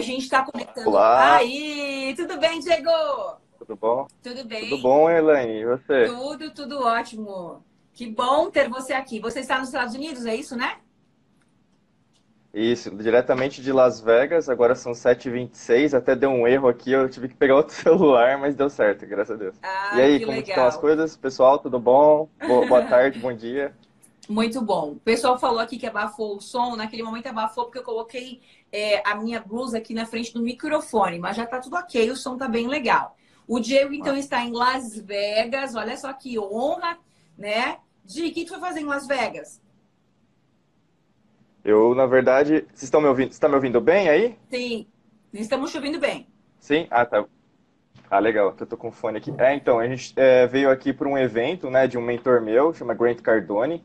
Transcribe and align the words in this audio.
A 0.00 0.02
gente 0.02 0.22
está 0.22 0.42
conectando. 0.42 0.88
Olá. 0.88 1.36
Aí, 1.36 2.14
tudo 2.16 2.38
bem, 2.38 2.58
Diego? 2.58 2.90
Tudo 3.58 3.76
bom? 3.76 4.06
Tudo 4.22 4.44
bem? 4.46 4.70
Tudo 4.70 4.82
bom, 4.82 5.10
Elaine? 5.10 5.60
E 5.60 5.66
você? 5.66 6.06
Tudo, 6.06 6.50
tudo 6.54 6.82
ótimo. 6.82 7.62
Que 7.92 8.06
bom 8.06 8.50
ter 8.50 8.70
você 8.70 8.94
aqui. 8.94 9.20
Você 9.20 9.40
está 9.40 9.58
nos 9.58 9.68
Estados 9.68 9.94
Unidos, 9.94 10.24
é 10.24 10.34
isso, 10.34 10.56
né? 10.56 10.78
Isso, 12.54 12.90
diretamente 12.96 13.60
de 13.60 13.70
Las 13.72 14.00
Vegas, 14.00 14.48
agora 14.48 14.74
são 14.74 14.92
7h26, 14.94 15.92
até 15.92 16.16
deu 16.16 16.30
um 16.30 16.48
erro 16.48 16.66
aqui, 16.66 16.90
eu 16.90 17.08
tive 17.08 17.28
que 17.28 17.34
pegar 17.34 17.56
outro 17.56 17.74
celular, 17.76 18.38
mas 18.38 18.56
deu 18.56 18.70
certo, 18.70 19.06
graças 19.06 19.36
a 19.36 19.38
Deus. 19.38 19.54
Ah, 19.62 19.98
e 19.98 20.00
aí, 20.00 20.20
como 20.20 20.32
legal. 20.32 20.48
estão 20.48 20.66
as 20.66 20.76
coisas? 20.78 21.14
Pessoal, 21.14 21.58
tudo 21.58 21.78
bom? 21.78 22.26
Boa, 22.44 22.66
boa 22.66 22.82
tarde, 22.88 23.18
bom 23.20 23.34
dia. 23.34 23.72
Muito 24.30 24.62
bom. 24.62 24.92
O 24.92 25.00
pessoal 25.00 25.36
falou 25.40 25.58
aqui 25.58 25.76
que 25.76 25.88
abafou 25.88 26.36
o 26.36 26.40
som. 26.40 26.76
Naquele 26.76 27.02
momento 27.02 27.26
abafou 27.26 27.64
porque 27.64 27.78
eu 27.78 27.82
coloquei 27.82 28.40
é, 28.70 29.02
a 29.04 29.16
minha 29.16 29.40
blusa 29.40 29.78
aqui 29.78 29.92
na 29.92 30.06
frente 30.06 30.32
do 30.32 30.40
microfone, 30.40 31.18
mas 31.18 31.36
já 31.36 31.44
tá 31.44 31.58
tudo 31.58 31.74
ok, 31.74 32.08
o 32.12 32.16
som 32.16 32.38
tá 32.38 32.46
bem 32.46 32.68
legal. 32.68 33.16
O 33.44 33.58
Diego, 33.58 33.92
então, 33.92 34.16
está 34.16 34.44
em 34.44 34.52
Las 34.52 34.96
Vegas. 34.96 35.74
Olha 35.74 35.96
só 35.96 36.12
que 36.12 36.38
honra, 36.38 36.96
né? 37.36 37.78
Di, 38.04 38.28
o 38.28 38.32
que 38.32 38.44
tu 38.44 38.50
foi 38.50 38.60
fazer 38.60 38.82
em 38.82 38.84
Las 38.84 39.04
Vegas? 39.08 39.60
Eu, 41.64 41.92
na 41.96 42.06
verdade, 42.06 42.64
vocês 42.68 42.84
estão 42.84 43.00
me 43.00 43.08
ouvindo? 43.08 43.30
Você 43.30 43.36
está 43.36 43.48
me 43.48 43.56
ouvindo 43.56 43.80
bem 43.80 44.08
aí? 44.08 44.38
Sim, 44.48 44.86
estamos 45.32 45.72
chovendo 45.72 45.98
bem. 45.98 46.28
Sim? 46.60 46.86
Ah, 46.88 47.04
tá. 47.04 47.24
Ah, 48.08 48.20
legal, 48.20 48.52
que 48.52 48.62
eu 48.62 48.66
tô 48.68 48.76
com 48.76 48.92
fone 48.92 49.18
aqui. 49.18 49.34
É, 49.38 49.56
então, 49.56 49.80
a 49.80 49.88
gente 49.88 50.12
é, 50.14 50.46
veio 50.46 50.70
aqui 50.70 50.92
para 50.92 51.08
um 51.08 51.18
evento, 51.18 51.68
né, 51.68 51.88
de 51.88 51.98
um 51.98 52.02
mentor 52.02 52.40
meu, 52.40 52.72
chama 52.72 52.94
Grant 52.94 53.20
Cardone. 53.22 53.82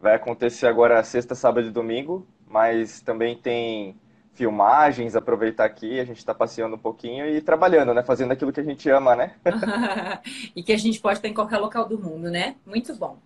Vai 0.00 0.14
acontecer 0.14 0.66
agora 0.66 1.02
sexta, 1.02 1.34
sábado 1.34 1.66
e 1.66 1.70
domingo, 1.70 2.26
mas 2.46 3.00
também 3.00 3.36
tem 3.36 3.96
filmagens, 4.32 5.16
aproveitar 5.16 5.64
aqui, 5.64 5.98
a 5.98 6.04
gente 6.04 6.18
está 6.18 6.32
passeando 6.32 6.76
um 6.76 6.78
pouquinho 6.78 7.26
e 7.26 7.40
trabalhando, 7.40 7.92
né, 7.92 8.04
fazendo 8.04 8.30
aquilo 8.30 8.52
que 8.52 8.60
a 8.60 8.64
gente 8.64 8.88
ama, 8.88 9.16
né? 9.16 9.34
e 10.54 10.62
que 10.62 10.72
a 10.72 10.76
gente 10.76 11.00
pode 11.00 11.18
estar 11.18 11.26
em 11.26 11.34
qualquer 11.34 11.58
local 11.58 11.88
do 11.88 11.98
mundo, 11.98 12.30
né? 12.30 12.54
Muito 12.64 12.94
bom. 12.94 13.18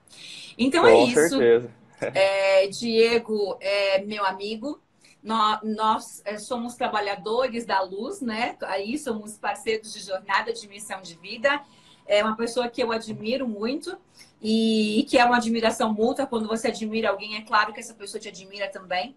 Então 0.56 0.86
é 0.86 0.92
Com 0.92 1.04
isso. 1.06 1.14
certeza. 1.28 1.70
É, 2.14 2.66
Diego 2.66 3.56
é 3.60 4.02
meu 4.02 4.24
amigo. 4.24 4.80
Nó- 5.22 5.60
Nós, 5.62 6.20
é, 6.24 6.36
somos 6.36 6.74
trabalhadores 6.74 7.64
da 7.64 7.80
luz, 7.80 8.20
né? 8.20 8.56
Aí 8.62 8.98
somos 8.98 9.38
parceiros 9.38 9.92
de 9.92 10.00
jornada 10.00 10.52
de 10.52 10.66
missão 10.66 11.00
de 11.00 11.14
vida. 11.14 11.60
É 12.06 12.22
uma 12.22 12.36
pessoa 12.36 12.68
que 12.68 12.82
eu 12.82 12.92
admiro 12.92 13.48
muito 13.48 13.96
e 14.40 15.06
que 15.08 15.18
é 15.18 15.24
uma 15.24 15.36
admiração 15.36 15.92
mútua. 15.92 16.26
Quando 16.26 16.48
você 16.48 16.68
admira 16.68 17.10
alguém, 17.10 17.36
é 17.36 17.42
claro 17.42 17.72
que 17.72 17.80
essa 17.80 17.94
pessoa 17.94 18.20
te 18.20 18.28
admira 18.28 18.68
também. 18.68 19.16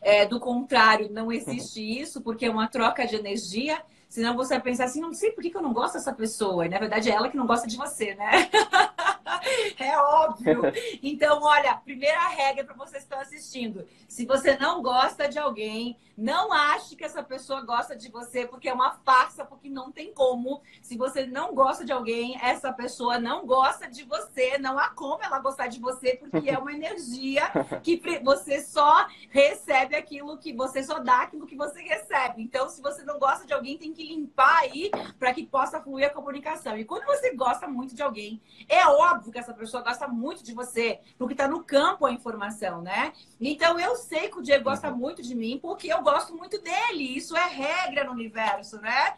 É, 0.00 0.26
do 0.26 0.38
contrário, 0.38 1.10
não 1.10 1.32
existe 1.32 1.80
isso, 2.00 2.20
porque 2.20 2.46
é 2.46 2.50
uma 2.50 2.68
troca 2.68 3.06
de 3.06 3.16
energia. 3.16 3.82
Senão 4.08 4.36
você 4.36 4.54
vai 4.54 4.62
pensar 4.62 4.84
assim, 4.84 5.00
não 5.00 5.12
sei 5.12 5.32
por 5.32 5.42
que 5.42 5.50
que 5.50 5.56
eu 5.56 5.62
não 5.62 5.72
gosto 5.72 5.94
dessa 5.94 6.12
pessoa. 6.12 6.66
E 6.66 6.68
na 6.68 6.78
verdade 6.78 7.10
é 7.10 7.14
ela 7.14 7.28
que 7.28 7.36
não 7.36 7.46
gosta 7.46 7.66
de 7.66 7.76
você, 7.76 8.14
né? 8.14 8.48
É 9.78 9.98
óbvio. 9.98 10.62
Então, 11.02 11.42
olha, 11.42 11.74
primeira 11.76 12.26
regra 12.28 12.64
para 12.64 12.74
vocês 12.74 13.04
que 13.04 13.12
estão 13.12 13.20
assistindo: 13.20 13.86
se 14.08 14.24
você 14.24 14.56
não 14.56 14.82
gosta 14.82 15.28
de 15.28 15.38
alguém, 15.38 15.96
não 16.16 16.52
ache 16.52 16.96
que 16.96 17.04
essa 17.04 17.22
pessoa 17.22 17.60
gosta 17.62 17.94
de 17.94 18.10
você, 18.10 18.46
porque 18.46 18.68
é 18.68 18.72
uma 18.72 18.92
farsa, 19.04 19.44
porque 19.44 19.68
não 19.68 19.92
tem 19.92 20.12
como. 20.12 20.62
Se 20.80 20.96
você 20.96 21.26
não 21.26 21.54
gosta 21.54 21.84
de 21.84 21.92
alguém, 21.92 22.38
essa 22.40 22.72
pessoa 22.72 23.18
não 23.18 23.46
gosta 23.46 23.88
de 23.88 24.04
você, 24.04 24.58
não 24.58 24.78
há 24.78 24.88
como 24.90 25.22
ela 25.22 25.38
gostar 25.40 25.66
de 25.66 25.78
você, 25.78 26.16
porque 26.16 26.48
é 26.48 26.58
uma 26.58 26.72
energia 26.72 27.50
que 27.82 28.00
você 28.22 28.62
só 28.62 29.06
recebe 29.30 29.94
aquilo 29.94 30.38
que 30.38 30.52
você 30.52 30.82
só 30.82 30.98
dá 30.98 31.22
aquilo 31.22 31.46
que 31.46 31.56
você 31.56 31.82
recebe. 31.82 32.42
Então, 32.42 32.68
se 32.68 32.80
você 32.80 33.02
não 33.02 33.18
gosta 33.18 33.46
de 33.46 33.52
alguém, 33.52 33.76
tem 33.76 33.92
que 33.92 34.06
limpar 34.06 34.60
aí 34.60 34.90
para 35.18 35.34
que 35.34 35.44
possa 35.44 35.80
fluir 35.80 36.06
a 36.06 36.10
comunicação. 36.10 36.78
E 36.78 36.84
quando 36.84 37.04
você 37.04 37.34
gosta 37.34 37.66
muito 37.68 37.94
de 37.94 38.02
alguém, 38.02 38.40
é 38.68 38.86
óbvio 38.86 39.15
que 39.20 39.38
essa 39.38 39.52
pessoa 39.54 39.82
gosta 39.82 40.06
muito 40.08 40.42
de 40.42 40.52
você, 40.52 41.00
porque 41.18 41.34
está 41.34 41.48
no 41.48 41.62
campo 41.62 42.06
a 42.06 42.12
informação, 42.12 42.82
né? 42.82 43.12
Então 43.40 43.78
eu 43.78 43.96
sei 43.96 44.28
que 44.28 44.38
o 44.38 44.42
Diego 44.42 44.64
gosta 44.64 44.90
muito 44.90 45.22
de 45.22 45.34
mim, 45.34 45.58
porque 45.60 45.92
eu 45.92 46.02
gosto 46.02 46.34
muito 46.34 46.60
dele. 46.60 47.16
Isso 47.16 47.36
é 47.36 47.46
regra 47.46 48.04
no 48.04 48.12
universo, 48.12 48.80
né? 48.80 49.14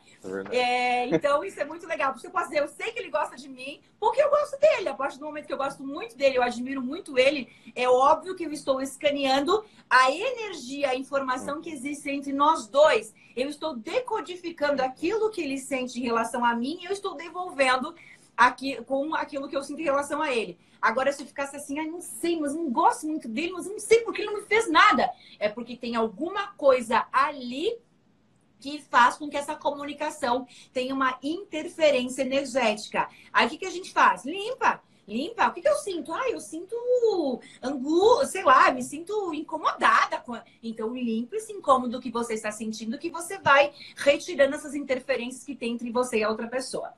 É. 0.50 0.58
É, 0.58 1.08
então 1.08 1.44
isso 1.44 1.60
é 1.60 1.64
muito 1.64 1.86
legal. 1.86 2.12
Porque 2.12 2.26
eu 2.26 2.30
posso 2.30 2.48
dizer, 2.48 2.62
eu 2.62 2.68
sei 2.68 2.92
que 2.92 2.98
ele 2.98 3.10
gosta 3.10 3.36
de 3.36 3.48
mim, 3.48 3.80
porque 3.98 4.20
eu 4.20 4.30
gosto 4.30 4.58
dele. 4.58 4.88
A 4.88 4.94
partir 4.94 5.18
do 5.18 5.26
momento 5.26 5.46
que 5.46 5.52
eu 5.52 5.58
gosto 5.58 5.82
muito 5.82 6.16
dele, 6.16 6.38
eu 6.38 6.42
admiro 6.42 6.82
muito 6.82 7.18
ele, 7.18 7.48
é 7.74 7.88
óbvio 7.88 8.34
que 8.34 8.44
eu 8.44 8.52
estou 8.52 8.80
escaneando 8.80 9.64
a 9.88 10.10
energia, 10.10 10.90
a 10.90 10.96
informação 10.96 11.60
que 11.60 11.70
existe 11.70 12.10
entre 12.10 12.32
nós 12.32 12.66
dois. 12.66 13.14
Eu 13.36 13.48
estou 13.48 13.76
decodificando 13.76 14.82
aquilo 14.82 15.30
que 15.30 15.40
ele 15.40 15.58
sente 15.58 15.98
em 15.98 16.02
relação 16.02 16.44
a 16.44 16.54
mim 16.54 16.78
e 16.82 16.86
eu 16.86 16.92
estou 16.92 17.14
devolvendo 17.14 17.94
aqui, 18.38 18.80
com 18.84 19.16
aquilo 19.16 19.48
que 19.48 19.56
eu 19.56 19.64
sinto 19.64 19.80
em 19.80 19.84
relação 19.84 20.22
a 20.22 20.32
ele. 20.32 20.56
Agora, 20.80 21.12
se 21.12 21.22
eu 21.22 21.26
ficasse 21.26 21.56
assim, 21.56 21.80
ah, 21.80 21.84
não 21.84 22.00
sei, 22.00 22.38
mas 22.38 22.54
não 22.54 22.70
gosto 22.70 23.04
muito 23.04 23.28
dele, 23.28 23.52
mas 23.52 23.66
não 23.66 23.80
sei 23.80 24.00
porque 24.02 24.22
ele 24.22 24.30
não 24.30 24.40
me 24.40 24.46
fez 24.46 24.70
nada. 24.70 25.10
É 25.40 25.48
porque 25.48 25.76
tem 25.76 25.96
alguma 25.96 26.52
coisa 26.52 27.04
ali 27.12 27.76
que 28.60 28.80
faz 28.82 29.16
com 29.16 29.28
que 29.28 29.36
essa 29.36 29.56
comunicação 29.56 30.46
tenha 30.72 30.94
uma 30.94 31.18
interferência 31.20 32.22
energética. 32.22 33.08
Aí 33.32 33.46
o 33.48 33.50
que, 33.50 33.58
que 33.58 33.66
a 33.66 33.70
gente 33.70 33.92
faz? 33.92 34.24
Limpa. 34.24 34.80
Limpa. 35.08 35.48
O 35.48 35.52
que, 35.52 35.62
que 35.62 35.68
eu 35.68 35.76
sinto? 35.76 36.12
Ah, 36.12 36.28
eu 36.28 36.38
sinto 36.38 36.76
angu, 37.62 38.26
sei 38.26 38.44
lá, 38.44 38.70
me 38.70 38.82
sinto 38.82 39.32
incomodada. 39.32 40.20
Com... 40.20 40.38
Então, 40.62 40.94
limpa 40.94 41.36
esse 41.36 41.50
incômodo 41.50 41.98
que 41.98 42.10
você 42.10 42.34
está 42.34 42.52
sentindo, 42.52 42.98
que 42.98 43.10
você 43.10 43.38
vai 43.38 43.72
retirando 43.96 44.54
essas 44.54 44.74
interferências 44.74 45.44
que 45.44 45.56
tem 45.56 45.72
entre 45.72 45.90
você 45.90 46.18
e 46.18 46.24
a 46.24 46.28
outra 46.28 46.46
pessoa. 46.46 46.92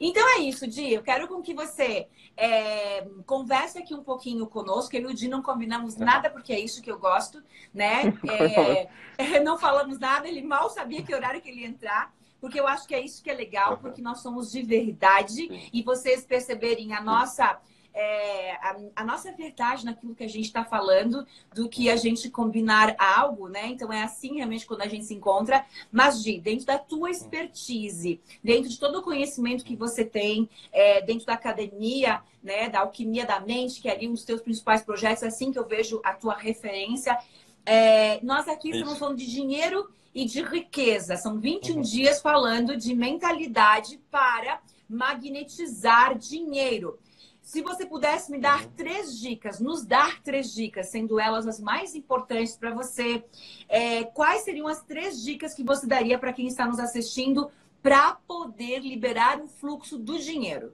Então 0.00 0.26
é 0.36 0.38
isso, 0.40 0.66
Di. 0.66 0.92
Eu 0.92 1.02
quero 1.02 1.26
com 1.26 1.42
que 1.42 1.52
você 1.52 2.06
é, 2.36 3.06
converse 3.26 3.78
aqui 3.78 3.94
um 3.94 4.02
pouquinho 4.02 4.46
conosco. 4.46 4.94
Eu 4.94 5.02
e 5.02 5.12
o 5.12 5.14
Di 5.14 5.26
não 5.26 5.42
combinamos 5.42 5.96
nada, 5.96 6.30
porque 6.30 6.52
é 6.52 6.60
isso 6.60 6.80
que 6.80 6.90
eu 6.90 6.98
gosto, 6.98 7.42
né? 7.74 8.14
É, 9.18 9.40
não 9.40 9.58
falamos 9.58 9.98
nada, 9.98 10.28
ele 10.28 10.42
mal 10.42 10.68
sabia 10.68 11.02
que 11.02 11.14
horário 11.14 11.40
que 11.40 11.48
ele 11.48 11.62
ia 11.62 11.66
entrar. 11.66 12.14
Porque 12.40 12.60
eu 12.60 12.66
acho 12.66 12.86
que 12.86 12.94
é 12.94 13.04
isso 13.04 13.22
que 13.22 13.30
é 13.30 13.34
legal, 13.34 13.78
porque 13.78 14.02
nós 14.02 14.20
somos 14.20 14.50
de 14.50 14.62
verdade 14.62 15.70
e 15.72 15.82
vocês 15.82 16.24
perceberem 16.24 16.92
a 16.92 17.00
nossa. 17.00 17.60
é, 17.98 18.52
a, 18.56 18.76
a 18.96 19.04
nossa 19.04 19.32
verdade 19.32 19.86
naquilo 19.86 20.14
que 20.14 20.22
a 20.22 20.28
gente 20.28 20.44
está 20.44 20.62
falando, 20.62 21.26
do 21.54 21.66
que 21.66 21.88
a 21.88 21.96
gente 21.96 22.28
combinar 22.28 22.94
algo, 22.98 23.48
né? 23.48 23.68
Então 23.68 23.90
é 23.90 24.02
assim 24.02 24.36
realmente 24.36 24.66
quando 24.66 24.82
a 24.82 24.86
gente 24.86 25.06
se 25.06 25.14
encontra. 25.14 25.64
Mas, 25.90 26.22
Gi, 26.22 26.38
dentro 26.38 26.66
da 26.66 26.78
tua 26.78 27.10
expertise, 27.10 28.20
dentro 28.44 28.68
de 28.68 28.78
todo 28.78 28.98
o 28.98 29.02
conhecimento 29.02 29.64
que 29.64 29.74
você 29.74 30.04
tem, 30.04 30.48
é, 30.70 31.00
dentro 31.00 31.24
da 31.24 31.32
academia, 31.32 32.22
né? 32.42 32.68
Da 32.68 32.80
alquimia 32.80 33.24
da 33.24 33.40
mente, 33.40 33.80
que 33.80 33.88
é 33.88 33.92
ali 33.92 34.06
um 34.06 34.12
dos 34.12 34.24
teus 34.24 34.42
principais 34.42 34.82
projetos, 34.82 35.22
é 35.22 35.28
assim 35.28 35.50
que 35.50 35.58
eu 35.58 35.66
vejo 35.66 35.98
a 36.04 36.12
tua 36.12 36.34
referência. 36.34 37.18
É, 37.64 38.20
nós 38.22 38.46
aqui 38.46 38.68
Isso. 38.68 38.78
estamos 38.78 38.98
falando 38.98 39.16
de 39.16 39.26
dinheiro 39.26 39.90
e 40.16 40.24
de 40.24 40.42
riqueza. 40.42 41.14
São 41.18 41.38
21 41.38 41.82
dias 41.82 42.22
falando 42.22 42.74
de 42.74 42.94
mentalidade 42.94 44.00
para 44.10 44.62
magnetizar 44.88 46.16
dinheiro. 46.16 46.98
Se 47.42 47.60
você 47.60 47.84
pudesse 47.84 48.32
me 48.32 48.38
dar 48.38 48.64
três 48.68 49.20
dicas, 49.20 49.60
nos 49.60 49.84
dar 49.84 50.22
três 50.22 50.54
dicas, 50.54 50.88
sendo 50.88 51.20
elas 51.20 51.46
as 51.46 51.60
mais 51.60 51.94
importantes 51.94 52.56
para 52.56 52.72
você, 52.72 53.22
é, 53.68 54.04
quais 54.04 54.42
seriam 54.42 54.66
as 54.66 54.82
três 54.82 55.22
dicas 55.22 55.52
que 55.52 55.62
você 55.62 55.86
daria 55.86 56.18
para 56.18 56.32
quem 56.32 56.46
está 56.46 56.64
nos 56.66 56.78
assistindo 56.78 57.50
para 57.82 58.14
poder 58.26 58.78
liberar 58.78 59.38
o 59.38 59.46
fluxo 59.46 59.98
do 59.98 60.18
dinheiro? 60.18 60.72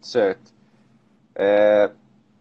Certo. 0.00 0.54
É, 1.34 1.92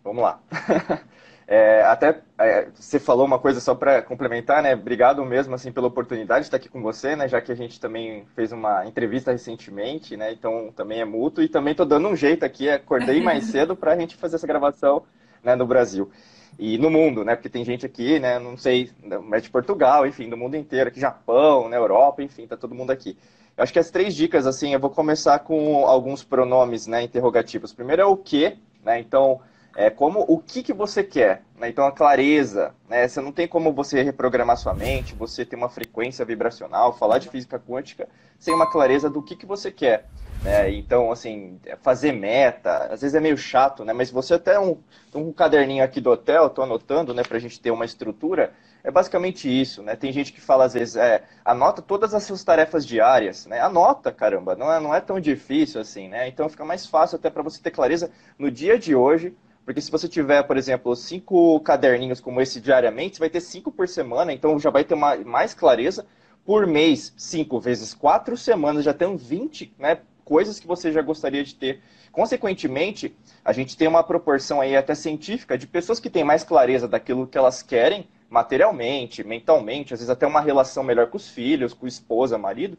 vamos 0.02 0.24
lá. 0.24 0.42
É, 1.50 1.82
até 1.84 2.22
é, 2.38 2.68
você 2.76 3.00
falou 3.00 3.26
uma 3.26 3.40
coisa 3.40 3.62
só 3.62 3.74
para 3.74 4.02
complementar, 4.02 4.62
né? 4.62 4.76
Obrigado 4.76 5.24
mesmo 5.26 5.56
assim 5.56 5.72
pela 5.72 5.88
oportunidade 5.88 6.42
de 6.42 6.48
estar 6.48 6.58
aqui 6.58 6.68
com 6.68 6.82
você, 6.82 7.16
né? 7.16 7.30
Já 7.30 7.40
que 7.40 7.54
a 7.54 7.56
gente 7.56 7.80
também 7.80 8.26
fez 8.36 8.52
uma 8.52 8.86
entrevista 8.86 9.32
recentemente, 9.32 10.18
né? 10.18 10.34
Então 10.34 10.74
também 10.76 11.00
é 11.00 11.06
mútuo 11.06 11.42
e 11.42 11.48
também 11.48 11.74
tô 11.74 11.86
dando 11.86 12.10
um 12.10 12.16
jeito 12.18 12.44
aqui, 12.44 12.70
acordei 12.70 13.22
mais 13.22 13.46
cedo 13.52 13.78
para 13.78 13.94
a 13.94 13.98
gente 13.98 14.18
fazer 14.18 14.36
essa 14.36 14.46
gravação, 14.46 15.04
né, 15.42 15.56
no 15.56 15.66
Brasil 15.66 16.12
e 16.60 16.78
no 16.78 16.90
mundo, 16.90 17.24
né? 17.24 17.34
Porque 17.36 17.50
tem 17.50 17.64
gente 17.64 17.86
aqui, 17.86 18.20
né? 18.20 18.40
Não 18.40 18.58
sei, 18.58 18.92
é 19.32 19.40
de 19.40 19.50
Portugal, 19.50 20.06
enfim, 20.06 20.30
do 20.30 20.36
mundo 20.36 20.56
inteiro, 20.58 20.90
aqui 20.90 21.00
Japão, 21.00 21.70
né? 21.70 21.78
Europa, 21.78 22.22
enfim, 22.22 22.46
tá 22.46 22.58
todo 22.58 22.76
mundo 22.76 22.92
aqui. 22.92 23.18
Eu 23.56 23.64
acho 23.64 23.72
que 23.72 23.80
as 23.80 23.90
três 23.90 24.14
dicas, 24.14 24.46
assim, 24.46 24.74
eu 24.74 24.80
vou 24.80 24.90
começar 24.90 25.40
com 25.40 25.86
alguns 25.86 26.24
pronomes, 26.26 26.88
né? 26.88 27.04
Interrogativos. 27.04 27.72
Primeiro 27.72 28.02
é 28.02 28.06
o 28.06 28.18
que, 28.18 28.58
né? 28.84 29.00
Então 29.00 29.40
é 29.76 29.90
como 29.90 30.26
o 30.28 30.40
que, 30.40 30.64
que 30.64 30.74
você 30.74 31.04
quer. 31.04 31.44
Né? 31.58 31.70
Então, 31.70 31.86
a 31.86 31.92
clareza. 31.92 32.74
Né? 32.90 33.08
Você 33.08 33.22
não 33.22 33.32
tem 33.32 33.48
como 33.48 33.72
você 33.72 34.02
reprogramar 34.02 34.58
sua 34.58 34.74
mente, 34.74 35.16
você 35.16 35.46
ter 35.46 35.56
uma 35.56 35.70
frequência 35.70 36.26
vibracional, 36.26 36.98
falar 36.98 37.20
de 37.20 37.30
física 37.30 37.60
quântica 37.60 38.08
sem 38.40 38.54
uma 38.54 38.70
clareza 38.70 39.10
do 39.10 39.22
que, 39.22 39.36
que 39.36 39.46
você 39.46 39.72
quer. 39.72 40.06
Né? 40.44 40.72
Então, 40.72 41.12
assim, 41.12 41.60
fazer 41.82 42.12
meta, 42.12 42.86
às 42.92 43.02
vezes 43.02 43.16
é 43.16 43.20
meio 43.20 43.38
chato, 43.38 43.84
né? 43.84 43.94
mas 43.94 44.12
você 44.12 44.36
até 44.36 44.60
um, 44.60 44.78
um 45.14 45.32
caderninho 45.32 45.84
aqui 45.84 46.00
do 46.00 46.12
hotel, 46.12 46.48
estou 46.48 46.64
anotando 46.64 47.14
né, 47.14 47.24
a 47.30 47.40
gente 47.40 47.60
ter 47.60 47.72
uma 47.72 47.86
estrutura. 47.86 48.54
é 48.84 48.92
basicamente 48.92 49.50
isso, 49.50 49.82
né? 49.82 49.96
Tem 49.96 50.12
gente 50.12 50.32
que 50.32 50.40
fala 50.40 50.66
às 50.66 50.74
vezes, 50.74 50.96
é, 50.96 51.24
anota 51.44 51.82
todas 51.82 52.14
as 52.14 52.24
suas 52.24 52.44
tarefas 52.44 52.86
diárias, 52.86 53.46
né? 53.48 53.60
Anota, 53.60 54.12
caramba, 54.12 54.56
não 54.56 54.72
é, 54.72 54.80
não 54.80 54.96
é 54.96 55.02
tão 55.02 55.20
difícil 55.20 55.82
assim, 55.82 56.08
né? 56.08 56.28
Então 56.28 56.48
fica 56.48 56.64
mais 56.64 56.86
fácil 56.86 57.18
até 57.18 57.30
para 57.30 57.44
você 57.44 57.62
ter 57.62 57.72
clareza 57.72 58.12
no 58.38 58.50
dia 58.50 58.78
de 58.78 58.96
hoje, 58.96 59.36
porque 59.68 59.82
se 59.82 59.92
você 59.92 60.08
tiver, 60.08 60.42
por 60.44 60.56
exemplo, 60.56 60.96
cinco 60.96 61.60
caderninhos 61.60 62.22
como 62.22 62.40
esse 62.40 62.62
diariamente, 62.62 63.18
você 63.18 63.20
vai 63.20 63.30
ter 63.30 63.42
cinco 63.42 63.70
por 63.70 63.86
semana, 63.86 64.32
então 64.32 64.58
já 64.58 64.70
vai 64.70 64.86
ter 64.86 64.94
uma, 64.94 65.18
mais 65.18 65.54
clareza. 65.54 66.08
Por 66.46 66.66
mês, 66.66 67.14
cinco 67.18 67.60
vezes 67.60 67.94
quatro 67.94 68.38
semanas, 68.38 68.86
já 68.86 68.94
tem 68.94 69.14
20 69.18 69.76
né, 69.78 70.00
coisas 70.24 70.58
que 70.58 70.66
você 70.66 70.90
já 70.90 71.02
gostaria 71.02 71.44
de 71.44 71.54
ter. 71.54 71.82
Consequentemente, 72.14 73.14
a 73.44 73.52
gente 73.52 73.76
tem 73.76 73.90
uma 73.90 74.02
proporção 74.02 74.62
aí 74.62 74.74
até 74.74 74.96
científica 74.96 75.58
de 75.58 75.68
pessoas 75.68 76.00
que 76.00 76.10
têm 76.10 76.24
mais 76.24 76.46
clareza 76.46 76.88
daquilo 76.88 77.28
que 77.28 77.38
elas 77.38 77.62
querem 77.62 78.08
materialmente, 78.30 79.22
mentalmente, 79.22 79.94
às 79.94 80.00
vezes 80.00 80.10
até 80.10 80.26
uma 80.26 80.40
relação 80.40 80.82
melhor 80.82 81.08
com 81.08 81.18
os 81.18 81.28
filhos, 81.28 81.74
com 81.74 81.86
a 81.86 81.90
esposa, 81.90 82.38
marido, 82.38 82.78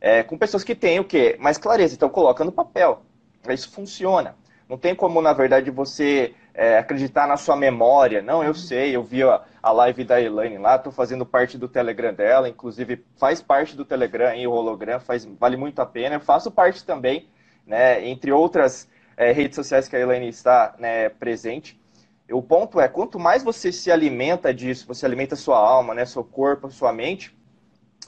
é, 0.00 0.22
com 0.22 0.38
pessoas 0.38 0.64
que 0.64 0.74
têm 0.74 0.98
o 0.98 1.04
quê? 1.04 1.36
Mais 1.38 1.58
clareza. 1.58 1.94
Então, 1.94 2.08
coloca 2.08 2.42
no 2.42 2.52
papel. 2.52 3.02
Isso 3.50 3.70
funciona. 3.70 4.34
Não 4.68 4.78
tem 4.78 4.94
como, 4.94 5.20
na 5.20 5.32
verdade, 5.32 5.70
você 5.70 6.34
é, 6.54 6.78
acreditar 6.78 7.26
na 7.26 7.36
sua 7.36 7.56
memória. 7.56 8.22
Não, 8.22 8.42
eu 8.42 8.54
sei, 8.54 8.94
eu 8.94 9.02
vi 9.02 9.22
a, 9.22 9.42
a 9.62 9.72
live 9.72 10.04
da 10.04 10.20
Elaine 10.20 10.58
lá, 10.58 10.76
estou 10.76 10.92
fazendo 10.92 11.24
parte 11.24 11.58
do 11.58 11.68
Telegram 11.68 12.12
dela, 12.12 12.48
inclusive 12.48 13.04
faz 13.16 13.42
parte 13.42 13.76
do 13.76 13.84
Telegram 13.84 14.28
aí, 14.28 14.46
o 14.46 14.52
hologram, 14.52 15.00
faz, 15.00 15.24
vale 15.24 15.56
muito 15.56 15.80
a 15.80 15.86
pena. 15.86 16.16
Eu 16.16 16.20
faço 16.20 16.50
parte 16.50 16.84
também, 16.84 17.28
né, 17.66 18.06
entre 18.06 18.32
outras 18.32 18.88
é, 19.16 19.32
redes 19.32 19.56
sociais 19.56 19.88
que 19.88 19.96
a 19.96 20.00
Elaine 20.00 20.28
está 20.28 20.74
né, 20.78 21.08
presente. 21.08 21.80
O 22.30 22.42
ponto 22.42 22.80
é, 22.80 22.88
quanto 22.88 23.18
mais 23.18 23.42
você 23.42 23.70
se 23.70 23.90
alimenta 23.90 24.54
disso, 24.54 24.86
você 24.86 25.04
alimenta 25.04 25.36
sua 25.36 25.58
alma, 25.58 25.94
né, 25.94 26.04
seu 26.04 26.24
corpo, 26.24 26.70
sua 26.70 26.92
mente, 26.92 27.36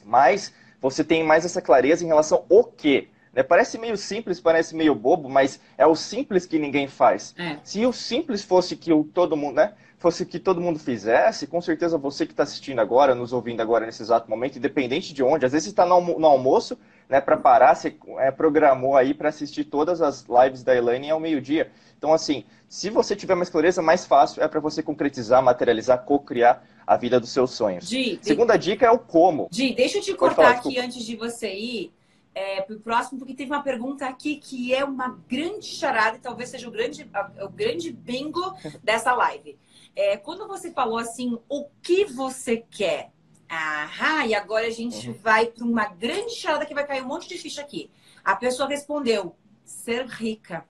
mais 0.04 0.54
você 0.80 1.02
tem 1.02 1.24
mais 1.24 1.44
essa 1.44 1.62
clareza 1.62 2.04
em 2.04 2.08
relação 2.08 2.44
ao 2.50 2.64
quê. 2.64 3.08
Né? 3.34 3.42
Parece 3.42 3.78
meio 3.78 3.96
simples, 3.96 4.40
parece 4.40 4.74
meio 4.74 4.94
bobo, 4.94 5.28
mas 5.28 5.60
é 5.76 5.86
o 5.86 5.94
simples 5.94 6.46
que 6.46 6.58
ninguém 6.58 6.86
faz. 6.86 7.34
É. 7.36 7.58
Se 7.62 7.84
o 7.84 7.92
simples 7.92 8.42
fosse 8.42 8.76
que 8.76 8.92
o 8.92 9.04
todo 9.04 9.36
mundo, 9.36 9.56
né? 9.56 9.72
Fosse 9.98 10.26
que 10.26 10.38
todo 10.38 10.60
mundo 10.60 10.78
fizesse, 10.78 11.46
com 11.46 11.62
certeza 11.62 11.96
você 11.96 12.26
que 12.26 12.32
está 12.32 12.42
assistindo 12.42 12.78
agora, 12.78 13.14
nos 13.14 13.32
ouvindo 13.32 13.62
agora 13.62 13.86
nesse 13.86 14.02
exato 14.02 14.28
momento, 14.28 14.58
independente 14.58 15.14
de 15.14 15.22
onde, 15.22 15.46
às 15.46 15.52
vezes 15.52 15.68
está 15.68 15.86
no, 15.86 16.18
no 16.18 16.26
almoço, 16.26 16.78
né, 17.08 17.22
para 17.22 17.38
parar, 17.38 17.74
você 17.74 17.96
é, 18.18 18.30
programou 18.30 18.96
aí 18.96 19.14
para 19.14 19.30
assistir 19.30 19.64
todas 19.64 20.02
as 20.02 20.26
lives 20.28 20.62
da 20.62 20.76
Elaine 20.76 21.10
ao 21.10 21.18
meio-dia. 21.18 21.70
Então, 21.96 22.12
assim, 22.12 22.44
se 22.68 22.90
você 22.90 23.16
tiver 23.16 23.34
mais 23.34 23.48
clareza, 23.48 23.80
mais 23.80 24.04
fácil 24.04 24.42
é 24.42 24.48
para 24.48 24.60
você 24.60 24.82
concretizar, 24.82 25.42
materializar, 25.42 26.04
co-criar 26.04 26.62
a 26.86 26.98
vida 26.98 27.18
dos 27.18 27.30
seus 27.30 27.52
sonhos. 27.52 27.88
Di, 27.88 28.18
Segunda 28.20 28.58
de... 28.58 28.72
dica 28.72 28.84
é 28.84 28.90
o 28.90 28.98
como. 28.98 29.48
Di, 29.50 29.74
deixa 29.74 29.98
eu 29.98 30.02
te 30.02 30.12
cortar 30.12 30.34
falar, 30.34 30.50
aqui 30.50 30.68
desculpa. 30.68 30.86
antes 30.86 31.02
de 31.06 31.16
você 31.16 31.54
ir 31.54 31.94
é, 32.34 32.60
para 32.60 32.74
o 32.74 32.80
próximo, 32.80 33.18
porque 33.18 33.34
teve 33.34 33.50
uma 33.50 33.62
pergunta 33.62 34.06
aqui 34.06 34.36
que 34.36 34.74
é 34.74 34.84
uma 34.84 35.20
grande 35.28 35.66
charada 35.66 36.16
e 36.16 36.20
talvez 36.20 36.50
seja 36.50 36.68
o 36.68 36.70
grande, 36.70 37.08
o 37.40 37.48
grande 37.48 37.92
bingo 37.92 38.54
dessa 38.82 39.14
live. 39.14 39.56
É, 39.94 40.16
quando 40.16 40.48
você 40.48 40.72
falou 40.72 40.98
assim, 40.98 41.38
o 41.48 41.66
que 41.80 42.04
você 42.04 42.64
quer? 42.68 43.12
Aham, 43.50 44.26
e 44.26 44.34
agora 44.34 44.66
a 44.66 44.70
gente 44.70 45.08
uhum. 45.08 45.14
vai 45.14 45.46
para 45.46 45.64
uma 45.64 45.86
grande 45.86 46.34
charada 46.34 46.66
que 46.66 46.74
vai 46.74 46.86
cair 46.86 47.02
um 47.02 47.06
monte 47.06 47.28
de 47.28 47.38
ficha 47.38 47.60
aqui. 47.60 47.90
A 48.24 48.34
pessoa 48.34 48.68
respondeu, 48.68 49.36
ser 49.64 50.06
rica. 50.06 50.66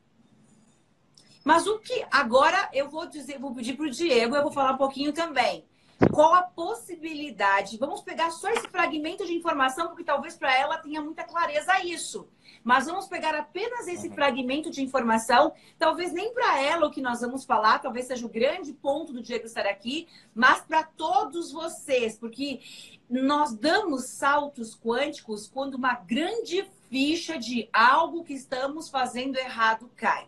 Mas 1.42 1.66
o 1.66 1.78
que 1.78 2.04
agora 2.10 2.68
eu 2.72 2.90
vou 2.90 3.06
dizer, 3.06 3.38
vou 3.38 3.54
pedir 3.54 3.76
para 3.76 3.86
o 3.86 3.90
Diego, 3.90 4.34
eu 4.34 4.42
vou 4.42 4.52
falar 4.52 4.72
um 4.72 4.78
pouquinho 4.78 5.12
também. 5.12 5.64
Qual 6.10 6.34
a 6.34 6.42
possibilidade? 6.42 7.78
Vamos 7.78 8.00
pegar 8.00 8.30
só 8.30 8.48
esse 8.50 8.68
fragmento 8.68 9.24
de 9.24 9.34
informação, 9.34 9.88
porque 9.88 10.04
talvez 10.04 10.36
para 10.36 10.56
ela 10.56 10.78
tenha 10.78 11.00
muita 11.00 11.24
clareza 11.24 11.84
isso. 11.84 12.28
Mas 12.62 12.86
vamos 12.86 13.06
pegar 13.06 13.34
apenas 13.34 13.86
esse 13.86 14.08
uhum. 14.08 14.14
fragmento 14.14 14.70
de 14.70 14.82
informação, 14.82 15.52
talvez 15.78 16.12
nem 16.12 16.32
para 16.32 16.60
ela 16.60 16.86
o 16.86 16.90
que 16.90 17.00
nós 17.00 17.20
vamos 17.20 17.44
falar, 17.44 17.78
talvez 17.78 18.06
seja 18.06 18.26
o 18.26 18.28
grande 18.28 18.72
ponto 18.72 19.12
do 19.12 19.22
Diego 19.22 19.46
estar 19.46 19.66
aqui, 19.66 20.08
mas 20.34 20.60
para 20.62 20.82
todos 20.82 21.52
vocês, 21.52 22.16
porque 22.18 22.60
nós 23.08 23.54
damos 23.54 24.06
saltos 24.06 24.74
quânticos 24.74 25.46
quando 25.46 25.74
uma 25.74 25.94
grande 25.94 26.64
ficha 26.88 27.38
de 27.38 27.68
algo 27.72 28.24
que 28.24 28.32
estamos 28.34 28.88
fazendo 28.88 29.36
errado 29.36 29.90
cai. 29.94 30.26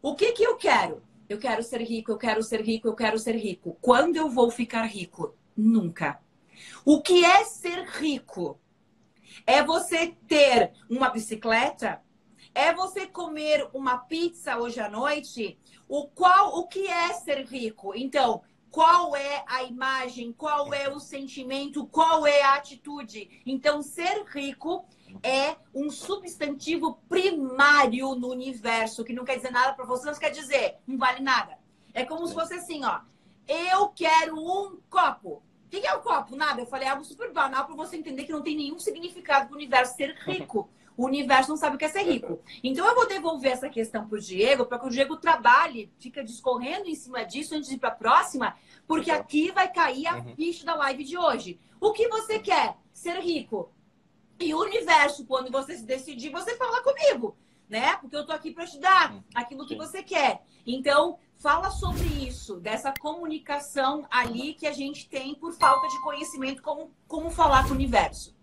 O 0.00 0.14
que, 0.14 0.32
que 0.32 0.42
eu 0.42 0.56
quero? 0.56 1.02
Eu 1.28 1.38
quero 1.38 1.62
ser 1.62 1.80
rico, 1.80 2.10
eu 2.10 2.18
quero 2.18 2.42
ser 2.42 2.60
rico, 2.60 2.88
eu 2.88 2.94
quero 2.94 3.18
ser 3.18 3.36
rico. 3.36 3.76
Quando 3.80 4.16
eu 4.16 4.28
vou 4.28 4.50
ficar 4.50 4.84
rico? 4.84 5.34
Nunca. 5.56 6.20
O 6.84 7.00
que 7.00 7.24
é 7.24 7.44
ser 7.44 7.84
rico? 7.84 8.58
É 9.46 9.62
você 9.62 10.14
ter 10.28 10.72
uma 10.90 11.10
bicicleta? 11.10 12.02
É 12.54 12.72
você 12.74 13.06
comer 13.06 13.68
uma 13.72 13.98
pizza 13.98 14.58
hoje 14.58 14.80
à 14.80 14.88
noite? 14.88 15.58
O 15.88 16.06
qual 16.08 16.58
o 16.58 16.66
que 16.66 16.86
é 16.86 17.12
ser 17.14 17.44
rico? 17.46 17.94
Então, 17.94 18.42
qual 18.70 19.14
é 19.14 19.44
a 19.46 19.62
imagem, 19.64 20.32
qual 20.32 20.72
é 20.72 20.88
o 20.88 20.98
sentimento, 20.98 21.86
qual 21.86 22.26
é 22.26 22.42
a 22.42 22.54
atitude? 22.54 23.42
Então, 23.44 23.82
ser 23.82 24.24
rico 24.24 24.86
é 25.22 25.56
um 25.74 25.90
substantivo 25.90 26.98
primário 27.08 28.14
no 28.14 28.28
universo, 28.28 29.04
que 29.04 29.12
não 29.12 29.24
quer 29.24 29.36
dizer 29.36 29.50
nada 29.50 29.72
para 29.74 29.84
você, 29.84 30.10
não 30.10 30.18
quer 30.18 30.30
dizer, 30.30 30.76
não 30.86 30.98
vale 30.98 31.20
nada. 31.20 31.58
É 31.94 32.04
como 32.04 32.26
se 32.26 32.34
fosse 32.34 32.54
assim, 32.54 32.84
ó. 32.84 33.00
Eu 33.46 33.88
quero 33.88 34.36
um 34.36 34.78
copo. 34.88 35.42
O 35.66 35.68
que 35.68 35.86
é 35.86 35.94
o 35.94 35.98
um 35.98 36.02
copo? 36.02 36.36
Nada. 36.36 36.60
Eu 36.60 36.66
falei 36.66 36.88
algo 36.88 37.04
super 37.04 37.32
banal 37.32 37.66
para 37.66 37.74
você 37.74 37.96
entender 37.96 38.24
que 38.24 38.32
não 38.32 38.42
tem 38.42 38.56
nenhum 38.56 38.78
significado 38.78 39.46
para 39.46 39.54
o 39.54 39.56
universo 39.56 39.96
ser 39.96 40.14
rico. 40.26 40.68
O 40.96 41.06
universo 41.06 41.50
não 41.50 41.56
sabe 41.56 41.76
o 41.76 41.78
que 41.78 41.84
é 41.84 41.88
ser 41.88 42.02
rico. 42.02 42.40
Então 42.62 42.86
eu 42.86 42.94
vou 42.94 43.06
devolver 43.06 43.52
essa 43.52 43.68
questão 43.68 44.06
para 44.06 44.18
o 44.18 44.20
Diego, 44.20 44.66
para 44.66 44.78
que 44.78 44.86
o 44.86 44.90
Diego 44.90 45.16
trabalhe, 45.16 45.90
fica 45.98 46.22
discorrendo 46.22 46.88
em 46.88 46.94
cima 46.94 47.24
disso 47.24 47.54
antes 47.54 47.68
de 47.68 47.76
ir 47.76 47.78
para 47.78 47.88
a 47.88 47.94
próxima, 47.94 48.56
porque 48.86 49.10
aqui 49.10 49.50
vai 49.50 49.72
cair 49.72 50.06
a 50.06 50.16
uhum. 50.16 50.36
ficha 50.36 50.66
da 50.66 50.74
live 50.74 51.04
de 51.04 51.16
hoje. 51.16 51.58
O 51.80 51.92
que 51.92 52.08
você 52.08 52.38
quer? 52.38 52.76
Ser 52.92 53.18
rico. 53.20 53.72
E 54.42 54.52
o 54.52 54.60
universo, 54.60 55.24
quando 55.24 55.52
você 55.52 55.76
se 55.76 55.86
decidir, 55.86 56.30
você 56.30 56.56
fala 56.56 56.82
comigo, 56.82 57.36
né? 57.68 57.96
Porque 57.98 58.16
eu 58.16 58.26
tô 58.26 58.32
aqui 58.32 58.50
para 58.50 58.66
te 58.66 58.76
dar 58.80 59.14
aquilo 59.32 59.64
que 59.64 59.76
você 59.76 60.02
quer. 60.02 60.42
Então, 60.66 61.16
fala 61.36 61.70
sobre 61.70 62.06
isso, 62.26 62.56
dessa 62.56 62.92
comunicação 62.92 64.04
ali 64.10 64.54
que 64.54 64.66
a 64.66 64.72
gente 64.72 65.08
tem 65.08 65.36
por 65.36 65.52
falta 65.52 65.86
de 65.86 66.00
conhecimento, 66.02 66.60
como, 66.60 66.90
como 67.06 67.30
falar 67.30 67.62
com 67.64 67.70
o 67.70 67.74
universo. 67.74 68.34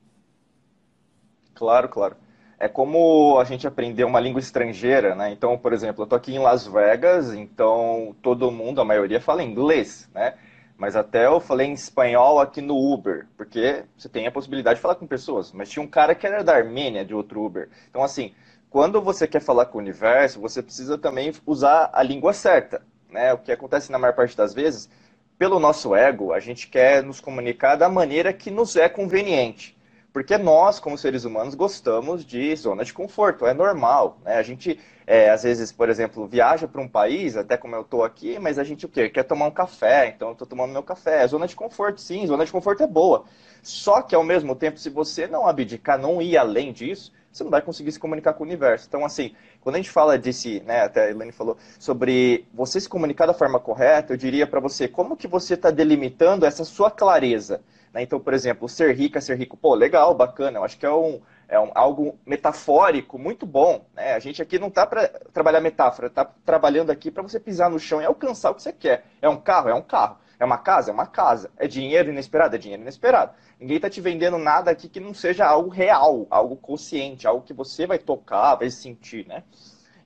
Claro, 1.54 1.90
claro. 1.90 2.16
É 2.58 2.70
como 2.70 3.38
a 3.38 3.44
gente 3.44 3.68
aprender 3.68 4.06
uma 4.06 4.22
língua 4.22 4.40
estrangeira, 4.40 5.16
né? 5.16 5.34
Então, 5.34 5.58
por 5.58 5.74
exemplo, 5.74 6.04
eu 6.04 6.08
tô 6.08 6.16
aqui 6.16 6.34
em 6.34 6.40
Las 6.40 6.66
Vegas, 6.66 7.34
então 7.34 8.16
todo 8.22 8.52
mundo, 8.52 8.80
a 8.80 8.86
maioria, 8.86 9.20
fala 9.20 9.44
inglês, 9.44 10.10
né? 10.14 10.38
Mas 10.80 10.96
até 10.96 11.26
eu 11.26 11.42
falei 11.42 11.68
em 11.68 11.74
espanhol 11.74 12.40
aqui 12.40 12.62
no 12.62 12.78
Uber, 12.78 13.28
porque 13.36 13.84
você 13.98 14.08
tem 14.08 14.26
a 14.26 14.32
possibilidade 14.32 14.78
de 14.78 14.82
falar 14.82 14.96
com 14.96 15.06
pessoas. 15.06 15.52
Mas 15.52 15.70
tinha 15.70 15.84
um 15.84 15.88
cara 15.88 16.16
que 16.16 16.26
era 16.26 16.42
da 16.42 16.56
Armênia, 16.56 17.04
de 17.04 17.14
outro 17.14 17.44
Uber. 17.44 17.68
Então, 17.90 18.02
assim, 18.02 18.34
quando 18.70 19.02
você 19.02 19.28
quer 19.28 19.42
falar 19.42 19.66
com 19.66 19.78
o 19.78 19.82
universo, 19.82 20.40
você 20.40 20.64
precisa 20.64 20.98
também 20.98 21.34
usar 21.46 21.90
a 21.92 22.02
língua 22.02 22.32
certa. 22.32 22.82
Né? 23.10 23.34
O 23.34 23.40
que 23.40 23.52
acontece 23.52 23.92
na 23.92 24.00
maior 24.00 24.14
parte 24.14 24.38
das 24.38 24.54
vezes, 24.54 24.90
pelo 25.38 25.60
nosso 25.60 25.94
ego, 25.94 26.32
a 26.32 26.40
gente 26.40 26.70
quer 26.70 27.04
nos 27.04 27.20
comunicar 27.20 27.76
da 27.76 27.90
maneira 27.90 28.32
que 28.32 28.50
nos 28.50 28.78
é 28.78 28.88
conveniente. 28.88 29.78
Porque 30.20 30.38
nós, 30.38 30.82
como 30.82 30.98
seres 30.98 31.24
humanos, 31.24 31.56
gostamos 31.56 32.26
de 32.26 32.54
zona 32.54 32.84
de 32.84 32.92
conforto, 32.92 33.46
é 33.46 33.54
normal. 33.54 34.18
Né? 34.26 34.36
A 34.36 34.44
gente, 34.44 34.78
é, 35.08 35.30
às 35.30 35.44
vezes, 35.44 35.72
por 35.72 35.88
exemplo, 35.88 36.28
viaja 36.28 36.68
para 36.68 36.82
um 36.82 36.90
país, 36.90 37.38
até 37.38 37.56
como 37.56 37.74
eu 37.74 37.84
estou 37.84 38.04
aqui, 38.04 38.38
mas 38.38 38.60
a 38.60 38.66
gente 38.66 38.86
o 38.86 38.90
quê? 38.90 39.08
Quer 39.08 39.24
tomar 39.24 39.46
um 39.46 39.52
café, 39.52 40.10
então 40.10 40.28
eu 40.28 40.32
estou 40.34 40.46
tomando 40.46 40.74
meu 40.74 40.84
café. 40.84 41.24
É 41.24 41.28
zona 41.28 41.48
de 41.48 41.56
conforto, 41.56 42.02
sim, 42.02 42.28
zona 42.28 42.44
de 42.44 42.52
conforto 42.52 42.84
é 42.84 42.88
boa. 42.88 43.24
Só 43.64 44.02
que, 44.02 44.14
ao 44.14 44.22
mesmo 44.22 44.54
tempo, 44.58 44.78
se 44.78 44.90
você 44.90 45.26
não 45.26 45.48
abdicar, 45.48 45.98
não 45.98 46.22
ir 46.22 46.38
além 46.38 46.74
disso, 46.74 47.14
você 47.32 47.46
não 47.46 47.52
vai 47.52 47.62
conseguir 47.62 47.94
se 47.94 48.00
comunicar 48.00 48.34
com 48.34 48.44
o 48.44 48.46
universo. 48.46 48.88
Então, 48.90 49.06
assim, 49.06 49.34
quando 49.62 49.76
a 49.76 49.78
gente 49.78 49.90
fala 49.90 50.18
desse, 50.18 50.60
né, 50.66 50.82
até 50.82 51.06
a 51.06 51.10
Elaine 51.12 51.32
falou, 51.32 51.56
sobre 51.80 52.46
você 52.54 52.82
se 52.82 52.90
comunicar 52.90 53.26
da 53.26 53.34
forma 53.34 53.58
correta, 53.58 54.12
eu 54.12 54.18
diria 54.18 54.46
para 54.46 54.60
você, 54.60 54.86
como 54.86 55.16
que 55.16 55.30
você 55.30 55.54
está 55.54 55.72
delimitando 55.72 56.46
essa 56.46 56.66
sua 56.66 56.92
clareza? 56.92 57.62
Né? 57.94 58.04
Então, 58.04 58.20
por 58.20 58.34
exemplo, 58.34 58.68
ser 58.70 58.96
rico 58.96 59.18
é 59.18 59.22
ser 59.22 59.38
rico. 59.38 59.58
Pô, 59.58 59.74
legal, 59.76 60.14
bacana. 60.14 60.60
Eu 60.60 60.64
acho 60.64 60.78
que 60.78 60.86
é, 60.86 60.92
um, 60.92 61.22
é 61.48 61.60
um, 61.60 61.72
algo 61.74 62.18
metafórico 62.26 63.18
muito 63.18 63.46
bom. 63.46 63.86
Né? 63.96 64.14
A 64.14 64.20
gente 64.20 64.42
aqui 64.42 64.60
não 64.60 64.68
está 64.68 64.86
para 64.86 65.08
trabalhar 65.34 65.62
metáfora, 65.62 66.08
está 66.08 66.26
trabalhando 66.46 66.92
aqui 66.92 67.10
para 67.12 67.24
você 67.24 67.40
pisar 67.40 67.70
no 67.70 67.80
chão 67.80 68.02
e 68.02 68.06
alcançar 68.06 68.52
o 68.52 68.56
que 68.56 68.62
você 68.62 68.74
quer. 68.74 69.06
É 69.22 69.30
um 69.30 69.38
carro? 69.38 69.70
É 69.70 69.74
um 69.74 69.82
carro. 69.82 70.18
É 70.40 70.46
uma 70.46 70.58
casa? 70.58 70.92
É 70.92 70.94
uma 70.94 71.08
casa. 71.08 71.52
É 71.58 71.68
dinheiro 71.68 72.10
inesperado? 72.10 72.56
É 72.56 72.60
dinheiro 72.60 72.82
inesperado. 72.82 73.34
Ninguém 73.60 73.76
está 73.76 73.90
te 73.90 74.00
vendendo 74.00 74.38
nada 74.38 74.72
aqui 74.72 74.88
que 74.88 75.00
não 75.00 75.14
seja 75.14 75.46
algo 75.46 75.70
real, 75.70 76.26
algo 76.30 76.56
consciente, 76.56 77.28
algo 77.28 77.44
que 77.44 77.54
você 77.54 77.86
vai 77.86 78.00
tocar, 78.00 78.56
vai 78.56 78.70
sentir, 78.72 79.28
né? 79.28 79.44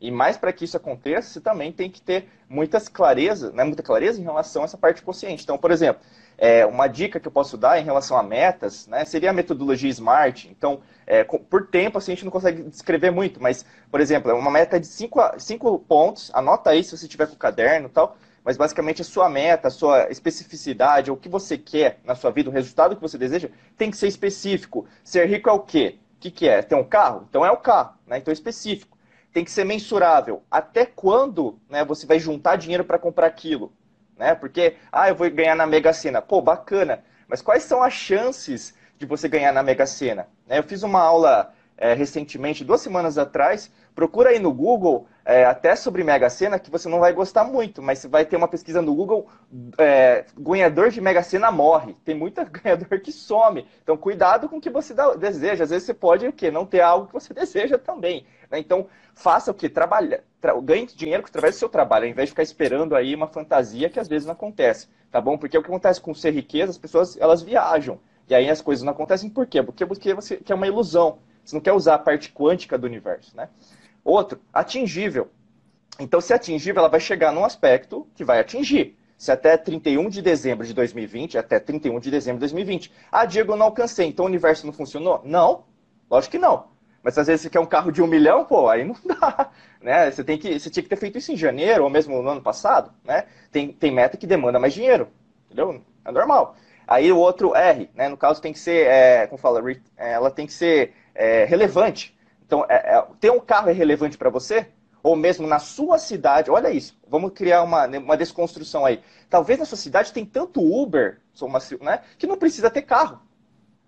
E 0.02 0.12
mais 0.12 0.36
para 0.36 0.52
que 0.52 0.66
isso 0.66 0.76
aconteça, 0.76 1.30
você 1.30 1.40
também 1.40 1.72
tem 1.72 1.90
que 1.90 2.02
ter 2.02 2.28
muitas 2.50 2.90
clareza, 2.90 3.52
né, 3.52 3.64
muita 3.64 3.82
clareza 3.82 4.20
em 4.20 4.24
relação 4.24 4.64
a 4.64 4.66
essa 4.66 4.78
parte 4.78 5.02
consciente. 5.02 5.44
Então, 5.44 5.58
por 5.58 5.72
exemplo, 5.72 6.04
é, 6.38 6.66
uma 6.66 6.88
dica 6.88 7.20
que 7.20 7.28
eu 7.28 7.32
posso 7.32 7.58
dar 7.58 7.80
em 7.80 7.84
relação 7.84 8.18
a 8.18 8.24
metas 8.24 8.88
né, 8.88 9.06
seria 9.06 9.30
a 9.30 9.34
metodologia 9.34 9.90
SMART. 9.90 10.46
Então, 10.46 10.82
é, 11.06 11.24
por 11.24 11.68
tempo, 11.68 11.98
assim, 11.98 12.12
a 12.12 12.16
gente 12.16 12.26
não 12.26 12.32
consegue 12.32 12.64
descrever 12.64 13.12
muito, 13.12 13.42
mas, 13.42 13.66
por 13.92 14.00
exemplo, 14.00 14.32
é 14.32 14.34
uma 14.34 14.52
meta 14.52 14.80
de 14.80 14.88
cinco, 14.88 15.20
cinco 15.38 15.80
pontos, 15.80 16.32
anota 16.34 16.70
aí 16.70 16.84
se 16.84 16.98
você 16.98 17.08
tiver 17.08 17.28
com 17.28 17.34
o 17.34 17.38
caderno 17.38 17.88
e 17.88 17.92
tal, 17.92 18.18
mas 18.44 18.58
basicamente 18.58 19.02
a 19.02 19.06
sua 19.06 19.30
meta, 19.30 19.68
a 19.68 19.72
sua 19.72 20.10
especificidade, 20.10 21.12
o 21.12 21.18
que 21.18 21.30
você 21.30 21.58
quer 21.58 22.00
na 22.04 22.16
sua 22.16 22.32
vida, 22.32 22.50
o 22.50 22.54
resultado 22.54 22.96
que 22.96 23.02
você 23.02 23.18
deseja, 23.18 23.50
tem 23.78 23.90
que 23.90 23.98
ser 23.98 24.08
específico. 24.08 24.86
Ser 25.04 25.26
rico 25.28 25.50
é 25.50 25.54
o 25.54 25.60
quê? 25.60 26.00
O 26.18 26.20
que, 26.20 26.32
que 26.32 26.48
é? 26.48 26.62
Ter 26.62 26.76
um 26.76 26.84
carro? 26.84 27.26
Então 27.30 27.46
é 27.46 27.52
o 27.52 27.58
carro, 27.58 27.94
né? 28.06 28.18
então 28.18 28.32
é 28.32 28.34
específico. 28.34 28.98
Tem 29.32 29.44
que 29.44 29.52
ser 29.52 29.64
mensurável. 29.64 30.44
Até 30.52 30.86
quando 30.86 31.58
né, 31.70 31.84
você 31.84 32.06
vai 32.06 32.20
juntar 32.20 32.56
dinheiro 32.56 32.84
para 32.84 33.00
comprar 33.00 33.28
aquilo? 33.28 33.74
Né? 34.24 34.36
Porque, 34.36 34.78
ah, 34.90 35.10
eu 35.10 35.16
vou 35.16 35.30
ganhar 35.30 35.54
na 35.54 35.68
Mega 35.68 35.92
Sena. 35.92 36.22
Pô, 36.22 36.42
bacana. 36.42 37.04
Mas 37.28 37.42
quais 37.42 37.64
são 37.64 37.84
as 37.84 37.92
chances 37.92 38.74
de 38.98 39.06
você 39.06 39.28
ganhar 39.28 39.52
na 39.52 39.62
Mega 39.62 39.86
Sena? 39.86 40.28
Né, 40.48 40.60
eu 40.60 40.64
fiz 40.64 40.82
uma 40.82 41.02
aula 41.02 41.54
é, 41.78 41.94
recentemente, 41.94 42.64
duas 42.64 42.80
semanas 42.80 43.18
atrás, 43.18 43.70
procura 43.94 44.30
aí 44.30 44.40
no 44.40 44.54
Google 44.54 45.08
é, 45.26 45.44
até 45.44 45.76
sobre 45.76 46.04
Mega 46.04 46.30
Sena 46.30 46.58
que 46.58 46.72
você 46.72 46.88
não 46.88 47.00
vai 47.00 47.12
gostar 47.12 47.44
muito, 47.44 47.82
mas 47.82 48.00
você 48.00 48.08
vai 48.08 48.24
ter 48.24 48.38
uma 48.38 48.48
pesquisa 48.48 48.82
no 48.82 48.96
Google, 48.96 49.28
é, 49.78 50.24
ganhador 50.38 50.90
de 50.90 51.02
Mega 51.02 51.22
Sena 51.22 51.52
morre. 51.52 51.96
Tem 52.06 52.16
muito 52.16 52.42
ganhador 52.48 53.02
que 53.02 53.12
some. 53.12 53.68
Então 53.84 53.98
cuidado 53.98 54.48
com 54.48 54.58
o 54.58 54.62
que 54.62 54.70
você 54.70 54.94
deseja. 55.20 55.66
Às 55.66 55.70
vezes 55.70 55.86
você 55.86 55.94
pode 55.94 56.28
o 56.28 56.32
quê? 56.32 56.50
não 56.50 56.66
ter 56.66 56.80
algo 56.80 57.08
que 57.08 57.14
você 57.14 57.34
deseja 57.36 57.78
também. 57.78 58.26
Né? 58.54 58.60
Então 58.60 58.86
faça 59.16 59.50
o 59.50 59.54
que? 59.54 59.68
Trabalha, 59.68 60.24
tra 60.40 60.54
ganhe 60.62 60.86
dinheiro 60.86 61.24
através 61.26 61.56
do 61.56 61.60
seu 61.60 61.70
trabalho, 61.70 62.06
ao 62.06 62.12
invés 62.12 62.28
de 62.28 62.32
ficar 62.32 62.44
esperando 62.44 62.96
aí 62.96 63.16
uma 63.16 63.28
fantasia 63.28 63.90
que 63.90 64.00
às 64.00 64.08
vezes 64.08 64.28
não 64.28 64.34
acontece. 64.34 64.88
Tá 65.12 65.20
bom? 65.20 65.38
Porque 65.38 65.58
o 65.58 65.62
que 65.62 65.68
acontece 65.68 66.00
com 66.00 66.14
ser 66.14 66.32
riqueza, 66.32 66.72
as 66.72 66.78
pessoas 66.78 67.18
elas 67.18 67.42
viajam. 67.42 68.00
E 68.30 68.36
aí 68.36 68.50
as 68.50 68.62
coisas 68.62 68.84
não 68.84 68.94
acontecem 68.94 69.30
por 69.30 69.48
quê? 69.48 69.62
Porque, 69.62 69.86
porque 69.86 70.14
você 70.14 70.38
quer 70.38 70.54
uma 70.54 70.68
ilusão. 70.68 71.18
Você 71.44 71.56
não 71.56 71.62
quer 71.62 71.74
usar 71.74 71.96
a 71.96 72.00
parte 72.00 72.32
quântica 72.32 72.78
do 72.78 72.88
universo, 72.88 73.36
né? 73.36 73.50
Outro, 74.04 74.40
atingível. 74.54 75.30
Então, 76.00 76.22
se 76.22 76.34
atingível, 76.34 76.80
ela 76.80 76.90
vai 76.90 77.00
chegar 77.00 77.34
num 77.34 77.44
aspecto 77.44 78.08
que 78.16 78.24
vai 78.24 78.40
atingir. 78.40 78.98
Se 79.18 79.32
até 79.32 79.58
31 79.58 80.10
de 80.10 80.22
dezembro 80.22 80.66
de 80.66 80.74
2020, 80.74 81.38
até 81.38 81.60
31 81.60 82.00
de 82.00 82.10
dezembro 82.10 82.38
de 82.38 82.52
2020. 82.52 82.92
Ah, 83.12 83.26
Diego, 83.26 83.54
eu 83.54 83.58
não 83.58 83.68
alcancei, 83.68 84.08
então 84.08 84.26
o 84.26 84.28
universo 84.28 84.66
não 84.66 84.74
funcionou? 84.74 85.22
Não, 85.24 85.66
lógico 86.10 86.32
que 86.32 86.40
não. 86.40 86.73
Mas 87.04 87.18
às 87.18 87.28
vezes 87.28 87.42
você 87.42 87.50
quer 87.50 87.60
um 87.60 87.66
carro 87.66 87.92
de 87.92 88.02
um 88.02 88.08
milhão, 88.08 88.46
pô, 88.46 88.70
aí 88.70 88.86
não 88.86 88.96
dá. 89.06 89.52
Né? 89.84 90.10
Você, 90.10 90.24
tem 90.24 90.38
que, 90.38 90.58
você 90.58 90.70
tinha 90.70 90.82
que 90.82 90.88
ter 90.88 90.96
feito 90.96 91.18
isso 91.18 91.34
em 91.34 91.36
janeiro 91.36 91.84
ou 91.84 91.90
mesmo 91.90 92.22
no 92.24 92.30
ano 92.30 92.42
passado. 92.42 92.94
Né? 93.04 93.26
Tem, 93.52 93.68
tem 93.68 93.92
meta 93.92 94.16
que 94.16 94.26
demanda 94.26 94.58
mais 94.58 94.74
dinheiro. 94.74 95.10
Entendeu? 95.46 95.82
É 96.06 96.12
normal. 96.12 96.56
Aí 96.88 97.12
o 97.12 97.18
outro 97.18 97.54
R, 97.54 97.90
né? 97.94 98.08
no 98.08 98.16
caso 98.16 98.42
tem 98.42 98.54
que 98.54 98.60
ser, 98.60 98.88
é, 98.88 99.28
como 99.28 99.38
fala, 99.38 99.62
ela 99.98 100.32
tem 100.32 100.48
que 100.48 100.54
ser 100.54 100.94
é, 101.14 101.44
relevante. 101.44 102.18
Então, 102.46 102.66
é, 102.70 102.96
é, 102.96 103.06
ter 103.20 103.30
um 103.30 103.42
carro 103.42 103.70
é 103.70 103.74
relevante 103.74 104.18
para 104.18 104.30
você? 104.30 104.68
Ou 105.02 105.18
mesmo 105.18 105.46
na 105.46 105.60
sua 105.60 105.98
cidade, 105.98 106.50
olha 106.50 106.72
isso, 106.72 106.98
vamos 107.10 107.34
criar 107.34 107.62
uma, 107.62 107.86
né, 107.88 108.00
uma 108.00 108.16
desconstrução 108.16 108.86
aí. 108.86 109.02
Talvez 109.30 109.60
na 109.60 109.66
sua 109.66 109.78
cidade 109.78 110.14
tem 110.14 110.26
tanto 110.26 110.62
Uber, 110.62 111.20
uma, 111.42 111.60
né, 111.82 112.02
que 112.18 112.26
não 112.26 112.38
precisa 112.38 112.70
ter 112.70 112.84
carro. 112.84 113.20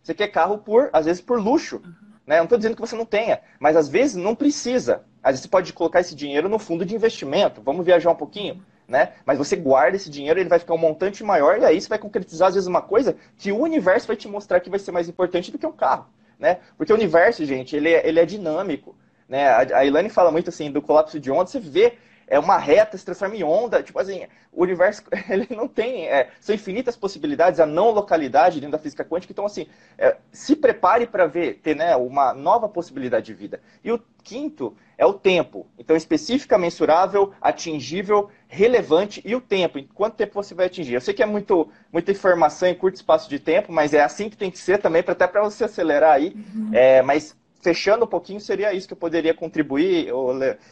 Você 0.04 0.14
quer 0.14 0.28
carro 0.28 0.58
por, 0.58 0.90
às 0.92 1.06
vezes, 1.06 1.22
por 1.22 1.40
luxo. 1.40 1.78
Uhum. 1.78 2.05
Né? 2.26 2.38
Não 2.38 2.44
estou 2.46 2.58
dizendo 2.58 2.76
que 2.76 2.82
você 2.82 2.96
não 2.96 3.06
tenha, 3.06 3.40
mas 3.60 3.76
às 3.76 3.88
vezes 3.88 4.16
não 4.16 4.36
precisa. 4.36 5.04
Às 5.22 5.34
vezes 5.34 5.42
você 5.42 5.48
pode 5.50 5.74
colocar 5.74 6.00
esse 6.00 6.16
dinheiro 6.16 6.50
no 6.50 6.60
fundo 6.60 6.86
de 6.86 6.96
investimento. 6.96 7.62
Vamos 7.62 7.86
viajar 7.86 8.12
um 8.12 8.16
pouquinho. 8.16 8.64
Né? 8.88 9.14
Mas 9.26 9.38
você 9.38 9.56
guarda 9.56 9.96
esse 9.98 10.10
dinheiro, 10.10 10.40
ele 10.40 10.50
vai 10.50 10.60
ficar 10.60 10.76
um 10.76 10.78
montante 10.78 11.24
maior, 11.24 11.58
e 11.60 11.66
aí 11.66 11.82
você 11.82 11.90
vai 11.90 11.98
concretizar, 11.98 12.50
às 12.50 12.54
vezes, 12.54 12.68
uma 12.68 12.84
coisa 12.84 13.16
que 13.36 13.52
o 13.52 13.60
universo 13.60 14.06
vai 14.06 14.16
te 14.16 14.28
mostrar 14.28 14.60
que 14.60 14.70
vai 14.70 14.78
ser 14.78 14.92
mais 14.92 15.10
importante 15.10 15.52
do 15.52 15.58
que 15.58 15.66
um 15.66 15.72
carro 15.72 16.06
né? 16.40 16.60
Porque 16.78 16.92
o 16.92 16.96
universo, 16.96 17.46
gente, 17.46 17.76
ele 17.76 17.90
é, 17.90 18.08
ele 18.08 18.20
é 18.20 18.26
dinâmico, 18.26 18.96
né? 19.28 19.48
A, 19.48 19.80
a 19.80 19.86
Ilane 19.86 20.10
fala 20.10 20.32
muito 20.32 20.50
assim 20.50 20.72
do 20.72 20.82
colapso 20.82 21.20
de 21.20 21.32
onda, 21.32 21.48
você 21.48 21.60
vê 21.60 21.98
é 22.28 22.40
uma 22.40 22.58
reta 22.58 22.98
se 22.98 23.06
transforma 23.06 23.36
em 23.36 23.44
onda, 23.44 23.84
tipo 23.84 24.00
assim, 24.00 24.26
o 24.52 24.64
universo 24.64 25.04
ele 25.30 25.48
não 25.52 25.68
tem, 25.68 26.08
é, 26.08 26.30
são 26.40 26.56
infinitas 26.56 26.96
possibilidades, 26.96 27.60
a 27.60 27.66
não 27.66 27.92
localidade 27.92 28.60
dentro 28.60 28.72
da 28.72 28.80
física 28.80 29.04
quântica, 29.04 29.32
então 29.32 29.46
assim, 29.46 29.68
é, 29.98 30.18
se 30.32 30.56
prepare 30.56 31.06
para 31.06 31.28
ver, 31.28 31.60
ter 31.62 31.76
né, 31.76 31.96
uma 31.96 32.34
nova 32.34 32.68
possibilidade 32.68 33.26
de 33.28 33.34
vida. 33.34 33.62
E 33.84 33.92
o 33.92 34.02
quinto 34.24 34.76
é 34.98 35.06
o 35.06 35.14
tempo, 35.14 35.68
então 35.78 35.96
específica, 35.96 36.58
mensurável, 36.58 37.32
atingível, 37.40 38.30
relevante 38.48 39.22
e 39.26 39.36
o 39.36 39.42
tempo, 39.42 39.78
em 39.78 39.86
quanto 39.86 40.16
tempo 40.16 40.34
você 40.34 40.56
vai 40.56 40.66
atingir. 40.66 40.94
Eu 40.94 41.02
sei 41.02 41.14
que 41.14 41.22
é 41.22 41.26
muito, 41.26 41.70
muita 41.92 42.12
informação 42.12 42.68
em 42.68 42.76
curto 42.76 42.96
espaço 42.96 43.30
de 43.30 43.40
tempo, 43.40 43.72
mas 43.72 43.94
é 43.94 44.02
assim 44.02 44.30
que 44.30 44.38
tem 44.38 44.50
que 44.50 44.58
ser 44.58 44.80
também, 44.80 45.04
até 45.06 45.28
para 45.28 45.44
você 45.44 45.66
acelerar 45.66 46.14
aí, 46.14 46.36
uhum. 46.36 46.72
é, 46.74 47.02
mas 47.02 47.36
fechando 47.66 48.06
um 48.06 48.08
pouquinho, 48.08 48.40
seria 48.40 48.72
isso 48.74 48.88
que 48.88 48.94
eu 48.94 48.98
poderia 48.98 49.34
contribuir, 49.34 50.10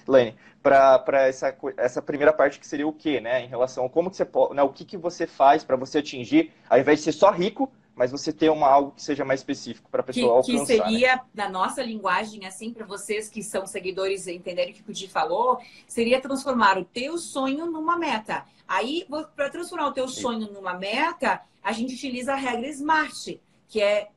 Lane, 0.08 0.36
para 0.62 1.28
essa, 1.28 1.56
essa 1.76 2.04
primeira 2.04 2.32
parte 2.32 2.60
que 2.60 2.68
seria 2.68 2.88
o 2.88 2.94
quê, 2.94 3.20
né? 3.20 3.44
Em 3.44 3.48
relação 3.48 3.84
a 3.84 3.90
como 3.90 4.12
que 4.12 4.16
você 4.16 4.24
pode, 4.24 4.54
né, 4.54 4.62
o 4.62 4.70
que, 4.70 4.86
que 4.86 4.96
você 4.96 5.26
faz 5.26 5.64
para 5.64 5.76
você 5.76 5.98
atingir, 5.98 6.52
ao 6.70 6.78
invés 6.78 7.00
de 7.00 7.06
ser 7.06 7.14
só 7.14 7.32
rico, 7.32 7.72
mas 7.96 8.12
você 8.12 8.32
ter 8.32 8.50
uma, 8.52 8.68
algo 8.68 8.92
que 8.92 9.02
seja 9.02 9.26
mais 9.26 9.40
específico 9.40 9.90
para 9.90 10.02
a 10.02 10.04
pessoa 10.04 10.44
que, 10.44 10.52
alcançar. 10.52 10.74
Que 10.74 10.84
seria, 10.84 11.16
né? 11.16 11.22
na 11.34 11.50
nossa 11.50 11.82
linguagem, 11.82 12.46
assim, 12.46 12.72
para 12.72 12.86
vocês 12.86 13.28
que 13.28 13.42
são 13.42 13.66
seguidores 13.66 14.28
entenderem 14.28 14.74
o 14.74 14.76
que 14.76 14.92
o 14.92 14.94
Di 14.94 15.08
falou, 15.08 15.60
seria 15.88 16.22
transformar 16.22 16.78
o 16.78 16.86
teu 16.86 17.18
sonho 17.18 17.66
numa 17.66 17.98
meta. 17.98 18.46
Aí, 18.68 19.08
para 19.36 19.50
transformar 19.50 19.88
o 19.88 19.94
teu 19.94 20.08
sonho 20.08 20.52
numa 20.52 20.76
meta, 20.76 21.42
a 21.64 21.72
gente 21.72 21.96
utiliza 21.96 22.34
a 22.34 22.36
regra 22.36 22.68
SMART 22.68 23.40
que 23.74 23.82
é, 23.82 24.08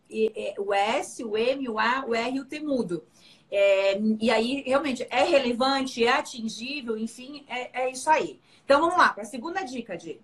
o 0.59 0.75
S, 0.75 1.25
o 1.25 1.35
M, 1.35 1.67
o 1.67 1.79
A, 1.79 2.05
o 2.07 2.15
R 2.15 2.37
e 2.37 2.41
o 2.41 2.45
T. 2.45 2.61
É, 3.51 3.99
e 4.21 4.31
aí, 4.31 4.63
realmente, 4.67 5.07
é 5.09 5.23
relevante, 5.23 6.05
é 6.05 6.13
atingível, 6.13 6.99
enfim, 6.99 7.43
é, 7.49 7.85
é 7.85 7.91
isso 7.91 8.11
aí. 8.11 8.39
Então, 8.67 8.81
vamos 8.81 8.99
lá, 8.99 9.09
para 9.15 9.23
a 9.23 9.27
segunda 9.27 9.63
dica, 9.63 9.97
Di. 9.97 10.21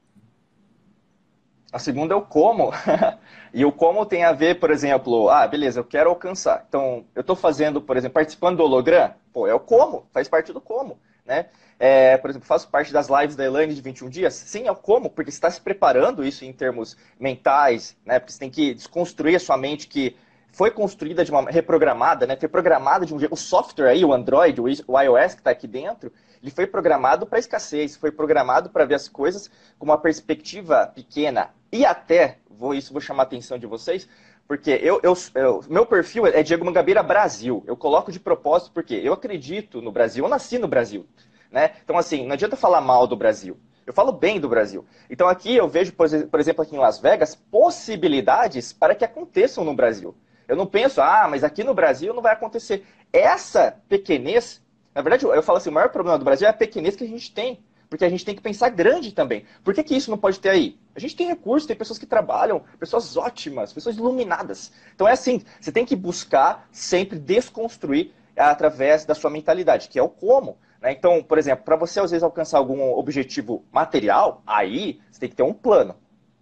A 1.73 1.79
segunda 1.79 2.13
é 2.13 2.17
o 2.17 2.21
como. 2.21 2.73
e 3.55 3.65
o 3.65 3.73
como 3.73 4.05
tem 4.05 4.23
a 4.23 4.33
ver, 4.33 4.61
por 4.61 4.71
exemplo, 4.71 5.31
ah, 5.31 5.49
beleza, 5.49 5.81
eu 5.81 5.85
quero 5.85 6.11
alcançar. 6.11 6.67
Então, 6.69 7.07
eu 7.15 7.23
estou 7.23 7.35
fazendo, 7.35 7.81
por 7.81 7.97
exemplo, 7.97 8.13
participando 8.13 8.59
do 8.59 8.65
holograma, 8.65 9.17
pô, 9.33 9.47
é 9.47 9.55
o 9.55 9.61
como, 9.61 10.07
faz 10.13 10.29
parte 10.29 10.53
do 10.53 10.61
como, 10.61 11.01
né? 11.25 11.47
É, 11.85 12.17
por 12.17 12.31
exemplo, 12.31 12.47
faço 12.47 12.69
parte 12.69 12.93
das 12.93 13.09
lives 13.09 13.35
da 13.35 13.45
Elaine 13.45 13.75
de 13.75 13.81
21 13.81 14.09
dias. 14.09 14.35
Sim, 14.35 14.69
é 14.69 14.73
como? 14.73 15.11
Porque 15.11 15.33
você 15.33 15.37
está 15.37 15.51
se 15.51 15.61
preparando 15.61 16.25
isso 16.25 16.45
em 16.45 16.53
termos 16.53 16.97
mentais, 17.19 17.97
né? 18.07 18.21
Porque 18.21 18.33
você 18.33 18.39
tem 18.39 18.51
que 18.51 18.73
desconstruir 18.73 19.35
a 19.35 19.41
sua 19.41 19.57
mente 19.57 19.89
que 19.89 20.15
foi 20.53 20.71
construída 20.71 21.25
de 21.25 21.33
uma 21.33 21.51
reprogramada, 21.51 22.25
né? 22.25 22.37
Foi 22.37 22.49
programada 22.49 23.05
de 23.05 23.13
um 23.13 23.19
jeito. 23.19 23.33
O 23.33 23.37
software 23.37 23.89
aí, 23.89 24.05
o 24.05 24.13
Android, 24.13 24.61
o 24.61 25.01
iOS 25.01 25.35
que 25.35 25.41
está 25.41 25.51
aqui 25.51 25.67
dentro, 25.67 26.13
ele 26.41 26.53
foi 26.53 26.69
programado 26.69 27.27
para 27.27 27.41
escassez, 27.41 27.97
foi 27.97 28.13
programado 28.13 28.71
para 28.71 28.85
ver 28.85 28.95
as 28.95 29.09
coisas 29.09 29.51
com 29.77 29.85
uma 29.85 29.99
perspectiva 29.99 30.87
pequena. 30.87 31.51
E 31.73 31.85
até, 31.85 32.39
vou 32.49 32.77
isso 32.77 32.93
vou 32.93 33.03
chamar 33.03 33.25
a 33.25 33.27
atenção 33.27 33.59
de 33.59 33.67
vocês, 33.67 34.09
porque 34.47 34.71
eu, 34.71 35.01
eu, 35.03 35.15
eu, 35.35 35.65
meu 35.69 35.85
perfil 35.85 36.29
é 36.29 36.45
Diego 36.45 36.65
Mangabeira 36.65 37.03
Brasil. 37.03 37.65
Eu 37.67 37.77
coloco 37.77 38.13
de 38.13 38.21
propósito 38.21 38.71
porque 38.73 38.95
eu 38.95 39.13
acredito 39.13 39.83
no 39.83 39.91
Brasil, 39.91 40.25
eu 40.25 40.31
nasci 40.31 40.61
no 40.61 40.69
Brasil. 40.69 41.05
Né? 41.53 41.73
Então, 41.85 41.99
assim, 41.99 42.25
não 42.25 42.33
adianta 42.33 42.57
falar 42.57 42.81
mal 42.81 43.07
do 43.07 43.15
Brasil. 43.15 43.59
Eu 43.87 43.93
falo 43.93 44.11
bem 44.11 44.41
do 44.41 44.49
Brasil. 44.49 44.87
Então, 45.11 45.29
aqui 45.29 45.55
eu 45.55 45.69
vejo, 45.69 45.93
por 45.93 46.41
exemplo, 46.41 46.63
aqui 46.63 46.75
em 46.75 46.79
Las 46.79 46.99
Vegas, 46.99 47.35
possibilidades 47.35 48.73
para 48.73 48.95
que 48.95 49.05
aconteçam 49.05 49.63
no 49.63 49.75
Brasil. 49.75 50.15
Eu 50.49 50.57
não 50.57 50.67
penso, 50.67 51.01
ah, 51.03 51.27
mas 51.29 51.45
aqui 51.45 51.63
no 51.63 51.75
Brasil 51.75 52.15
não 52.15 52.23
vai 52.23 52.33
acontecer. 52.33 52.87
Essa 53.13 53.77
pequenez, 53.89 54.63
na 54.95 55.03
verdade, 55.03 55.25
eu 55.25 55.43
falo 55.43 55.59
assim, 55.59 55.69
o 55.69 55.73
maior 55.73 55.91
problema 55.91 56.19
do 56.19 56.25
Brasil 56.25 56.47
é 56.47 56.51
a 56.51 56.55
pequenez 56.55 56.97
que 56.97 57.05
a 57.05 57.09
gente 57.09 57.33
tem. 57.33 57.63
Porque 57.93 58.07
a 58.07 58.09
gente 58.09 58.25
tem 58.25 58.35
que 58.35 58.41
pensar 58.41 58.71
grande 58.71 59.13
também. 59.13 59.45
Por 59.63 59.75
que, 59.75 59.83
que 59.83 59.95
isso 59.95 60.11
não 60.11 60.17
pode 60.17 60.41
ter 60.41 60.49
aí? 60.49 60.79
A 60.95 61.01
gente 61.01 61.15
tem 61.15 61.27
recursos, 61.27 61.67
tem 61.67 61.77
pessoas 61.77 61.99
que 61.99 62.07
trabalham, 62.07 62.63
pessoas 62.79 63.19
ótimas, 63.19 63.71
pessoas 63.71 63.99
iluminadas. 63.99 64.73
Então 64.95 65.07
é 65.07 65.13
assim, 65.13 65.43
você 65.61 65.71
tem 65.71 65.85
que 65.85 65.95
buscar 65.95 66.67
sempre 66.73 67.19
desconstruir 67.19 68.15
através 68.35 69.05
da 69.05 69.15
sua 69.15 69.29
mentalidade, 69.31 69.91
que 69.91 69.99
é 69.99 70.03
o 70.03 70.09
como. 70.09 70.57
Né? 70.83 70.91
Então, 70.91 71.23
por 71.23 71.39
exemplo, 71.39 71.65
para 71.65 71.77
você 71.77 72.01
às 72.01 72.11
vezes 72.11 72.25
alcançar 72.25 72.59
algum 72.59 72.93
objetivo 72.95 73.65
material, 73.71 74.43
aí 74.45 75.01
você 75.09 75.21
tem 75.21 75.29
que 75.29 75.37
ter 75.37 75.45
um 75.45 75.55
plano. 75.55 75.95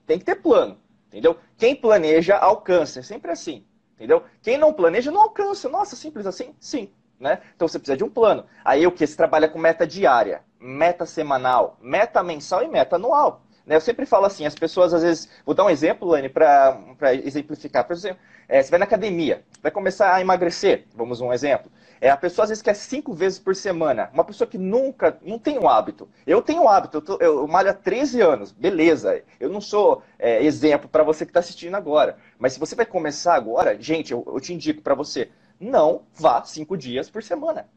Tem 0.06 0.18
que 0.18 0.24
ter 0.24 0.36
plano, 0.36 0.78
entendeu? 1.08 1.36
Quem 1.58 1.76
planeja, 1.76 2.36
alcança. 2.36 3.00
É 3.00 3.02
sempre 3.02 3.30
assim, 3.30 3.66
entendeu? 3.94 4.24
Quem 4.42 4.56
não 4.56 4.72
planeja, 4.72 5.10
não 5.10 5.20
alcança. 5.20 5.68
Nossa, 5.68 5.94
simples 5.94 6.26
assim? 6.26 6.54
Sim. 6.58 6.90
Né? 7.20 7.38
Então 7.54 7.68
você 7.68 7.78
precisa 7.78 7.98
de 7.98 8.02
um 8.02 8.08
plano. 8.08 8.46
Aí 8.64 8.86
o 8.86 8.90
que? 8.90 9.06
Você 9.06 9.14
trabalha 9.14 9.46
com 9.46 9.58
meta 9.58 9.86
diária, 9.86 10.42
meta 10.58 11.04
semanal, 11.04 11.76
meta 11.78 12.22
mensal 12.22 12.62
e 12.62 12.68
meta 12.68 12.96
anual. 12.96 13.42
Né? 13.70 13.76
Eu 13.76 13.80
sempre 13.80 14.04
falo 14.04 14.26
assim, 14.26 14.44
as 14.44 14.56
pessoas 14.56 14.92
às 14.92 15.02
vezes. 15.02 15.28
Vou 15.46 15.54
dar 15.54 15.64
um 15.64 15.70
exemplo, 15.70 16.08
Lani, 16.08 16.28
para 16.28 17.14
exemplificar. 17.24 17.86
Por 17.86 17.92
exemplo, 17.92 18.18
é, 18.48 18.60
você 18.60 18.68
vai 18.68 18.80
na 18.80 18.84
academia, 18.84 19.44
vai 19.62 19.70
começar 19.70 20.12
a 20.12 20.20
emagrecer, 20.20 20.86
vamos 20.92 21.20
um 21.20 21.32
exemplo. 21.32 21.70
É, 22.00 22.10
a 22.10 22.16
pessoa 22.16 22.42
às 22.44 22.48
vezes 22.48 22.62
quer 22.62 22.74
cinco 22.74 23.12
vezes 23.14 23.38
por 23.38 23.54
semana. 23.54 24.10
Uma 24.12 24.24
pessoa 24.24 24.48
que 24.48 24.58
nunca, 24.58 25.16
não 25.22 25.38
tem 25.38 25.56
um 25.56 25.68
hábito. 25.68 26.08
Eu 26.26 26.42
tenho 26.42 26.62
um 26.62 26.68
hábito, 26.68 26.96
eu, 26.96 27.02
tô, 27.02 27.16
eu 27.20 27.46
malho 27.46 27.70
há 27.70 27.74
13 27.74 28.20
anos, 28.20 28.50
beleza. 28.50 29.22
Eu 29.38 29.48
não 29.48 29.60
sou 29.60 30.02
é, 30.18 30.42
exemplo 30.44 30.88
para 30.88 31.04
você 31.04 31.24
que 31.24 31.30
está 31.30 31.38
assistindo 31.38 31.76
agora. 31.76 32.16
Mas 32.40 32.54
se 32.54 32.58
você 32.58 32.74
vai 32.74 32.86
começar 32.86 33.36
agora, 33.36 33.80
gente, 33.80 34.10
eu, 34.10 34.24
eu 34.26 34.40
te 34.40 34.52
indico 34.52 34.82
para 34.82 34.96
você, 34.96 35.30
não 35.60 36.02
vá 36.12 36.42
cinco 36.42 36.76
dias 36.76 37.08
por 37.08 37.22
semana. 37.22 37.68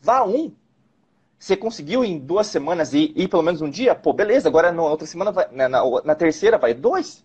Vá 0.00 0.22
um. 0.22 0.54
Você 1.40 1.56
conseguiu 1.56 2.04
em 2.04 2.18
duas 2.18 2.48
semanas 2.48 2.92
ir, 2.92 3.14
ir 3.16 3.26
pelo 3.26 3.42
menos 3.42 3.62
um 3.62 3.70
dia? 3.70 3.94
Pô, 3.94 4.12
beleza, 4.12 4.46
agora 4.46 4.70
na 4.70 4.82
outra 4.82 5.06
semana, 5.06 5.32
vai, 5.32 5.48
na, 5.50 5.70
na, 5.70 5.82
na 6.04 6.14
terceira 6.14 6.58
vai 6.58 6.74
dois. 6.74 7.24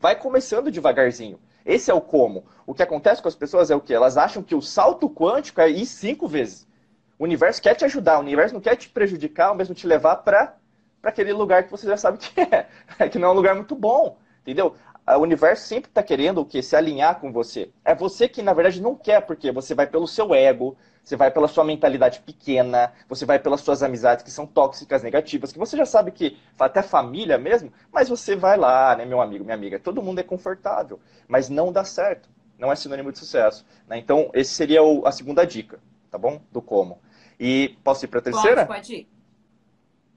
Vai 0.00 0.16
começando 0.16 0.68
devagarzinho. 0.68 1.38
Esse 1.64 1.88
é 1.88 1.94
o 1.94 2.00
como. 2.00 2.44
O 2.66 2.74
que 2.74 2.82
acontece 2.82 3.22
com 3.22 3.28
as 3.28 3.36
pessoas 3.36 3.70
é 3.70 3.76
o 3.76 3.80
que? 3.80 3.94
Elas 3.94 4.16
acham 4.16 4.42
que 4.42 4.56
o 4.56 4.60
salto 4.60 5.08
quântico 5.08 5.60
é 5.60 5.70
ir 5.70 5.86
cinco 5.86 6.26
vezes. 6.26 6.66
O 7.16 7.22
universo 7.22 7.62
quer 7.62 7.76
te 7.76 7.84
ajudar, 7.84 8.18
o 8.18 8.22
universo 8.22 8.52
não 8.52 8.60
quer 8.60 8.74
te 8.74 8.88
prejudicar, 8.88 9.50
ou 9.50 9.56
mesmo 9.56 9.76
te 9.76 9.86
levar 9.86 10.16
para 10.16 10.56
aquele 11.00 11.32
lugar 11.32 11.62
que 11.62 11.70
você 11.70 11.86
já 11.86 11.96
sabe 11.96 12.18
que 12.18 12.40
é, 12.40 12.66
que 13.08 13.16
não 13.16 13.28
é 13.28 13.30
um 13.30 13.36
lugar 13.36 13.54
muito 13.54 13.76
bom, 13.76 14.18
entendeu? 14.42 14.74
O 15.06 15.20
universo 15.20 15.68
sempre 15.68 15.88
está 15.88 16.02
querendo 16.02 16.40
o 16.40 16.44
quê? 16.44 16.60
Se 16.60 16.74
alinhar 16.74 17.20
com 17.20 17.30
você. 17.30 17.70
É 17.84 17.94
você 17.94 18.28
que, 18.28 18.42
na 18.42 18.52
verdade, 18.52 18.82
não 18.82 18.96
quer, 18.96 19.20
porque 19.20 19.52
você 19.52 19.72
vai 19.72 19.86
pelo 19.86 20.08
seu 20.08 20.34
ego, 20.34 20.76
você 21.06 21.14
vai 21.14 21.30
pela 21.30 21.46
sua 21.46 21.62
mentalidade 21.62 22.18
pequena, 22.18 22.92
você 23.08 23.24
vai 23.24 23.38
pelas 23.38 23.60
suas 23.60 23.80
amizades 23.80 24.24
que 24.24 24.30
são 24.30 24.44
tóxicas, 24.44 25.04
negativas, 25.04 25.52
que 25.52 25.58
você 25.58 25.76
já 25.76 25.86
sabe 25.86 26.10
que 26.10 26.36
até 26.58 26.82
família 26.82 27.38
mesmo, 27.38 27.72
mas 27.92 28.08
você 28.08 28.34
vai 28.34 28.56
lá, 28.56 28.96
né, 28.96 29.04
meu 29.04 29.20
amigo, 29.20 29.44
minha 29.44 29.54
amiga, 29.54 29.78
todo 29.78 30.02
mundo 30.02 30.18
é 30.18 30.24
confortável, 30.24 30.98
mas 31.28 31.48
não 31.48 31.72
dá 31.72 31.84
certo, 31.84 32.28
não 32.58 32.72
é 32.72 32.74
sinônimo 32.74 33.12
de 33.12 33.20
sucesso. 33.20 33.64
Né? 33.86 33.98
Então, 33.98 34.30
esse 34.34 34.52
seria 34.52 34.82
o, 34.82 35.06
a 35.06 35.12
segunda 35.12 35.46
dica, 35.46 35.78
tá 36.10 36.18
bom? 36.18 36.42
Do 36.50 36.60
como. 36.60 37.00
E 37.38 37.78
posso 37.84 38.04
ir 38.04 38.08
para 38.08 38.18
a 38.18 38.22
terceira? 38.22 38.66
Pode, 38.66 38.80
pode 38.80 38.94
ir. 38.96 39.08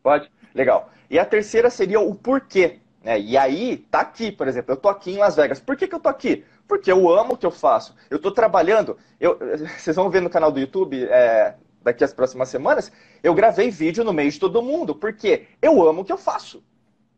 Pode? 0.01 0.31
Legal. 0.55 0.89
E 1.07 1.19
a 1.19 1.25
terceira 1.25 1.69
seria 1.69 1.99
o 1.99 2.15
porquê. 2.15 2.79
Né? 3.03 3.19
E 3.19 3.37
aí, 3.37 3.77
tá 3.77 4.01
aqui, 4.01 4.31
por 4.31 4.47
exemplo, 4.47 4.73
eu 4.73 4.77
tô 4.77 4.89
aqui 4.89 5.11
em 5.11 5.17
Las 5.17 5.35
Vegas. 5.35 5.59
Por 5.59 5.75
que, 5.75 5.87
que 5.87 5.95
eu 5.95 5.99
tô 5.99 6.09
aqui? 6.09 6.45
Porque 6.67 6.91
eu 6.91 7.09
amo 7.09 7.33
o 7.33 7.37
que 7.37 7.45
eu 7.45 7.51
faço. 7.51 7.95
Eu 8.09 8.17
estou 8.17 8.31
trabalhando. 8.31 8.97
Eu, 9.19 9.39
vocês 9.77 9.95
vão 9.95 10.09
ver 10.09 10.21
no 10.21 10.29
canal 10.29 10.51
do 10.51 10.59
YouTube 10.59 11.03
é, 11.05 11.55
daqui 11.81 12.03
as 12.03 12.13
próximas 12.13 12.49
semanas. 12.49 12.91
Eu 13.23 13.33
gravei 13.33 13.71
vídeo 13.71 14.03
no 14.03 14.13
meio 14.13 14.31
de 14.31 14.39
todo 14.39 14.61
mundo. 14.61 14.93
Porque 14.93 15.47
eu 15.61 15.87
amo 15.87 16.01
o 16.01 16.05
que 16.05 16.11
eu 16.11 16.17
faço. 16.17 16.63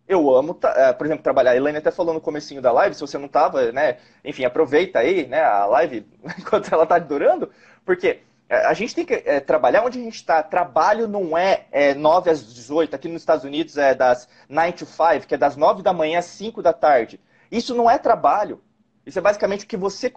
Eu 0.07 0.33
amo, 0.35 0.57
é, 0.75 0.93
por 0.93 1.05
exemplo, 1.05 1.23
trabalhar. 1.23 1.51
A 1.51 1.55
Elaine 1.55 1.77
até 1.77 1.91
falou 1.91 2.13
no 2.13 2.21
comecinho 2.21 2.61
da 2.61 2.71
live, 2.71 2.95
se 2.95 3.01
você 3.01 3.17
não 3.17 3.27
estava, 3.27 3.71
né? 3.71 3.97
Enfim, 4.23 4.43
aproveita 4.45 4.99
aí, 4.99 5.25
né? 5.27 5.41
A 5.41 5.65
live 5.65 6.05
enquanto 6.37 6.71
ela 6.73 6.83
está 6.83 6.99
durando. 6.99 7.49
Porque 7.85 8.19
a 8.51 8.73
gente 8.73 8.93
tem 8.93 9.05
que 9.05 9.13
é, 9.13 9.39
trabalhar 9.39 9.83
onde 9.83 9.97
a 9.97 10.03
gente 10.03 10.15
está. 10.15 10.43
Trabalho 10.43 11.07
não 11.07 11.37
é, 11.37 11.65
é 11.71 11.93
9 11.93 12.29
às 12.29 12.53
18. 12.53 12.93
Aqui 12.93 13.07
nos 13.07 13.21
Estados 13.21 13.45
Unidos 13.45 13.77
é 13.77 13.95
das 13.95 14.27
9 14.49 14.73
to 14.73 14.85
5, 14.85 15.25
que 15.25 15.35
é 15.35 15.37
das 15.37 15.55
9 15.55 15.81
da 15.81 15.93
manhã 15.93 16.19
às 16.19 16.25
5 16.25 16.61
da 16.61 16.73
tarde. 16.73 17.17
Isso 17.49 17.73
não 17.73 17.89
é 17.89 17.97
trabalho. 17.97 18.61
Isso 19.05 19.17
é 19.17 19.21
basicamente 19.21 19.63
o 19.63 19.67
que 19.67 19.77
você 19.77 20.11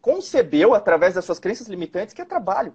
concebeu 0.00 0.72
através 0.72 1.14
das 1.14 1.24
suas 1.24 1.40
crenças 1.40 1.66
limitantes, 1.66 2.14
que 2.14 2.22
é 2.22 2.24
trabalho. 2.24 2.72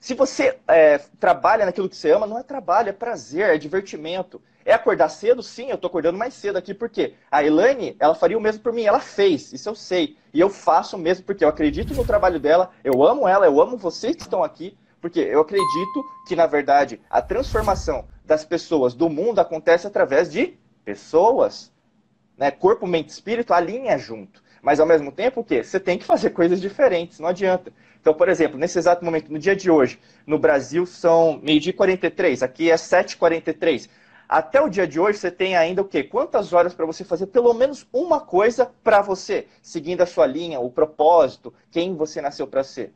Se 0.00 0.14
você 0.14 0.58
é, 0.66 0.98
trabalha 1.20 1.66
naquilo 1.66 1.88
que 1.88 1.96
você 1.96 2.10
ama, 2.10 2.26
não 2.26 2.38
é 2.38 2.42
trabalho, 2.42 2.88
é 2.88 2.92
prazer, 2.92 3.50
é 3.50 3.58
divertimento. 3.58 4.40
É 4.68 4.74
acordar 4.74 5.08
cedo? 5.08 5.42
Sim, 5.42 5.70
eu 5.70 5.76
estou 5.76 5.88
acordando 5.88 6.18
mais 6.18 6.34
cedo 6.34 6.58
aqui, 6.58 6.74
porque 6.74 7.14
a 7.30 7.42
Elaine, 7.42 7.96
ela 7.98 8.14
faria 8.14 8.36
o 8.36 8.40
mesmo 8.40 8.62
por 8.62 8.70
mim, 8.70 8.82
ela 8.82 9.00
fez, 9.00 9.50
isso 9.50 9.66
eu 9.66 9.74
sei. 9.74 10.18
E 10.30 10.38
eu 10.38 10.50
faço 10.50 10.94
o 10.94 10.98
mesmo 10.98 11.24
porque 11.24 11.42
eu 11.42 11.48
acredito 11.48 11.94
no 11.94 12.04
trabalho 12.04 12.38
dela, 12.38 12.70
eu 12.84 13.02
amo 13.02 13.26
ela, 13.26 13.46
eu 13.46 13.62
amo 13.62 13.78
vocês 13.78 14.14
que 14.14 14.20
estão 14.20 14.44
aqui, 14.44 14.76
porque 15.00 15.20
eu 15.20 15.40
acredito 15.40 16.04
que, 16.26 16.36
na 16.36 16.46
verdade, 16.46 17.00
a 17.08 17.22
transformação 17.22 18.04
das 18.26 18.44
pessoas, 18.44 18.92
do 18.92 19.08
mundo, 19.08 19.38
acontece 19.38 19.86
através 19.86 20.30
de 20.30 20.58
pessoas. 20.84 21.72
Né? 22.36 22.50
Corpo, 22.50 22.86
mente 22.86 23.08
e 23.08 23.12
espírito 23.12 23.54
alinha 23.54 23.96
junto. 23.96 24.42
Mas 24.60 24.80
ao 24.80 24.86
mesmo 24.86 25.10
tempo, 25.10 25.40
o 25.40 25.44
quê? 25.44 25.64
Você 25.64 25.80
tem 25.80 25.96
que 25.96 26.04
fazer 26.04 26.28
coisas 26.28 26.60
diferentes, 26.60 27.20
não 27.20 27.28
adianta. 27.30 27.72
Então, 27.98 28.12
por 28.12 28.28
exemplo, 28.28 28.58
nesse 28.58 28.78
exato 28.78 29.02
momento, 29.02 29.32
no 29.32 29.38
dia 29.38 29.56
de 29.56 29.70
hoje, 29.70 29.98
no 30.26 30.38
Brasil 30.38 30.84
são 30.84 31.40
meio-dia 31.42 31.72
43, 31.72 32.42
aqui 32.42 32.70
é 32.70 32.74
7h43. 32.74 33.88
Até 34.28 34.60
o 34.60 34.68
dia 34.68 34.86
de 34.86 35.00
hoje, 35.00 35.18
você 35.18 35.30
tem 35.30 35.56
ainda 35.56 35.80
o 35.80 35.84
quê? 35.86 36.04
Quantas 36.04 36.52
horas 36.52 36.74
para 36.74 36.84
você 36.84 37.02
fazer 37.02 37.28
pelo 37.28 37.54
menos 37.54 37.86
uma 37.90 38.20
coisa 38.20 38.70
para 38.84 39.00
você, 39.00 39.46
seguindo 39.62 40.02
a 40.02 40.06
sua 40.06 40.26
linha, 40.26 40.60
o 40.60 40.70
propósito, 40.70 41.54
quem 41.70 41.96
você 41.96 42.20
nasceu 42.20 42.46
para 42.46 42.62
ser? 42.62 42.92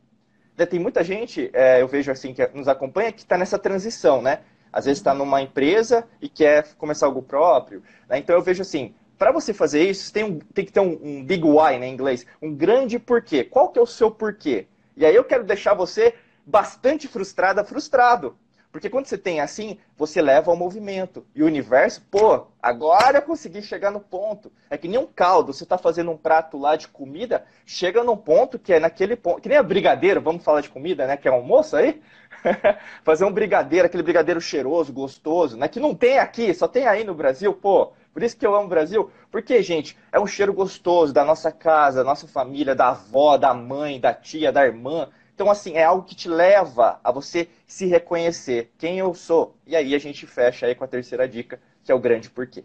Né, 0.58 0.66
tem 0.66 0.78
muita 0.78 1.02
gente, 1.02 1.50
é, 1.54 1.80
eu 1.80 1.88
vejo 1.88 2.12
assim, 2.12 2.34
que 2.34 2.46
nos 2.48 2.68
acompanha, 2.68 3.10
que 3.10 3.22
está 3.22 3.38
nessa 3.38 3.58
transição, 3.58 4.20
né? 4.20 4.40
Às 4.70 4.84
vezes 4.84 4.98
está 4.98 5.14
numa 5.14 5.40
empresa 5.40 6.06
e 6.20 6.28
quer 6.28 6.74
começar 6.74 7.06
algo 7.06 7.22
próprio. 7.22 7.82
Né? 8.08 8.18
Então 8.18 8.36
eu 8.36 8.42
vejo 8.42 8.60
assim, 8.60 8.94
para 9.18 9.32
você 9.32 9.54
fazer 9.54 9.88
isso, 9.88 10.12
tem, 10.12 10.24
um, 10.24 10.38
tem 10.38 10.66
que 10.66 10.72
ter 10.72 10.80
um, 10.80 10.98
um, 11.02 11.24
big 11.24 11.44
why 11.44 11.78
né, 11.78 11.86
em 11.86 11.92
inglês, 11.94 12.26
um 12.42 12.54
grande 12.54 12.98
porquê. 12.98 13.42
Qual 13.42 13.70
que 13.70 13.78
é 13.78 13.82
o 13.82 13.86
seu 13.86 14.10
porquê? 14.10 14.66
E 14.96 15.06
aí 15.06 15.14
eu 15.14 15.24
quero 15.24 15.44
deixar 15.44 15.72
você 15.72 16.14
bastante 16.44 17.08
frustrada, 17.08 17.64
frustrado. 17.64 18.36
Porque 18.72 18.88
quando 18.88 19.04
você 19.04 19.18
tem 19.18 19.38
assim, 19.38 19.76
você 19.98 20.22
leva 20.22 20.50
ao 20.50 20.56
movimento. 20.56 21.26
E 21.34 21.42
o 21.42 21.46
universo, 21.46 22.02
pô, 22.10 22.46
agora 22.60 23.18
eu 23.18 23.22
consegui 23.22 23.60
chegar 23.60 23.90
no 23.90 24.00
ponto. 24.00 24.50
É 24.70 24.78
que 24.78 24.88
nem 24.88 24.98
um 24.98 25.06
caldo, 25.06 25.52
você 25.52 25.64
está 25.64 25.76
fazendo 25.76 26.10
um 26.10 26.16
prato 26.16 26.56
lá 26.56 26.74
de 26.74 26.88
comida, 26.88 27.44
chega 27.66 28.02
num 28.02 28.16
ponto 28.16 28.58
que 28.58 28.72
é 28.72 28.80
naquele 28.80 29.14
ponto. 29.14 29.42
Que 29.42 29.48
nem 29.50 29.58
a 29.58 29.62
brigadeiro, 29.62 30.22
vamos 30.22 30.42
falar 30.42 30.62
de 30.62 30.70
comida, 30.70 31.06
né? 31.06 31.18
Que 31.18 31.28
é 31.28 31.30
almoço 31.30 31.76
aí? 31.76 32.00
Fazer 33.04 33.26
um 33.26 33.32
brigadeiro, 33.32 33.84
aquele 33.84 34.02
brigadeiro 34.02 34.40
cheiroso, 34.40 34.90
gostoso, 34.90 35.54
né? 35.58 35.68
Que 35.68 35.78
não 35.78 35.94
tem 35.94 36.18
aqui, 36.18 36.54
só 36.54 36.66
tem 36.66 36.86
aí 36.86 37.04
no 37.04 37.14
Brasil, 37.14 37.52
pô. 37.52 37.92
Por 38.14 38.22
isso 38.22 38.36
que 38.36 38.46
eu 38.46 38.54
amo 38.54 38.66
o 38.66 38.70
Brasil. 38.70 39.10
Porque, 39.30 39.62
gente, 39.62 39.98
é 40.10 40.18
um 40.18 40.26
cheiro 40.26 40.52
gostoso 40.52 41.12
da 41.12 41.24
nossa 41.26 41.52
casa, 41.52 41.98
da 41.98 42.04
nossa 42.04 42.26
família, 42.26 42.74
da 42.74 42.88
avó, 42.88 43.36
da 43.36 43.52
mãe, 43.52 44.00
da 44.00 44.14
tia, 44.14 44.50
da 44.50 44.64
irmã. 44.64 45.08
Então, 45.34 45.50
assim, 45.50 45.74
é 45.74 45.84
algo 45.84 46.04
que 46.04 46.14
te 46.14 46.28
leva 46.28 47.00
a 47.02 47.10
você 47.10 47.48
se 47.66 47.86
reconhecer 47.86 48.70
quem 48.78 48.98
eu 48.98 49.14
sou. 49.14 49.56
E 49.66 49.74
aí 49.74 49.94
a 49.94 49.98
gente 49.98 50.26
fecha 50.26 50.66
aí 50.66 50.74
com 50.74 50.84
a 50.84 50.88
terceira 50.88 51.28
dica, 51.28 51.60
que 51.82 51.90
é 51.90 51.94
o 51.94 51.98
grande 51.98 52.30
porquê. 52.30 52.64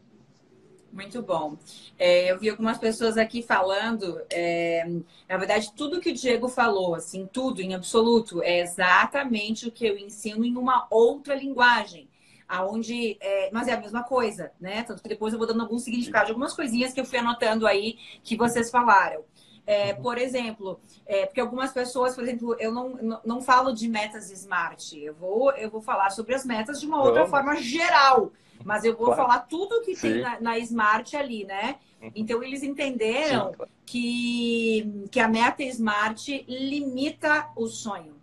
Muito 0.92 1.22
bom. 1.22 1.58
É, 1.98 2.32
eu 2.32 2.40
vi 2.40 2.50
algumas 2.50 2.78
pessoas 2.78 3.18
aqui 3.18 3.42
falando, 3.42 4.22
é, 4.30 4.88
na 5.28 5.38
verdade, 5.38 5.72
tudo 5.76 6.00
que 6.00 6.10
o 6.10 6.14
Diego 6.14 6.48
falou, 6.48 6.96
assim, 6.96 7.28
tudo 7.32 7.62
em 7.62 7.76
absoluto, 7.76 8.42
é 8.42 8.62
exatamente 8.62 9.68
o 9.68 9.72
que 9.72 9.86
eu 9.86 9.98
ensino 9.98 10.44
em 10.44 10.58
uma 10.58 10.88
outra 10.90 11.36
linguagem 11.36 12.08
aonde 12.48 13.18
é, 13.20 13.50
mas 13.52 13.68
é 13.68 13.74
a 13.74 13.80
mesma 13.80 14.04
coisa, 14.04 14.52
né? 14.60 14.84
Tanto 14.84 15.04
que 15.04 15.10
depois 15.10 15.34
eu 15.34 15.40
vou 15.40 15.48
dando 15.48 15.62
algum 15.62 15.78
significado 15.78 16.28
de 16.28 16.32
algumas 16.32 16.54
coisinhas 16.54 16.94
que 16.94 17.00
eu 17.00 17.06
fui 17.06 17.20
anotando 17.20 17.68
aí 17.68 17.98
que 18.24 18.38
vocês 18.38 18.72
falaram. 18.72 19.24
É, 19.68 19.94
uhum. 19.94 20.02
por 20.02 20.18
exemplo, 20.18 20.80
é, 21.06 21.26
porque 21.26 21.42
algumas 21.42 21.74
pessoas, 21.74 22.16
por 22.16 22.24
exemplo, 22.24 22.56
eu 22.58 22.72
não, 22.72 22.90
não, 22.90 23.22
não, 23.26 23.42
falo 23.42 23.74
de 23.74 23.90
metas 23.90 24.32
smart, 24.32 24.98
eu 24.98 25.14
vou, 25.14 25.52
eu 25.52 25.70
vou 25.70 25.82
falar 25.82 26.10
sobre 26.10 26.34
as 26.34 26.46
metas 26.46 26.80
de 26.80 26.88
uma 26.88 27.00
outra 27.00 27.26
Vamos. 27.26 27.30
forma 27.30 27.56
geral, 27.58 28.32
mas 28.64 28.86
eu 28.86 28.96
vou 28.96 29.08
claro. 29.08 29.24
falar 29.24 29.40
tudo 29.40 29.82
que 29.82 29.94
Sim. 29.94 30.14
tem 30.14 30.22
na, 30.22 30.40
na, 30.40 30.58
smart 30.60 31.18
ali, 31.18 31.44
né? 31.44 31.76
Uhum. 32.02 32.12
Então 32.16 32.42
eles 32.42 32.64
entenderam 32.64 33.52
Sim. 33.52 33.66
que, 33.86 35.08
que 35.12 35.20
a 35.20 35.28
meta 35.28 35.62
smart 35.64 36.46
limita 36.48 37.50
o 37.54 37.68
sonho 37.68 38.16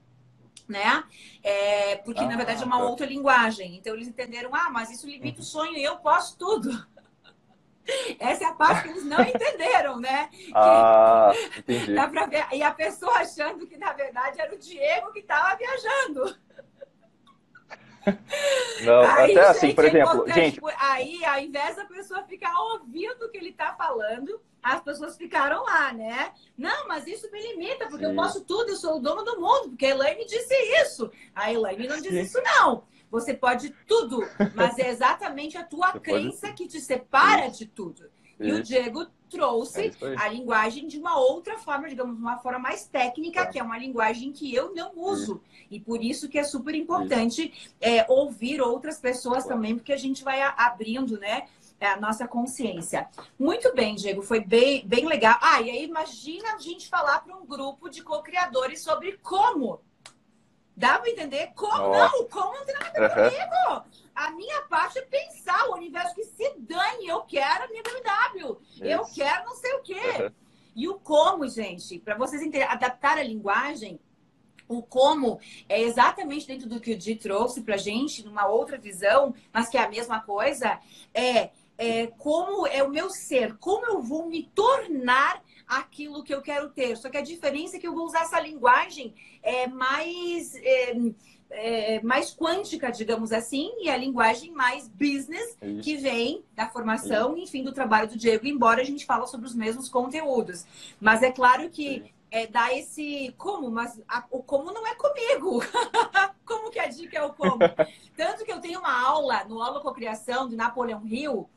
né? 0.66 1.04
É, 1.42 1.96
porque 1.96 2.20
ah, 2.20 2.26
na 2.26 2.36
verdade 2.36 2.62
é 2.62 2.64
uma 2.64 2.78
tá. 2.78 2.84
outra 2.84 3.06
linguagem. 3.06 3.76
Então 3.76 3.94
eles 3.94 4.08
entenderam, 4.08 4.54
ah, 4.54 4.70
mas 4.70 4.90
isso 4.90 5.06
limita 5.06 5.38
o 5.38 5.40
uhum. 5.40 5.44
sonho 5.44 5.76
e 5.76 5.84
eu 5.84 5.96
posso 5.96 6.38
tudo. 6.38 6.70
Essa 8.18 8.44
é 8.44 8.46
a 8.46 8.52
parte 8.52 8.84
que 8.84 8.88
eles 8.90 9.04
não 9.04 9.20
entenderam, 9.22 10.00
né? 10.00 10.28
Ah, 10.54 11.32
entendi. 11.58 11.94
Dá 11.94 12.08
pra 12.08 12.26
ver. 12.26 12.46
E 12.52 12.62
a 12.62 12.70
pessoa 12.70 13.12
achando 13.18 13.66
que, 13.66 13.76
na 13.76 13.92
verdade, 13.92 14.40
era 14.40 14.54
o 14.54 14.58
Diego 14.58 15.12
que 15.12 15.20
estava 15.20 15.56
viajando. 15.56 16.36
Não, 18.84 19.02
aí, 19.02 19.36
até 19.36 19.48
assim, 19.48 19.66
gente, 19.68 19.76
por 19.76 19.84
exemplo, 19.84 20.24
gente... 20.32 20.54
Tipo, 20.54 20.68
aí, 20.78 21.24
ao 21.24 21.38
invés 21.40 21.76
da 21.76 21.84
pessoa 21.84 22.22
ficar 22.24 22.54
ouvindo 22.58 23.24
o 23.24 23.30
que 23.30 23.38
ele 23.38 23.50
está 23.50 23.74
falando, 23.74 24.40
as 24.62 24.80
pessoas 24.80 25.16
ficaram 25.16 25.62
lá, 25.62 25.92
né? 25.92 26.32
Não, 26.56 26.88
mas 26.88 27.06
isso 27.06 27.30
me 27.30 27.40
limita, 27.40 27.86
porque 27.86 28.04
Sim. 28.04 28.10
eu 28.10 28.16
posso 28.16 28.40
tudo, 28.42 28.70
eu 28.70 28.76
sou 28.76 28.96
o 28.96 29.00
dono 29.00 29.22
do 29.22 29.40
mundo, 29.40 29.70
porque 29.70 29.86
a 29.86 29.90
Elaine 29.90 30.24
disse 30.26 30.54
isso. 30.82 31.10
A 31.34 31.52
Elaine 31.52 31.86
não 31.86 32.00
diz 32.00 32.12
isso, 32.12 32.40
não. 32.42 32.84
Você 33.10 33.32
pode 33.32 33.70
tudo, 33.86 34.26
mas 34.54 34.78
é 34.78 34.88
exatamente 34.88 35.56
a 35.56 35.62
tua 35.62 35.92
Você 35.92 36.00
crença 36.00 36.48
pode... 36.48 36.54
que 36.54 36.68
te 36.68 36.80
separa 36.80 37.46
isso. 37.46 37.58
de 37.58 37.66
tudo. 37.66 38.10
E 38.38 38.48
isso. 38.48 38.58
o 38.58 38.62
Diego 38.62 39.06
trouxe 39.28 39.92
é 40.00 40.14
a 40.16 40.28
linguagem 40.28 40.86
de 40.86 40.98
uma 40.98 41.18
outra 41.18 41.58
forma, 41.58 41.88
digamos, 41.88 42.18
uma 42.18 42.38
forma 42.38 42.58
mais 42.58 42.86
técnica, 42.86 43.40
é. 43.40 43.46
que 43.46 43.58
é 43.58 43.62
uma 43.62 43.78
linguagem 43.78 44.32
que 44.32 44.54
eu 44.54 44.74
não 44.74 44.92
uso. 44.96 45.40
E 45.70 45.80
por 45.80 46.02
isso 46.02 46.28
que 46.28 46.38
é 46.38 46.44
super 46.44 46.74
importante 46.74 47.52
é, 47.80 48.06
ouvir 48.08 48.60
outras 48.60 48.98
pessoas 48.98 49.44
também, 49.44 49.74
porque 49.74 49.92
a 49.92 49.98
gente 49.98 50.22
vai 50.22 50.40
abrindo, 50.42 51.18
né? 51.18 51.48
É 51.80 51.88
a 51.88 52.00
nossa 52.00 52.26
consciência. 52.28 53.08
Muito 53.38 53.74
bem, 53.74 53.96
Diego, 53.96 54.22
foi 54.22 54.40
bem, 54.40 54.86
bem 54.86 55.06
legal. 55.06 55.36
Ah, 55.42 55.60
e 55.60 55.70
aí 55.70 55.84
imagina 55.84 56.54
a 56.54 56.58
gente 56.58 56.88
falar 56.88 57.20
para 57.20 57.36
um 57.36 57.44
grupo 57.44 57.90
de 57.90 58.02
co-criadores 58.02 58.80
sobre 58.82 59.18
como 59.22 59.80
Dá 60.76 60.98
pra 60.98 61.10
entender? 61.10 61.52
Como? 61.54 61.92
Não, 61.92 62.28
como 62.28 62.52
não 62.52 62.64
tem 62.64 62.74
nada 62.74 63.06
a 63.06 63.08
ver 63.08 63.22
uhum. 63.22 63.30
comigo. 63.30 63.84
A 64.14 64.30
minha 64.30 64.62
parte 64.62 64.98
é 64.98 65.02
pensar 65.02 65.68
o 65.68 65.74
universo 65.74 66.14
que 66.14 66.24
se 66.24 66.54
dane. 66.58 67.06
Eu 67.06 67.22
quero 67.22 67.64
a 67.64 67.68
minha 67.68 67.82
BMW. 67.82 68.58
Isso. 68.72 68.84
Eu 68.84 69.04
quero 69.06 69.44
não 69.44 69.54
sei 69.54 69.72
o 69.74 69.82
quê. 69.82 70.00
Uhum. 70.20 70.30
E 70.76 70.88
o 70.88 70.94
como, 70.94 71.46
gente, 71.48 71.98
para 72.00 72.16
vocês 72.16 72.42
entenderem, 72.42 72.66
adaptar 72.66 73.16
a 73.18 73.22
linguagem, 73.22 74.00
o 74.66 74.82
como 74.82 75.38
é 75.68 75.80
exatamente 75.80 76.46
dentro 76.46 76.68
do 76.68 76.80
que 76.80 76.92
o 76.92 76.98
Di 76.98 77.14
trouxe 77.14 77.62
pra 77.62 77.76
gente, 77.76 78.24
numa 78.24 78.46
outra 78.46 78.76
visão, 78.76 79.34
mas 79.52 79.68
que 79.68 79.76
é 79.76 79.84
a 79.84 79.88
mesma 79.88 80.20
coisa, 80.20 80.80
é, 81.12 81.50
é 81.78 82.06
como 82.18 82.66
é 82.66 82.82
o 82.82 82.90
meu 82.90 83.10
ser, 83.10 83.56
como 83.58 83.86
eu 83.86 84.02
vou 84.02 84.26
me 84.26 84.44
tornar 84.54 85.42
aquilo 85.66 86.22
que 86.22 86.34
eu 86.34 86.42
quero 86.42 86.70
ter. 86.70 86.96
Só 86.96 87.08
que 87.08 87.16
a 87.16 87.22
diferença 87.22 87.76
é 87.76 87.80
que 87.80 87.86
eu 87.86 87.94
vou 87.94 88.06
usar 88.06 88.22
essa 88.22 88.40
linguagem 88.40 89.14
é, 89.42 89.66
mais. 89.66 90.54
É, 90.56 90.94
é, 91.56 92.02
mais 92.02 92.34
quântica, 92.34 92.90
digamos 92.90 93.30
assim, 93.30 93.70
e 93.78 93.88
a 93.88 93.96
linguagem 93.96 94.50
mais 94.50 94.88
business, 94.88 95.56
Isso. 95.62 95.82
que 95.82 95.96
vem 95.96 96.42
da 96.52 96.68
formação, 96.68 97.34
Isso. 97.34 97.44
enfim, 97.44 97.62
do 97.62 97.72
trabalho 97.72 98.08
do 98.08 98.18
Diego, 98.18 98.46
embora 98.46 98.80
a 98.80 98.84
gente 98.84 99.06
fale 99.06 99.24
sobre 99.28 99.46
os 99.46 99.54
mesmos 99.54 99.88
conteúdos. 99.88 100.66
Mas 101.00 101.22
é 101.22 101.30
claro 101.30 101.70
que 101.70 102.12
é, 102.34 102.48
dá 102.48 102.74
esse 102.74 103.32
como, 103.38 103.70
mas 103.70 104.02
a, 104.08 104.24
o 104.32 104.42
como 104.42 104.72
não 104.72 104.84
é 104.84 104.96
comigo. 104.96 105.62
como 106.44 106.70
que 106.70 106.80
a 106.80 106.88
dica 106.88 107.18
é 107.18 107.22
o 107.22 107.32
como? 107.32 107.58
Tanto 108.16 108.44
que 108.44 108.52
eu 108.52 108.60
tenho 108.60 108.80
uma 108.80 109.06
aula 109.06 109.44
no 109.44 109.62
Aula 109.62 109.80
Cocriação 109.80 110.48
de 110.48 110.56
Napoleão 110.56 111.06
Hill, 111.06 111.48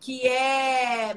que 0.00 0.26
é 0.26 1.16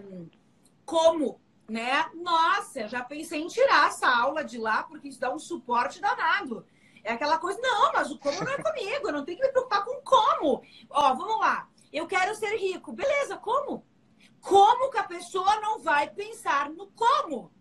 como 0.86 1.40
né? 1.70 2.10
Nossa, 2.16 2.88
já 2.88 3.04
pensei 3.04 3.42
em 3.42 3.48
tirar 3.48 3.88
essa 3.88 4.10
aula 4.10 4.44
de 4.44 4.58
lá, 4.58 4.84
porque 4.84 5.08
isso 5.08 5.20
dá 5.20 5.34
um 5.34 5.40
suporte 5.40 6.02
danado. 6.02 6.66
É 7.04 7.14
aquela 7.14 7.38
coisa, 7.38 7.60
não, 7.62 7.94
mas 7.94 8.12
o 8.12 8.18
como 8.18 8.44
não 8.44 8.52
é 8.52 8.58
comigo, 8.62 9.08
eu 9.08 9.14
não 9.14 9.26
tenho 9.26 9.38
que 9.38 9.46
me 9.46 9.52
preocupar 9.52 9.86
com 9.86 10.02
como. 10.02 10.64
Ó, 10.90 11.14
vamos 11.14 11.40
lá. 11.40 11.68
Eu 11.92 12.06
quero 12.08 12.36
ser 12.36 12.56
rico. 12.58 12.92
Beleza, 12.92 13.38
como? 13.38 13.86
Como 14.42 14.92
que 14.92 14.98
a 14.98 15.04
pessoa 15.04 15.60
não 15.60 15.80
vai 15.80 16.10
pensar 16.10 16.70
no 16.70 16.88
como? 16.88 17.52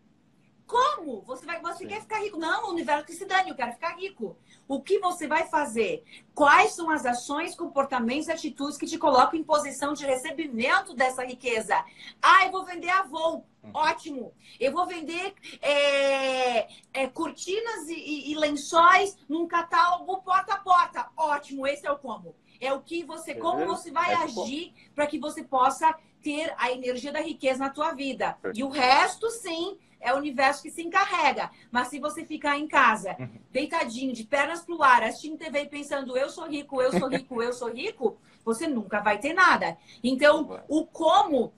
Como? 0.66 1.22
Você, 1.22 1.46
vai, 1.46 1.60
você 1.60 1.86
quer 1.86 2.02
ficar 2.02 2.20
rico? 2.20 2.38
Não, 2.38 2.66
o 2.66 2.72
universo 2.72 3.06
que 3.06 3.14
se 3.14 3.24
dane, 3.24 3.50
eu 3.50 3.56
quero 3.56 3.72
ficar 3.72 3.96
rico. 3.96 4.36
O 4.68 4.82
que 4.82 4.98
você 4.98 5.26
vai 5.26 5.46
fazer? 5.46 6.04
Quais 6.34 6.72
são 6.72 6.90
as 6.90 7.06
ações, 7.06 7.54
comportamentos 7.54 8.28
e 8.28 8.32
atitudes 8.32 8.76
que 8.76 8.86
te 8.86 8.98
colocam 8.98 9.40
em 9.40 9.42
posição 9.42 9.94
de 9.94 10.04
recebimento 10.04 10.94
dessa 10.94 11.24
riqueza? 11.24 11.82
Ah, 12.20 12.44
eu 12.44 12.52
vou 12.52 12.66
vender 12.66 12.90
a 12.90 13.02
voo. 13.02 13.46
Uhum. 13.64 13.70
Ótimo. 13.72 14.34
Eu 14.60 14.70
vou 14.70 14.86
vender 14.86 15.34
é, 15.62 16.68
é, 16.92 17.06
cortinas 17.08 17.88
e, 17.88 17.94
e, 17.94 18.32
e 18.32 18.34
lençóis 18.36 19.16
num 19.26 19.48
catálogo 19.48 20.20
porta 20.22 20.52
a 20.52 20.58
porta. 20.58 21.08
Ótimo. 21.16 21.66
Esse 21.66 21.86
é 21.86 21.90
o 21.90 21.98
como. 21.98 22.36
É 22.60 22.70
o 22.70 22.82
que 22.82 23.04
você, 23.04 23.34
como 23.34 23.64
você 23.66 23.90
vai 23.90 24.12
é 24.12 24.16
agir 24.16 24.74
para 24.94 25.06
que 25.06 25.18
você 25.18 25.42
possa 25.42 25.96
ter 26.22 26.52
a 26.58 26.70
energia 26.70 27.12
da 27.12 27.20
riqueza 27.20 27.60
na 27.60 27.70
tua 27.70 27.92
vida. 27.92 28.36
E 28.52 28.62
o 28.62 28.68
resto, 28.68 29.30
sim, 29.30 29.78
é 30.00 30.12
o 30.12 30.16
universo 30.16 30.62
que 30.62 30.70
se 30.70 30.82
encarrega. 30.82 31.50
Mas 31.70 31.88
se 31.88 31.98
você 31.98 32.24
ficar 32.24 32.58
em 32.58 32.66
casa, 32.66 33.16
uhum. 33.18 33.28
deitadinho, 33.50 34.12
de 34.12 34.24
pernas 34.24 34.62
pro 34.62 34.82
ar, 34.82 35.02
assistindo 35.02 35.38
TV 35.38 35.62
e 35.62 35.68
pensando 35.68 36.16
eu 36.16 36.30
sou 36.30 36.46
rico, 36.46 36.80
eu 36.80 36.92
sou 36.98 37.08
rico, 37.08 37.42
eu 37.42 37.52
sou 37.52 37.70
rico, 37.70 38.18
você 38.44 38.66
nunca 38.66 39.00
vai 39.00 39.18
ter 39.18 39.32
nada. 39.32 39.76
Então, 40.02 40.62
o 40.68 40.86
como 40.86 41.52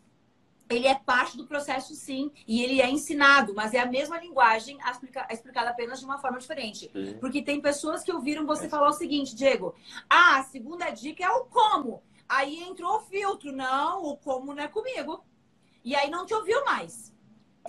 ele 0.71 0.87
é 0.87 0.95
parte 0.95 1.37
do 1.37 1.47
processo, 1.47 1.95
sim, 1.95 2.31
e 2.47 2.63
ele 2.63 2.81
é 2.81 2.89
ensinado, 2.89 3.53
mas 3.55 3.75
é 3.75 3.81
a 3.81 3.87
mesma 3.87 4.21
linguagem 4.21 4.79
explicada 5.29 5.71
apenas 5.71 5.99
de 5.99 6.05
uma 6.05 6.19
forma 6.19 6.39
diferente. 6.39 6.89
Sim. 6.93 7.19
Porque 7.21 7.43
tem 7.43 7.61
pessoas 7.61 8.05
que 8.05 8.13
ouviram 8.13 8.47
você 8.47 8.67
é. 8.67 8.69
falar 8.69 8.89
o 8.89 8.93
seguinte, 8.93 9.35
Diego: 9.35 9.75
ah, 10.09 10.39
a 10.39 10.45
segunda 10.45 10.91
dica 10.91 11.25
é 11.25 11.31
o 11.31 11.45
como. 11.45 12.03
Aí 12.29 12.63
entrou 12.63 12.99
o 12.99 13.01
filtro, 13.01 13.51
não, 13.51 14.05
o 14.05 14.17
como 14.17 14.55
não 14.55 14.63
é 14.63 14.69
comigo. 14.69 15.25
E 15.85 15.97
aí 15.97 16.09
não 16.09 16.25
te 16.25 16.35
ouviu 16.35 16.65
mais. 16.65 17.13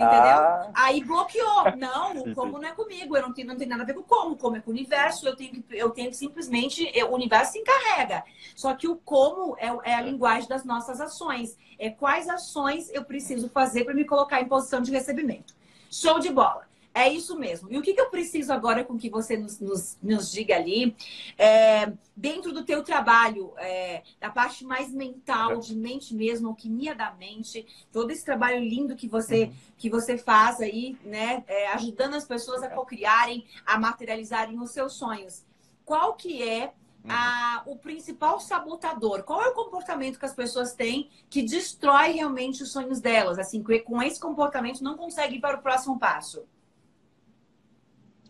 Entendeu? 0.01 0.37
Ah. 0.37 0.71
Aí 0.73 1.03
bloqueou. 1.03 1.75
Não, 1.77 2.13
o 2.13 2.35
como 2.35 2.59
não 2.59 2.67
é 2.67 2.71
comigo. 2.71 3.15
Eu 3.15 3.23
não 3.23 3.33
tenho, 3.33 3.47
não 3.47 3.55
tenho 3.55 3.69
nada 3.69 3.83
a 3.83 3.85
ver 3.85 3.93
com 3.93 4.03
como. 4.03 4.37
Como 4.37 4.55
é 4.55 4.59
com 4.59 4.71
o 4.71 4.73
universo. 4.73 5.27
Eu 5.27 5.35
tenho 5.35 5.51
que, 5.51 5.65
eu 5.71 5.89
tenho 5.89 6.09
que 6.09 6.17
simplesmente. 6.17 6.89
Eu, 6.93 7.11
o 7.11 7.15
universo 7.15 7.53
se 7.53 7.59
encarrega. 7.59 8.23
Só 8.55 8.73
que 8.73 8.87
o 8.87 8.95
como 8.95 9.55
é, 9.57 9.91
é 9.91 9.95
a 9.95 10.01
linguagem 10.01 10.47
das 10.47 10.63
nossas 10.63 10.99
ações. 10.99 11.57
É 11.79 11.89
quais 11.89 12.29
ações 12.29 12.89
eu 12.91 13.03
preciso 13.03 13.49
fazer 13.49 13.83
para 13.83 13.93
me 13.93 14.05
colocar 14.05 14.41
em 14.41 14.47
posição 14.47 14.81
de 14.81 14.91
recebimento. 14.91 15.53
Show 15.89 16.19
de 16.19 16.29
bola. 16.29 16.70
É 16.93 17.07
isso 17.07 17.37
mesmo. 17.37 17.71
E 17.71 17.77
o 17.77 17.81
que, 17.81 17.93
que 17.93 18.01
eu 18.01 18.09
preciso 18.09 18.51
agora 18.51 18.83
com 18.83 18.97
que 18.97 19.09
você 19.09 19.37
nos, 19.37 19.59
nos, 19.61 19.97
nos 20.03 20.29
diga 20.29 20.55
ali, 20.55 20.93
é, 21.37 21.93
dentro 22.15 22.51
do 22.51 22.65
teu 22.65 22.83
trabalho, 22.83 23.53
é, 23.57 24.03
da 24.19 24.29
parte 24.29 24.65
mais 24.65 24.91
mental, 24.91 25.57
de 25.57 25.73
mente 25.73 26.13
mesmo, 26.13 26.49
alquimia 26.49 26.93
da 26.93 27.13
mente, 27.13 27.65
todo 27.93 28.11
esse 28.11 28.25
trabalho 28.25 28.59
lindo 28.59 28.95
que 28.95 29.07
você, 29.07 29.45
uhum. 29.45 29.53
que 29.77 29.89
você 29.89 30.17
faz 30.17 30.59
aí, 30.59 30.97
né, 31.05 31.45
é, 31.47 31.67
ajudando 31.69 32.15
as 32.15 32.25
pessoas 32.25 32.61
a 32.61 32.69
cocriarem, 32.69 33.45
a 33.65 33.79
materializarem 33.79 34.59
os 34.59 34.71
seus 34.71 34.93
sonhos. 34.93 35.45
Qual 35.85 36.15
que 36.15 36.43
é 36.43 36.73
a, 37.07 37.63
o 37.65 37.77
principal 37.77 38.39
sabotador? 38.41 39.23
Qual 39.23 39.41
é 39.41 39.47
o 39.47 39.53
comportamento 39.53 40.19
que 40.19 40.25
as 40.25 40.33
pessoas 40.35 40.73
têm 40.73 41.09
que 41.29 41.41
destrói 41.41 42.11
realmente 42.11 42.63
os 42.63 42.71
sonhos 42.71 42.99
delas? 42.99 43.39
Assim, 43.39 43.63
com 43.63 44.03
esse 44.03 44.19
comportamento 44.19 44.83
não 44.83 44.97
consegue 44.97 45.37
ir 45.37 45.41
para 45.41 45.57
o 45.57 45.61
próximo 45.61 45.97
passo. 45.97 46.43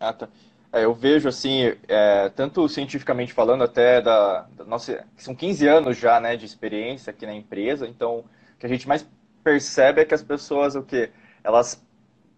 Ah, 0.02 0.12
tá. 0.12 0.28
É, 0.72 0.84
eu 0.84 0.92
vejo 0.92 1.28
assim, 1.28 1.76
é, 1.86 2.28
tanto 2.30 2.68
cientificamente 2.68 3.32
falando, 3.32 3.62
até 3.62 4.00
da, 4.00 4.48
da, 4.56 4.64
nossa. 4.64 5.06
São 5.16 5.32
15 5.32 5.68
anos 5.68 5.96
já 5.96 6.18
né, 6.18 6.36
de 6.36 6.44
experiência 6.44 7.12
aqui 7.12 7.24
na 7.24 7.34
empresa, 7.34 7.86
então 7.86 8.18
o 8.18 8.24
que 8.58 8.66
a 8.66 8.68
gente 8.68 8.88
mais 8.88 9.06
percebe 9.44 10.00
é 10.00 10.04
que 10.04 10.14
as 10.14 10.22
pessoas, 10.22 10.74
o 10.74 10.82
quê? 10.82 11.10
Elas 11.44 11.80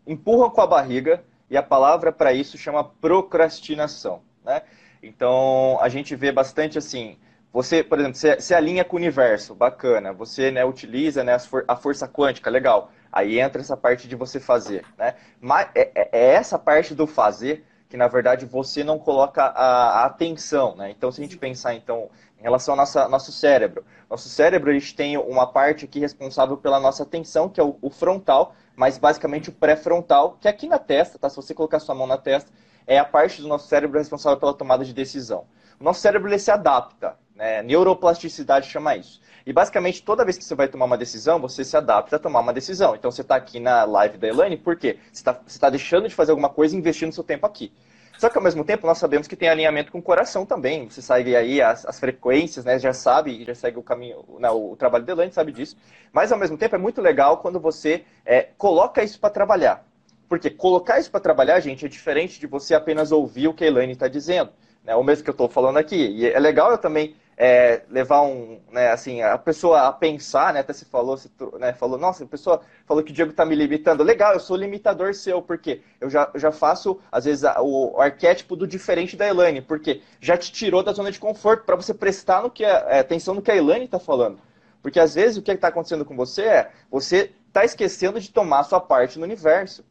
empurram 0.07 0.51
com 0.51 0.61
a 0.61 0.67
barriga 0.67 1.25
e 1.49 1.57
a 1.57 1.63
palavra 1.63 2.13
para 2.13 2.35
isso 2.35 2.59
chama 2.59 2.85
procrastinação. 2.85 4.21
Né? 4.45 4.61
Então 5.03 5.79
a 5.81 5.89
gente 5.89 6.15
vê 6.15 6.31
bastante 6.31 6.77
assim. 6.77 7.17
Você, 7.55 7.85
por 7.85 8.01
exemplo, 8.01 8.19
você, 8.19 8.53
alinha 8.53 8.85
com 8.85 8.97
o 8.97 8.99
universo, 8.99 9.55
bacana. 9.55 10.13
Você 10.13 10.51
né, 10.51 10.65
utiliza 10.65 11.23
né, 11.23 11.37
a 11.69 11.77
força 11.77 12.09
quântica, 12.09 12.51
legal. 12.51 12.91
Aí 13.13 13.39
entra 13.39 13.61
essa 13.63 13.77
parte 13.77 14.09
de 14.09 14.17
você 14.17 14.41
fazer, 14.41 14.85
né? 14.99 15.15
Mas 15.41 15.69
é, 15.73 15.89
é, 15.95 16.09
é 16.11 16.27
essa 16.35 16.59
parte 16.59 16.97
do 16.97 17.07
fazer 17.07 17.65
que 17.89 17.97
na 17.97 18.09
verdade 18.09 18.45
você 18.45 18.83
não 18.83 18.99
coloca 18.99 19.45
a, 19.45 20.01
a, 20.01 20.07
atenção, 20.07 20.75
né? 20.75 20.91
Então 20.91 21.13
se 21.13 21.21
a 21.21 21.25
gente 21.25 21.37
pensar 21.37 21.75
então 21.75 22.11
em 22.41 22.43
relação 22.43 22.73
ao 22.73 22.77
nosso, 22.77 23.09
nosso 23.09 23.31
cérebro, 23.31 23.85
nosso 24.11 24.29
cérebro 24.29 24.73
a 24.73 24.75
gente 24.75 24.97
tem 24.97 25.17
uma 25.17 25.47
parte 25.47 25.85
aqui 25.85 26.01
responsável 26.01 26.57
pela 26.57 26.81
nossa 26.81 27.05
atenção, 27.05 27.49
que 27.49 27.61
é 27.61 27.63
o, 27.63 27.79
o 27.81 27.89
frontal, 27.89 28.57
mas 28.75 28.99
basicamente 28.99 29.51
o 29.51 29.53
pré-frontal, 29.53 30.37
que 30.41 30.49
é 30.49 30.51
aqui 30.51 30.67
na 30.67 30.81
testa, 30.81 31.21
tá? 31.21 31.29
Se 31.29 31.37
você 31.37 31.55
colocar 31.55 31.79
sua 31.79 31.95
mão 31.95 32.09
na 32.09 32.19
testa, 32.19 32.51
é 32.85 32.99
a 32.99 33.05
parte 33.05 33.41
do 33.41 33.47
nosso 33.47 33.69
cérebro 33.69 33.97
responsável 33.97 34.41
pela 34.41 34.55
tomada 34.55 34.85
de 34.85 34.93
decisão. 34.93 35.47
O 35.79 35.85
nosso 35.85 36.01
cérebro 36.01 36.29
ele 36.29 36.39
se 36.41 36.51
adapta, 36.51 37.17
né? 37.35 37.63
Neuroplasticidade 37.63 38.69
chama 38.69 38.97
isso. 38.97 39.21
E 39.47 39.53
basicamente, 39.53 40.03
toda 40.03 40.25
vez 40.25 40.39
que 40.39 40.45
você 40.45 40.55
vai 40.55 40.69
tomar 40.69 40.87
uma 40.87 40.97
decisão, 40.97 41.39
você 41.39 41.65
se 41.65 41.77
adapta 41.77 42.17
a 42.17 42.19
tomar 42.19 42.41
uma 42.41 42.53
decisão. 42.53 42.95
Então 42.95 43.11
você 43.11 43.21
está 43.21 43.37
aqui 43.37 43.61
na 43.61 43.85
live 43.85 44.17
da 44.17 44.29
Elaine, 44.29 44.57
por 44.57 44.77
quê? 44.77 44.99
Você 45.13 45.21
está 45.21 45.35
tá 45.35 45.71
deixando 45.71 46.09
de 46.09 46.15
fazer 46.15 46.31
alguma 46.31 46.49
coisa 46.49 46.75
e 46.75 46.79
investindo 46.79 47.13
seu 47.13 47.25
tempo 47.25 47.45
aqui. 47.45 47.71
Só 48.17 48.29
que 48.29 48.39
ao 48.39 48.45
mesmo 48.45 48.65
tempo 48.65 48.87
nós 48.87 48.99
sabemos 48.99 49.27
que 49.27 49.37
tem 49.37 49.49
alinhamento 49.49 49.91
com 49.91 49.99
o 49.99 50.03
coração 50.03 50.47
também. 50.47 50.89
Você 50.89 51.03
segue 51.03 51.35
aí 51.35 51.61
as, 51.61 51.85
as 51.85 51.99
frequências, 51.99 52.65
né? 52.65 52.79
Já 52.79 52.93
sabe, 52.93 53.45
já 53.45 53.55
segue 53.55 53.79
o 53.79 53.83
caminho, 53.83 54.25
não, 54.29 54.39
né, 54.39 54.51
o 54.51 54.77
trabalho 54.77 55.05
da 55.05 55.13
Elaine 55.13 55.33
sabe 55.33 55.53
disso. 55.53 55.77
Mas 56.13 56.31
ao 56.31 56.39
mesmo 56.39 56.57
tempo 56.57 56.77
é 56.77 56.79
muito 56.79 57.03
legal 57.03 57.39
quando 57.39 57.59
você 57.59 58.05
é, 58.25 58.49
coloca 58.57 59.03
isso 59.03 59.19
para 59.19 59.31
trabalhar. 59.31 59.85
Porque 60.29 60.49
colocar 60.49 60.99
isso 60.99 61.11
para 61.11 61.21
trabalhar, 61.21 61.61
gente, 61.61 61.85
é 61.85 61.89
diferente 61.89 62.41
de 62.41 62.47
você 62.47 62.75
apenas 62.75 63.13
ouvir 63.13 63.49
o 63.49 63.53
que 63.53 63.65
a 63.65 63.67
Elaine 63.67 63.93
está 63.93 64.09
dizendo. 64.09 64.51
Né? 64.85 64.95
O 64.95 65.03
mesmo 65.03 65.25
que 65.25 65.31
eu 65.31 65.33
estou 65.33 65.49
falando 65.49 65.77
aqui. 65.77 65.97
E 65.97 66.27
é 66.27 66.39
legal 66.39 66.71
eu 66.71 66.79
também 66.79 67.15
é, 67.37 67.83
levar 67.91 68.23
um, 68.23 68.61
né, 68.71 68.91
assim, 68.91 69.23
a 69.23 69.37
pessoa 69.37 69.89
a 69.89 69.93
pensar, 69.93 70.53
né, 70.55 70.61
até 70.61 70.73
se 70.73 70.85
falou, 70.85 71.17
se, 71.17 71.31
né, 71.59 71.73
falou, 71.73 71.99
nossa, 71.99 72.25
a 72.25 72.27
pessoa 72.27 72.61
falou 72.87 73.03
que 73.03 73.11
o 73.11 73.15
Diego 73.15 73.31
está 73.31 73.45
me 73.45 73.55
limitando. 73.55 74.03
Legal, 74.03 74.33
eu 74.33 74.41
sou 74.41 74.57
limitador 74.57 75.15
seu, 75.15 75.43
porque 75.43 75.83
eu 76.01 76.09
já, 76.09 76.31
já 76.35 76.53
faço, 76.53 77.01
às 77.11 77.25
vezes, 77.25 77.45
o, 77.59 77.97
o, 77.97 78.01
arquétipo 78.01 78.55
do 78.55 78.67
diferente 78.67 79.17
da 79.17 79.27
Elaine, 79.27 79.61
porque 79.61 80.03
já 80.21 80.37
te 80.37 80.53
tirou 80.53 80.83
da 80.83 80.93
zona 80.93 81.11
de 81.11 81.19
conforto 81.19 81.65
para 81.65 81.77
você 81.77 81.93
prestar 81.93 82.43
no 82.43 82.51
que 82.51 82.65
é, 82.65 83.01
atenção 83.01 83.35
no 83.35 83.43
que 83.43 83.51
a 83.51 83.57
Elaine 83.57 83.87
está 83.87 83.99
falando. 83.99 84.39
Porque 84.83 85.01
às 85.01 85.15
vezes 85.15 85.39
o 85.39 85.43
que 85.43 85.51
está 85.51 85.69
acontecendo 85.69 86.05
com 86.05 86.15
você 86.15 86.43
é, 86.43 86.71
você 86.91 87.33
está 87.49 87.65
esquecendo 87.65 88.21
de 88.21 88.31
tomar 88.31 88.61
a 88.61 88.65
sua 88.65 88.81
parte 88.81 89.19
no 89.19 89.25
universo 89.25 89.83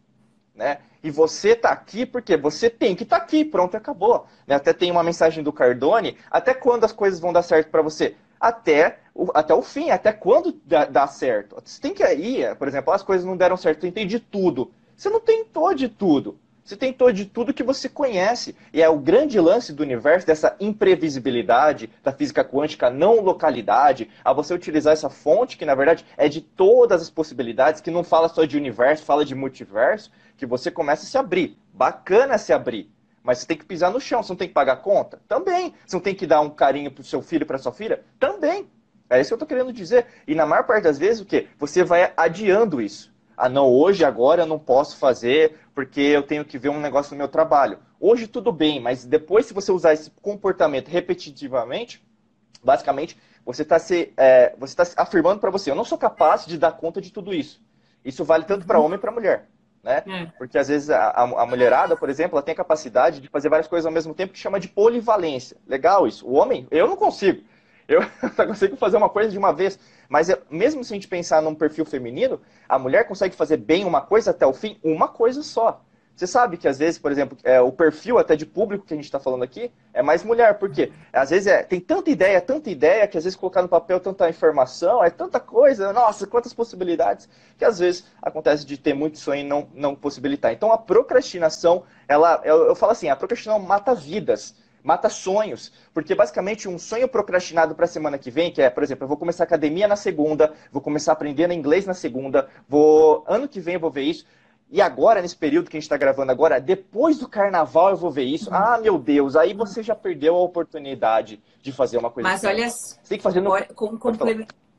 né? 0.55 0.79
E 1.03 1.11
você 1.11 1.49
está 1.49 1.69
aqui 1.69 2.05
porque 2.05 2.37
você 2.37 2.69
tem 2.69 2.95
que 2.95 3.03
estar 3.03 3.19
tá 3.19 3.23
aqui, 3.23 3.43
pronto, 3.43 3.75
acabou. 3.75 4.25
Né? 4.47 4.55
Até 4.55 4.71
tem 4.71 4.91
uma 4.91 5.03
mensagem 5.03 5.43
do 5.43 5.51
Cardone, 5.51 6.17
até 6.31 6.53
quando 6.53 6.83
as 6.83 6.91
coisas 6.91 7.19
vão 7.19 7.33
dar 7.33 7.43
certo 7.43 7.69
para 7.69 7.81
você? 7.81 8.15
Até 8.39 8.99
o, 9.13 9.29
até 9.33 9.53
o 9.53 9.61
fim, 9.61 9.89
até 9.89 10.11
quando 10.11 10.59
dá, 10.65 10.85
dá, 10.85 11.07
certo. 11.07 11.61
Você 11.63 11.81
tem 11.81 11.93
que 11.93 12.03
ir, 12.03 12.55
por 12.55 12.67
exemplo, 12.67 12.93
as 12.93 13.03
coisas 13.03 13.25
não 13.25 13.37
deram 13.37 13.57
certo, 13.57 13.77
eu 13.77 13.81
tentei 13.81 14.05
de 14.05 14.19
tudo. 14.19 14.71
Você 14.95 15.09
não 15.09 15.19
tentou 15.19 15.73
de 15.73 15.89
tudo. 15.89 16.39
Você 16.63 16.77
tentou 16.77 17.11
de 17.11 17.25
tudo 17.25 17.53
que 17.53 17.61
você 17.61 17.89
conhece. 17.89 18.55
E 18.71 18.81
é 18.81 18.87
o 18.87 18.97
grande 18.97 19.39
lance 19.39 19.73
do 19.73 19.83
universo, 19.83 20.25
dessa 20.25 20.55
imprevisibilidade 20.59 21.89
da 22.01 22.13
física 22.13 22.43
quântica, 22.43 22.89
não 22.89 23.19
localidade, 23.19 24.09
a 24.23 24.31
você 24.31 24.53
utilizar 24.53 24.93
essa 24.93 25.09
fonte, 25.09 25.57
que 25.57 25.65
na 25.65 25.75
verdade 25.75 26.05
é 26.15 26.29
de 26.29 26.39
todas 26.39 27.01
as 27.01 27.09
possibilidades, 27.09 27.81
que 27.81 27.91
não 27.91 28.03
fala 28.03 28.29
só 28.29 28.45
de 28.45 28.55
universo, 28.55 29.03
fala 29.03 29.25
de 29.25 29.35
multiverso, 29.35 30.09
que 30.37 30.45
você 30.45 30.71
começa 30.71 31.03
a 31.03 31.07
se 31.07 31.17
abrir. 31.17 31.57
Bacana 31.73 32.37
se 32.37 32.53
abrir. 32.53 32.89
Mas 33.21 33.39
você 33.39 33.47
tem 33.47 33.57
que 33.57 33.65
pisar 33.65 33.91
no 33.91 33.99
chão, 33.99 34.23
você 34.23 34.31
não 34.31 34.37
tem 34.37 34.47
que 34.47 34.53
pagar 34.53 34.77
conta? 34.77 35.21
Também. 35.27 35.73
Você 35.85 35.95
não 35.95 36.03
tem 36.03 36.15
que 36.15 36.27
dar 36.27 36.41
um 36.41 36.49
carinho 36.49 36.91
pro 36.91 37.03
seu 37.03 37.21
filho, 37.21 37.45
para 37.45 37.57
sua 37.57 37.71
filha? 37.71 38.03
Também. 38.19 38.69
É 39.09 39.19
isso 39.19 39.29
que 39.29 39.33
eu 39.33 39.35
estou 39.35 39.47
querendo 39.47 39.71
dizer. 39.71 40.07
E 40.27 40.33
na 40.33 40.45
maior 40.45 40.63
parte 40.63 40.83
das 40.83 40.97
vezes, 40.97 41.21
o 41.21 41.25
quê? 41.25 41.47
Você 41.59 41.83
vai 41.83 42.11
adiando 42.17 42.81
isso. 42.81 43.12
Ah, 43.35 43.49
não, 43.49 43.69
hoje, 43.69 44.05
agora 44.05 44.43
eu 44.43 44.47
não 44.47 44.59
posso 44.59 44.97
fazer 44.97 45.57
porque 45.73 46.01
eu 46.01 46.23
tenho 46.23 46.45
que 46.45 46.57
ver 46.57 46.69
um 46.69 46.79
negócio 46.79 47.13
no 47.13 47.17
meu 47.17 47.27
trabalho. 47.27 47.79
Hoje 47.99 48.27
tudo 48.27 48.51
bem, 48.51 48.79
mas 48.79 49.05
depois, 49.05 49.45
se 49.45 49.53
você 49.53 49.71
usar 49.71 49.93
esse 49.93 50.11
comportamento 50.21 50.89
repetitivamente, 50.89 52.05
basicamente, 52.63 53.17
você 53.45 53.63
está 53.63 53.79
se, 53.79 54.13
é, 54.15 54.53
você 54.57 54.75
tá 54.75 54.83
afirmando 54.97 55.39
para 55.39 55.49
você: 55.49 55.71
eu 55.71 55.75
não 55.75 55.85
sou 55.85 55.97
capaz 55.97 56.45
de 56.45 56.57
dar 56.57 56.73
conta 56.73 57.01
de 57.01 57.11
tudo 57.11 57.33
isso. 57.33 57.61
Isso 58.03 58.23
vale 58.23 58.43
tanto 58.43 58.65
para 58.65 58.79
homem 58.79 58.97
e 58.97 59.01
para 59.01 59.11
mulher. 59.11 59.49
Né? 59.83 60.01
É. 60.07 60.25
Porque 60.37 60.57
às 60.57 60.69
vezes 60.69 60.89
a, 60.89 61.09
a, 61.09 61.45
mulherada, 61.45 61.95
por 61.97 62.09
exemplo, 62.09 62.37
ela 62.37 62.43
tem 62.43 62.53
a 62.53 62.57
capacidade 62.57 63.19
de 63.19 63.27
fazer 63.27 63.49
várias 63.49 63.67
coisas 63.67 63.85
ao 63.85 63.91
mesmo 63.91 64.13
tempo 64.13 64.31
que 64.31 64.39
chama 64.39 64.59
de 64.59 64.69
polivalência. 64.69 65.57
Legal 65.67 66.07
isso. 66.07 66.25
O 66.25 66.33
homem, 66.33 66.65
eu 66.71 66.87
não 66.87 66.95
consigo. 66.95 67.43
Eu 67.93 68.03
só 68.35 68.45
consigo 68.45 68.75
fazer 68.75 68.97
uma 68.97 69.09
coisa 69.09 69.29
de 69.29 69.37
uma 69.37 69.53
vez. 69.53 69.79
Mas 70.09 70.29
eu, 70.29 70.37
mesmo 70.49 70.83
se 70.83 70.93
a 70.93 70.95
gente 70.95 71.07
pensar 71.07 71.41
num 71.41 71.55
perfil 71.55 71.85
feminino, 71.85 72.39
a 72.67 72.77
mulher 72.77 73.07
consegue 73.07 73.35
fazer 73.35 73.57
bem 73.57 73.85
uma 73.85 74.01
coisa 74.01 74.31
até 74.31 74.45
o 74.45 74.53
fim, 74.53 74.79
uma 74.83 75.07
coisa 75.07 75.41
só. 75.41 75.81
Você 76.15 76.27
sabe 76.27 76.57
que 76.57 76.67
às 76.67 76.77
vezes, 76.77 76.99
por 76.99 77.11
exemplo, 77.11 77.35
é, 77.43 77.59
o 77.59 77.71
perfil 77.71 78.19
até 78.19 78.35
de 78.35 78.45
público 78.45 78.85
que 78.85 78.93
a 78.93 78.95
gente 78.95 79.05
está 79.05 79.19
falando 79.19 79.41
aqui 79.41 79.71
é 79.91 80.03
mais 80.03 80.23
mulher. 80.23 80.59
Por 80.59 80.69
quê? 80.69 80.91
Às 81.11 81.31
vezes 81.31 81.47
é, 81.47 81.63
tem 81.63 81.79
tanta 81.79 82.11
ideia, 82.11 82.39
tanta 82.39 82.69
ideia, 82.69 83.07
que 83.07 83.17
às 83.17 83.23
vezes 83.23 83.35
colocar 83.35 83.63
no 83.63 83.67
papel 83.67 83.99
tanta 83.99 84.29
informação, 84.29 85.03
é 85.03 85.09
tanta 85.09 85.39
coisa, 85.39 85.91
nossa, 85.91 86.27
quantas 86.27 86.53
possibilidades, 86.53 87.27
que 87.57 87.65
às 87.65 87.79
vezes 87.79 88.05
acontece 88.21 88.63
de 88.63 88.77
ter 88.77 88.93
muito 88.93 89.17
sonho 89.17 89.41
e 89.41 89.43
não, 89.43 89.67
não 89.73 89.95
possibilitar. 89.95 90.53
Então 90.53 90.71
a 90.71 90.77
procrastinação, 90.77 91.83
ela, 92.07 92.39
eu, 92.43 92.67
eu 92.67 92.75
falo 92.75 92.91
assim, 92.91 93.09
a 93.09 93.15
procrastinação 93.15 93.59
mata 93.59 93.95
vidas 93.95 94.55
mata 94.83 95.09
sonhos. 95.09 95.71
Porque 95.93 96.13
basicamente 96.13 96.67
um 96.67 96.77
sonho 96.77 97.07
procrastinado 97.07 97.73
para 97.73 97.85
a 97.85 97.87
semana 97.87 98.17
que 98.17 98.29
vem, 98.29 98.51
que 98.51 98.61
é, 98.61 98.69
por 98.69 98.83
exemplo, 98.83 99.05
eu 99.05 99.07
vou 99.07 99.17
começar 99.17 99.45
academia 99.45 99.87
na 99.87 99.95
segunda, 99.95 100.53
vou 100.71 100.81
começar 100.81 101.13
aprendendo 101.13 101.53
inglês 101.53 101.85
na 101.85 101.93
segunda, 101.93 102.49
vou 102.67 103.23
ano 103.27 103.47
que 103.47 103.59
vem 103.59 103.75
eu 103.75 103.79
vou 103.79 103.89
ver 103.89 104.03
isso. 104.03 104.25
E 104.69 104.81
agora, 104.81 105.21
nesse 105.21 105.37
período 105.37 105.69
que 105.69 105.77
a 105.77 105.79
gente 105.79 105.85
está 105.85 105.97
gravando 105.97 106.31
agora, 106.31 106.59
depois 106.59 107.19
do 107.19 107.29
carnaval 107.29 107.91
eu 107.91 107.97
vou 107.97 108.11
ver 108.11 108.23
isso. 108.23 108.49
Uhum. 108.49 108.55
Ah, 108.55 108.79
meu 108.81 108.97
Deus, 108.97 109.35
aí 109.35 109.53
você 109.53 109.83
já 109.83 109.95
perdeu 109.95 110.35
a 110.35 110.41
oportunidade 110.41 111.41
de 111.61 111.71
fazer 111.71 111.97
uma 111.97 112.09
coisa 112.09 112.27
Mas 112.27 112.43
assim. 112.43 112.53
olha, 112.53 112.69
você 112.69 112.97
tem 113.07 113.17
que 113.19 113.23
fazer 113.23 113.39
no... 113.39 113.51
com, 113.75 113.97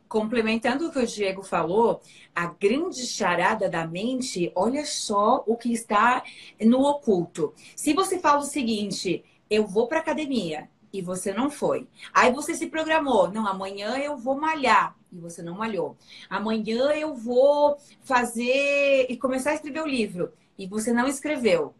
complementando 0.08 0.86
o 0.86 0.92
que 0.92 0.98
o 0.98 1.06
Diego 1.06 1.42
falou, 1.42 2.00
a 2.34 2.46
grande 2.46 3.06
charada 3.06 3.68
da 3.68 3.86
mente, 3.86 4.52
olha 4.54 4.84
só 4.84 5.42
o 5.46 5.56
que 5.56 5.72
está 5.72 6.22
no 6.60 6.82
oculto. 6.82 7.52
Se 7.74 7.92
você 7.94 8.18
fala 8.18 8.38
o 8.38 8.44
seguinte, 8.44 9.24
eu 9.50 9.66
vou 9.66 9.86
para 9.86 10.00
academia 10.00 10.68
e 10.92 11.02
você 11.02 11.32
não 11.32 11.50
foi. 11.50 11.88
Aí 12.12 12.32
você 12.32 12.54
se 12.54 12.68
programou, 12.68 13.28
não, 13.30 13.46
amanhã 13.46 13.98
eu 13.98 14.16
vou 14.16 14.36
malhar 14.36 14.96
e 15.12 15.18
você 15.18 15.42
não 15.42 15.56
malhou. 15.56 15.96
Amanhã 16.30 16.92
eu 16.92 17.14
vou 17.14 17.76
fazer 18.02 19.06
e 19.08 19.16
começar 19.16 19.50
a 19.50 19.54
escrever 19.54 19.82
o 19.82 19.88
livro 19.88 20.32
e 20.56 20.66
você 20.66 20.92
não 20.92 21.08
escreveu. 21.08 21.74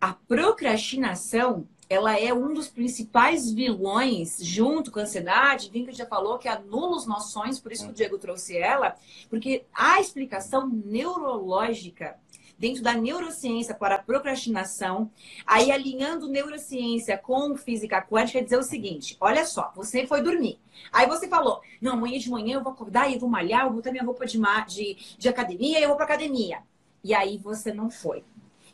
A 0.00 0.12
procrastinação, 0.12 1.66
ela 1.88 2.18
é 2.18 2.32
um 2.32 2.54
dos 2.54 2.68
principais 2.68 3.50
vilões, 3.50 4.38
junto 4.40 4.92
com 4.92 5.00
a 5.00 5.02
ansiedade, 5.02 5.70
Vinca 5.70 5.92
já 5.92 6.06
falou 6.06 6.38
que 6.38 6.46
anula 6.46 6.96
os 6.96 7.06
nossos 7.06 7.32
sonhos, 7.32 7.58
por 7.58 7.72
isso 7.72 7.86
que 7.86 7.90
o 7.90 7.94
Diego 7.94 8.18
trouxe 8.18 8.56
ela, 8.56 8.96
porque 9.28 9.64
a 9.74 10.00
explicação 10.00 10.68
neurológica 10.68 12.16
dentro 12.64 12.82
da 12.82 12.94
neurociência 12.94 13.74
para 13.74 13.96
a 13.96 14.02
procrastinação, 14.02 15.10
aí 15.46 15.70
alinhando 15.70 16.30
neurociência 16.30 17.18
com 17.18 17.54
física 17.58 18.00
quântica, 18.00 18.42
dizer 18.42 18.56
o 18.56 18.62
seguinte: 18.62 19.18
olha 19.20 19.44
só, 19.44 19.70
você 19.76 20.06
foi 20.06 20.22
dormir. 20.22 20.58
Aí 20.90 21.06
você 21.06 21.28
falou: 21.28 21.60
não, 21.78 21.92
amanhã 21.92 22.18
de 22.18 22.30
manhã 22.30 22.54
eu 22.54 22.62
vou 22.62 22.72
acordar 22.72 23.12
e 23.12 23.18
vou 23.18 23.28
malhar, 23.28 23.60
eu 23.60 23.66
vou 23.66 23.76
botar 23.76 23.92
minha 23.92 24.02
roupa 24.02 24.24
de, 24.24 24.40
de, 24.66 24.96
de 25.18 25.28
academia 25.28 25.78
e 25.78 25.82
eu 25.82 25.88
vou 25.88 25.96
para 25.96 26.06
academia. 26.06 26.62
E 27.02 27.12
aí 27.12 27.36
você 27.36 27.70
não 27.70 27.90
foi. 27.90 28.24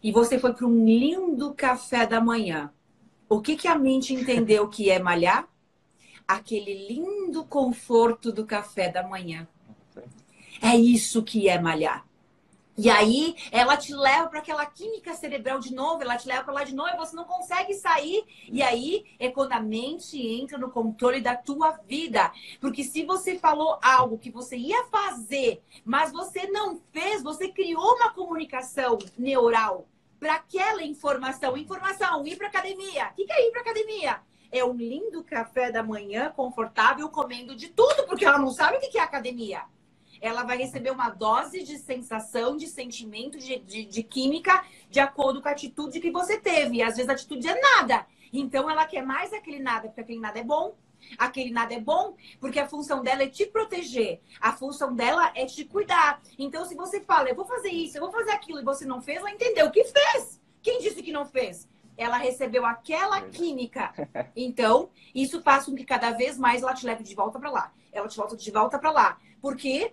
E 0.00 0.12
você 0.12 0.38
foi 0.38 0.54
para 0.54 0.68
um 0.68 0.84
lindo 0.84 1.52
café 1.52 2.06
da 2.06 2.20
manhã. 2.20 2.72
O 3.28 3.40
que, 3.40 3.56
que 3.56 3.66
a 3.66 3.76
mente 3.76 4.14
entendeu 4.14 4.68
que 4.68 4.88
é 4.88 5.00
malhar? 5.00 5.48
Aquele 6.28 6.86
lindo 6.86 7.44
conforto 7.44 8.30
do 8.30 8.46
café 8.46 8.88
da 8.88 9.02
manhã. 9.02 9.48
É 10.62 10.76
isso 10.76 11.24
que 11.24 11.48
é 11.48 11.60
malhar. 11.60 12.08
E 12.82 12.88
aí 12.88 13.36
ela 13.52 13.76
te 13.76 13.94
leva 13.94 14.26
para 14.30 14.38
aquela 14.38 14.64
química 14.64 15.12
cerebral 15.12 15.60
de 15.60 15.74
novo, 15.74 16.00
ela 16.02 16.16
te 16.16 16.26
leva 16.26 16.44
para 16.44 16.54
lá 16.54 16.64
de 16.64 16.74
novo 16.74 16.88
e 16.88 16.96
você 16.96 17.14
não 17.14 17.24
consegue 17.24 17.74
sair. 17.74 18.24
E 18.50 18.62
aí 18.62 19.04
é 19.18 19.30
quando 19.30 19.52
a 19.52 19.60
mente 19.60 20.18
entra 20.18 20.56
no 20.56 20.70
controle 20.70 21.20
da 21.20 21.36
tua 21.36 21.72
vida. 21.86 22.32
Porque 22.58 22.82
se 22.82 23.04
você 23.04 23.38
falou 23.38 23.78
algo 23.82 24.16
que 24.16 24.30
você 24.30 24.56
ia 24.56 24.82
fazer, 24.84 25.62
mas 25.84 26.10
você 26.10 26.46
não 26.46 26.80
fez, 26.90 27.22
você 27.22 27.48
criou 27.48 27.96
uma 27.96 28.14
comunicação 28.14 28.96
neural 29.18 29.86
para 30.18 30.36
aquela 30.36 30.82
informação. 30.82 31.58
Informação, 31.58 32.26
ir 32.26 32.36
para 32.36 32.46
academia. 32.46 33.10
O 33.10 33.14
que 33.14 33.30
é 33.30 33.46
ir 33.46 33.50
para 33.50 33.60
academia? 33.60 34.22
É 34.50 34.64
um 34.64 34.72
lindo 34.72 35.22
café 35.22 35.70
da 35.70 35.82
manhã, 35.82 36.32
confortável, 36.34 37.10
comendo 37.10 37.54
de 37.54 37.68
tudo, 37.68 38.06
porque 38.06 38.24
ela 38.24 38.38
não 38.38 38.50
sabe 38.50 38.78
o 38.78 38.80
que 38.80 38.96
é 38.96 39.02
academia 39.02 39.66
ela 40.20 40.44
vai 40.44 40.58
receber 40.58 40.90
uma 40.90 41.10
dose 41.10 41.62
de 41.62 41.78
sensação, 41.78 42.56
de 42.56 42.66
sentimento, 42.66 43.38
de, 43.38 43.58
de, 43.60 43.84
de 43.84 44.02
química, 44.02 44.64
de 44.88 45.00
acordo 45.00 45.40
com 45.40 45.48
a 45.48 45.52
atitude 45.52 46.00
que 46.00 46.10
você 46.10 46.38
teve. 46.38 46.76
E 46.76 46.82
às 46.82 46.96
vezes 46.96 47.08
a 47.08 47.12
atitude 47.12 47.48
é 47.48 47.60
nada. 47.60 48.06
Então 48.32 48.70
ela 48.70 48.86
quer 48.86 49.04
mais 49.04 49.32
aquele 49.32 49.58
nada, 49.58 49.88
porque 49.88 50.00
aquele 50.00 50.20
nada 50.20 50.38
é 50.38 50.44
bom. 50.44 50.74
Aquele 51.16 51.50
nada 51.50 51.72
é 51.72 51.80
bom, 51.80 52.14
porque 52.38 52.58
a 52.58 52.68
função 52.68 53.02
dela 53.02 53.22
é 53.22 53.26
te 53.26 53.46
proteger. 53.46 54.20
A 54.38 54.52
função 54.52 54.94
dela 54.94 55.32
é 55.34 55.46
te 55.46 55.64
cuidar. 55.64 56.20
Então, 56.38 56.66
se 56.66 56.74
você 56.74 57.00
fala, 57.00 57.30
eu 57.30 57.34
vou 57.34 57.46
fazer 57.46 57.70
isso, 57.70 57.96
eu 57.96 58.02
vou 58.02 58.12
fazer 58.12 58.32
aquilo, 58.32 58.60
e 58.60 58.64
você 58.64 58.84
não 58.84 59.00
fez, 59.00 59.16
ela 59.16 59.30
entendeu 59.30 59.66
o 59.66 59.70
que 59.70 59.82
fez. 59.82 60.38
Quem 60.62 60.78
disse 60.78 61.02
que 61.02 61.10
não 61.10 61.24
fez? 61.24 61.66
ela 62.00 62.16
recebeu 62.16 62.64
aquela 62.64 63.20
química. 63.20 63.92
Então, 64.34 64.88
isso 65.14 65.42
faz 65.42 65.66
com 65.66 65.74
que 65.74 65.84
cada 65.84 66.12
vez 66.12 66.38
mais 66.38 66.62
ela 66.62 66.72
te 66.72 66.86
leve 66.86 67.02
de 67.02 67.14
volta 67.14 67.38
para 67.38 67.50
lá. 67.50 67.72
Ela 67.92 68.08
te 68.08 68.16
volta 68.16 68.34
de 68.34 68.50
volta 68.50 68.78
para 68.78 68.90
lá. 68.90 69.18
Porque 69.42 69.92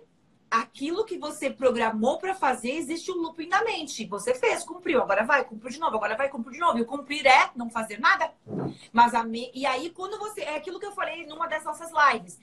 aquilo 0.50 1.04
que 1.04 1.18
você 1.18 1.50
programou 1.50 2.18
para 2.18 2.34
fazer, 2.34 2.70
existe 2.72 3.10
um 3.10 3.16
looping 3.16 3.48
na 3.48 3.62
mente. 3.64 4.06
Você 4.06 4.34
fez, 4.34 4.64
cumpriu, 4.64 5.02
agora 5.02 5.24
vai, 5.24 5.44
cumpriu 5.44 5.70
de 5.70 5.78
novo, 5.78 5.96
agora 5.96 6.16
vai, 6.16 6.28
cumpriu 6.28 6.52
de 6.52 6.58
novo. 6.58 6.78
E 6.78 6.82
o 6.82 6.86
cumprir 6.86 7.26
é 7.26 7.50
não 7.54 7.70
fazer 7.70 7.98
nada. 8.00 8.32
Mas 8.92 9.14
a 9.14 9.22
me... 9.22 9.50
E 9.54 9.66
aí, 9.66 9.90
quando 9.90 10.18
você. 10.18 10.42
É 10.42 10.56
aquilo 10.56 10.78
que 10.80 10.86
eu 10.86 10.92
falei 10.92 11.26
numa 11.26 11.46
das 11.46 11.64
nossas 11.64 11.90
lives. 11.90 12.38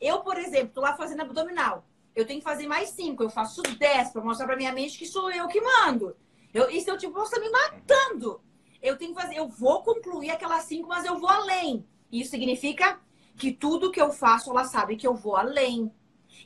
Eu, 0.00 0.20
por 0.20 0.38
exemplo, 0.38 0.72
tô 0.74 0.80
lá 0.80 0.96
fazendo 0.96 1.22
abdominal. 1.22 1.84
Eu 2.14 2.26
tenho 2.26 2.40
que 2.40 2.44
fazer 2.44 2.66
mais 2.66 2.90
cinco, 2.90 3.22
eu 3.22 3.30
faço 3.30 3.62
dez 3.78 4.10
para 4.10 4.22
mostrar 4.22 4.46
para 4.46 4.56
minha 4.56 4.72
mente 4.72 4.98
que 4.98 5.06
sou 5.06 5.30
eu 5.30 5.46
que 5.46 5.60
mando. 5.60 6.16
Eu, 6.52 6.68
se 6.70 6.88
eu 6.88 6.98
tipo, 6.98 7.12
você 7.12 7.38
me 7.38 7.48
matando? 7.50 8.40
Eu 8.82 8.96
tenho 8.96 9.14
que 9.14 9.20
fazer, 9.20 9.36
eu 9.36 9.48
vou 9.48 9.82
concluir 9.82 10.30
aquelas 10.30 10.64
cinco, 10.64 10.88
mas 10.88 11.04
eu 11.04 11.18
vou 11.18 11.28
além. 11.28 11.86
Isso 12.10 12.30
significa 12.30 12.98
que 13.36 13.52
tudo 13.52 13.90
que 13.90 14.00
eu 14.00 14.10
faço, 14.10 14.50
ela 14.50 14.64
sabe 14.64 14.96
que 14.96 15.06
eu 15.06 15.14
vou 15.14 15.36
além. 15.36 15.92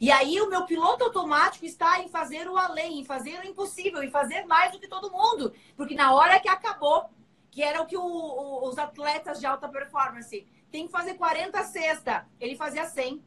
E 0.00 0.10
aí 0.10 0.40
o 0.40 0.48
meu 0.48 0.64
piloto 0.64 1.04
automático 1.04 1.64
está 1.64 2.00
em 2.00 2.08
fazer 2.08 2.48
o 2.48 2.56
além, 2.56 3.00
em 3.00 3.04
fazer 3.04 3.38
o 3.40 3.46
impossível, 3.46 4.02
em 4.02 4.10
fazer 4.10 4.44
mais 4.46 4.72
do 4.72 4.80
que 4.80 4.88
todo 4.88 5.10
mundo. 5.10 5.52
Porque 5.76 5.94
na 5.94 6.12
hora 6.12 6.40
que 6.40 6.48
acabou, 6.48 7.08
que 7.50 7.62
era 7.62 7.80
o 7.80 7.86
que 7.86 7.96
o, 7.96 8.02
o, 8.02 8.68
os 8.68 8.78
atletas 8.78 9.38
de 9.38 9.46
alta 9.46 9.68
performance 9.68 10.46
tem 10.70 10.86
que 10.86 10.92
fazer 10.92 11.14
40 11.14 11.62
cesta, 11.64 12.26
ele 12.40 12.56
fazia 12.56 12.84
100. 12.84 13.22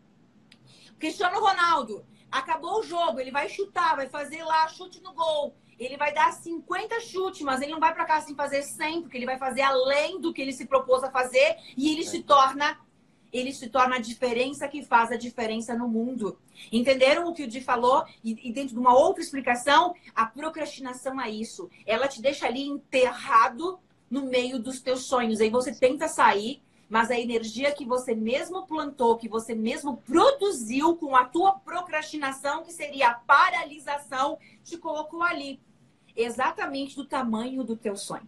Cristiano 0.99 1.39
Ronaldo, 1.39 2.06
acabou 2.32 2.80
o 2.80 2.84
jogo, 2.84 3.19
ele 3.19 3.32
vai 3.32 3.47
chutar, 3.47 3.95
vai 3.95 4.10
fazer 4.10 4.43
lá 4.43 4.67
chute 4.67 5.01
no 5.01 5.13
gol. 5.13 5.56
Ele 5.80 5.95
vai 5.95 6.12
dar 6.12 6.34
50 6.34 6.99
chutes, 7.01 7.41
mas 7.41 7.62
ele 7.62 7.71
não 7.71 7.80
vai 7.80 7.93
para 7.93 8.03
cá 8.03 8.19
sem 8.19 8.36
fazer 8.36 8.63
100, 8.63 9.03
porque 9.03 9.15
ele 9.15 9.27
vai 9.27 9.38
fazer 9.38 9.62
além 9.62 10.19
do 10.19 10.34
que 10.34 10.41
ele 10.41 10.51
se 10.51 10.65
propôs 10.65 11.03
a 11.03 11.12
fazer 11.12 11.56
e 11.77 11.93
ele 11.93 12.03
se 12.03 12.23
torna 12.23 12.80
ele 13.31 13.53
se 13.53 13.69
torna 13.69 13.97
a 13.97 13.99
diferença 13.99 14.67
que 14.67 14.83
faz 14.83 15.11
a 15.11 15.17
diferença 15.17 15.75
no 15.75 15.87
mundo. 15.87 16.37
Entenderam 16.71 17.27
o 17.27 17.33
que 17.33 17.43
o 17.43 17.47
Di 17.47 17.61
falou? 17.61 18.05
E, 18.23 18.49
e, 18.49 18.51
dentro 18.51 18.73
de 18.73 18.79
uma 18.79 18.95
outra 18.95 19.21
explicação, 19.21 19.93
a 20.15 20.25
procrastinação 20.25 21.19
é 21.19 21.29
isso. 21.29 21.69
Ela 21.85 22.07
te 22.07 22.21
deixa 22.21 22.47
ali 22.47 22.67
enterrado 22.67 23.79
no 24.09 24.25
meio 24.25 24.59
dos 24.59 24.81
teus 24.81 25.03
sonhos. 25.03 25.41
Aí 25.41 25.49
você 25.49 25.73
tenta 25.73 26.07
sair, 26.07 26.61
mas 26.89 27.11
a 27.11 27.19
energia 27.19 27.71
que 27.71 27.85
você 27.85 28.15
mesmo 28.15 28.65
plantou, 28.65 29.17
que 29.17 29.27
você 29.27 29.53
mesmo 29.53 29.97
produziu 29.97 30.95
com 30.95 31.15
a 31.15 31.25
tua 31.25 31.53
procrastinação, 31.53 32.63
que 32.63 32.71
seria 32.71 33.09
a 33.09 33.13
paralisação, 33.13 34.37
te 34.63 34.77
colocou 34.77 35.21
ali. 35.21 35.59
exatamente 36.15 36.95
do 36.95 37.05
tamanho 37.05 37.63
do 37.63 37.75
teu 37.75 37.95
sonho, 37.95 38.27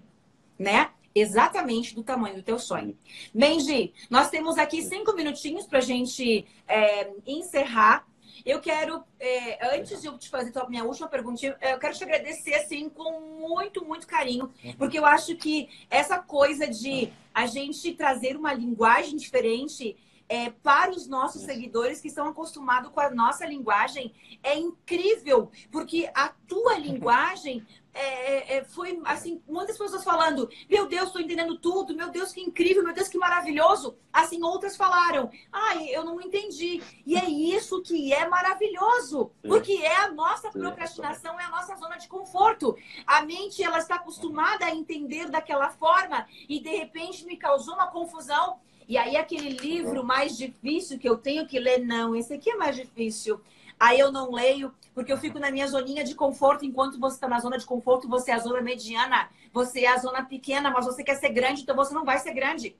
né? 0.60 0.92
Exatamente 1.20 1.94
do 1.94 2.04
tamanho 2.04 2.36
do 2.36 2.44
teu 2.44 2.58
sonho. 2.58 2.98
Benji, 3.34 3.94
nós 4.10 4.30
temos 4.30 4.58
aqui 4.58 4.82
cinco 4.82 5.14
minutinhos 5.14 5.66
para 5.66 5.80
a 5.80 5.82
gente 5.82 6.46
é, 6.68 7.12
encerrar. 7.26 8.08
Eu 8.46 8.62
quero, 8.62 9.04
é, 9.20 9.76
antes 9.76 10.02
de 10.02 10.08
eu 10.08 10.18
te 10.18 10.30
fazer 10.30 10.58
a 10.58 10.70
minha 10.70 10.86
última 10.86 11.08
pergunta, 11.08 11.46
eu 11.46 11.78
quero 11.78 11.94
te 11.94 12.04
agradecer 12.04 12.56
assim 12.56 12.88
com 12.88 13.20
muito, 13.20 13.84
muito 13.84 14.08
carinho, 14.08 14.52
porque 14.78 14.98
eu 14.98 15.06
acho 15.06 15.36
que 15.36 15.70
essa 15.90 16.20
coisa 16.20 16.66
de 16.66 17.12
a 17.34 17.46
gente 17.46 17.94
trazer 17.94 18.38
uma 18.38 18.54
linguagem 18.54 19.18
diferente 19.18 19.98
é, 20.30 20.52
para 20.52 20.92
os 20.92 21.08
nossos 21.08 21.42
seguidores 21.42 22.00
que 22.00 22.08
estão 22.08 22.28
acostumados 22.28 22.92
com 22.92 23.00
a 23.00 23.10
nossa 23.10 23.46
linguagem 23.46 24.14
é 24.44 24.56
incrível, 24.56 25.52
porque 25.72 26.10
a 26.14 26.30
tua 26.48 26.78
linguagem 26.78 27.66
é, 27.94 28.02
é, 28.02 28.58
é, 28.58 28.64
foi 28.64 29.02
assim, 29.06 29.42
muitas 29.48 29.78
pessoas 29.78 30.04
falando, 30.04 30.50
meu 30.70 30.88
Deus, 30.88 31.08
estou 31.08 31.22
entendendo 31.22 31.58
tudo, 31.58 31.96
meu 31.96 32.10
Deus, 32.10 32.32
que 32.32 32.42
incrível, 32.42 32.84
meu 32.84 32.94
Deus, 32.94 33.08
que 33.08 33.18
maravilhoso. 33.18 33.98
Assim, 34.14 34.44
outras 34.44 34.78
falaram, 34.78 35.30
ai, 35.52 35.90
eu 35.90 36.04
não 36.04 36.22
entendi. 36.22 36.82
E 37.06 37.18
é 37.18 37.28
isso 37.30 37.82
que 37.82 38.14
é 38.14 38.28
maravilhoso, 38.28 39.32
porque 39.42 39.74
é 39.74 39.96
a 39.98 40.12
nossa 40.12 40.50
procrastinação, 40.52 41.40
é 41.40 41.46
a 41.46 41.50
nossa 41.50 41.76
zona 41.76 41.98
de 41.98 42.08
conforto. 42.08 42.78
A 43.06 43.22
mente, 43.24 43.64
ela 43.64 43.80
está 43.80 43.96
acostumada 43.96 44.66
a 44.66 44.76
entender 44.76 45.30
daquela 45.30 45.70
forma 45.70 46.28
e 46.48 46.60
de 46.60 46.76
repente 46.76 47.26
me 47.26 47.38
causou 47.38 47.74
uma 47.74 47.88
confusão. 47.88 48.60
E 48.88 48.98
aí, 48.98 49.16
aquele 49.16 49.50
livro 49.50 50.04
mais 50.04 50.36
difícil 50.36 50.98
que 50.98 51.08
eu 51.08 51.18
tenho 51.18 51.46
que 51.46 51.60
ler, 51.60 51.80
não, 51.86 52.16
esse 52.16 52.34
aqui 52.34 52.50
é 52.50 52.56
mais 52.56 52.76
difícil. 52.76 53.40
Aí 53.80 54.00
eu 54.00 54.12
não 54.12 54.32
leio, 54.32 54.74
porque 54.94 55.12
eu 55.12 55.18
fico 55.18 55.40
na 55.40 55.50
minha 55.50 55.66
zoninha 55.68 56.04
de 56.04 56.14
conforto, 56.14 56.66
enquanto 56.66 57.00
você 57.00 57.16
está 57.16 57.28
na 57.28 57.40
zona 57.40 57.58
de 57.58 57.66
conforto, 57.66 58.10
você 58.10 58.32
é 58.32 58.34
a 58.34 58.40
zona 58.40 58.62
mediana, 58.62 59.30
você 59.54 59.82
é 59.82 59.88
a 59.88 59.98
zona 59.98 60.24
pequena, 60.26 60.70
mas 60.70 60.86
você 60.86 61.04
quer 61.04 61.16
ser 61.16 61.30
grande, 61.30 61.62
então 61.62 61.76
você 61.76 61.94
não 61.94 62.04
vai 62.04 62.20
ser 62.20 62.34
grande. 62.34 62.76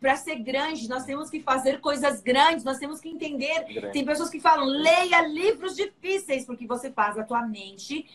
Para 0.00 0.16
ser 0.16 0.36
grande, 0.36 0.88
nós 0.88 1.04
temos 1.04 1.30
que 1.30 1.40
fazer 1.40 1.78
coisas 1.78 2.20
grandes, 2.20 2.64
nós 2.64 2.78
temos 2.78 3.00
que 3.00 3.08
entender. 3.08 3.64
Grande. 3.64 3.92
Tem 3.92 4.04
pessoas 4.04 4.30
que 4.30 4.40
falam, 4.40 4.64
leia 4.64 5.20
livros 5.20 5.76
difíceis, 5.76 6.44
porque 6.46 6.66
você 6.66 6.90
faz 6.90 7.18
a 7.18 7.22
tua 7.22 7.46
mente 7.46 8.08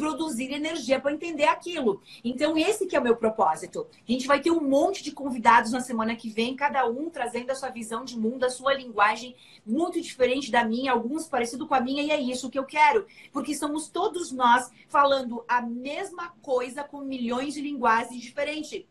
produzir 0.00 0.50
energia 0.50 0.98
para 0.98 1.12
entender 1.12 1.44
aquilo. 1.44 2.00
Então, 2.24 2.56
esse 2.56 2.86
que 2.86 2.96
é 2.96 2.98
o 2.98 3.02
meu 3.02 3.16
propósito. 3.16 3.86
A 4.08 4.10
gente 4.10 4.26
vai 4.26 4.40
ter 4.40 4.50
um 4.50 4.66
monte 4.66 5.04
de 5.04 5.12
convidados 5.12 5.72
na 5.72 5.80
semana 5.80 6.16
que 6.16 6.30
vem, 6.30 6.56
cada 6.56 6.88
um 6.88 7.10
trazendo 7.10 7.50
a 7.50 7.54
sua 7.54 7.68
visão 7.68 8.02
de 8.02 8.18
mundo, 8.18 8.44
a 8.44 8.50
sua 8.50 8.72
linguagem 8.72 9.36
muito 9.64 10.00
diferente 10.00 10.50
da 10.50 10.64
minha, 10.64 10.90
alguns 10.90 11.28
parecido 11.28 11.66
com 11.66 11.74
a 11.74 11.80
minha, 11.82 12.02
e 12.02 12.10
é 12.10 12.18
isso 12.18 12.48
que 12.48 12.58
eu 12.58 12.64
quero. 12.64 13.06
Porque 13.30 13.54
somos 13.54 13.90
todos 13.90 14.32
nós 14.32 14.70
falando 14.88 15.44
a 15.46 15.60
mesma 15.60 16.30
coisa 16.40 16.82
com 16.82 17.02
milhões 17.02 17.52
de 17.52 17.60
linguagens 17.60 18.22
diferentes. 18.22 18.86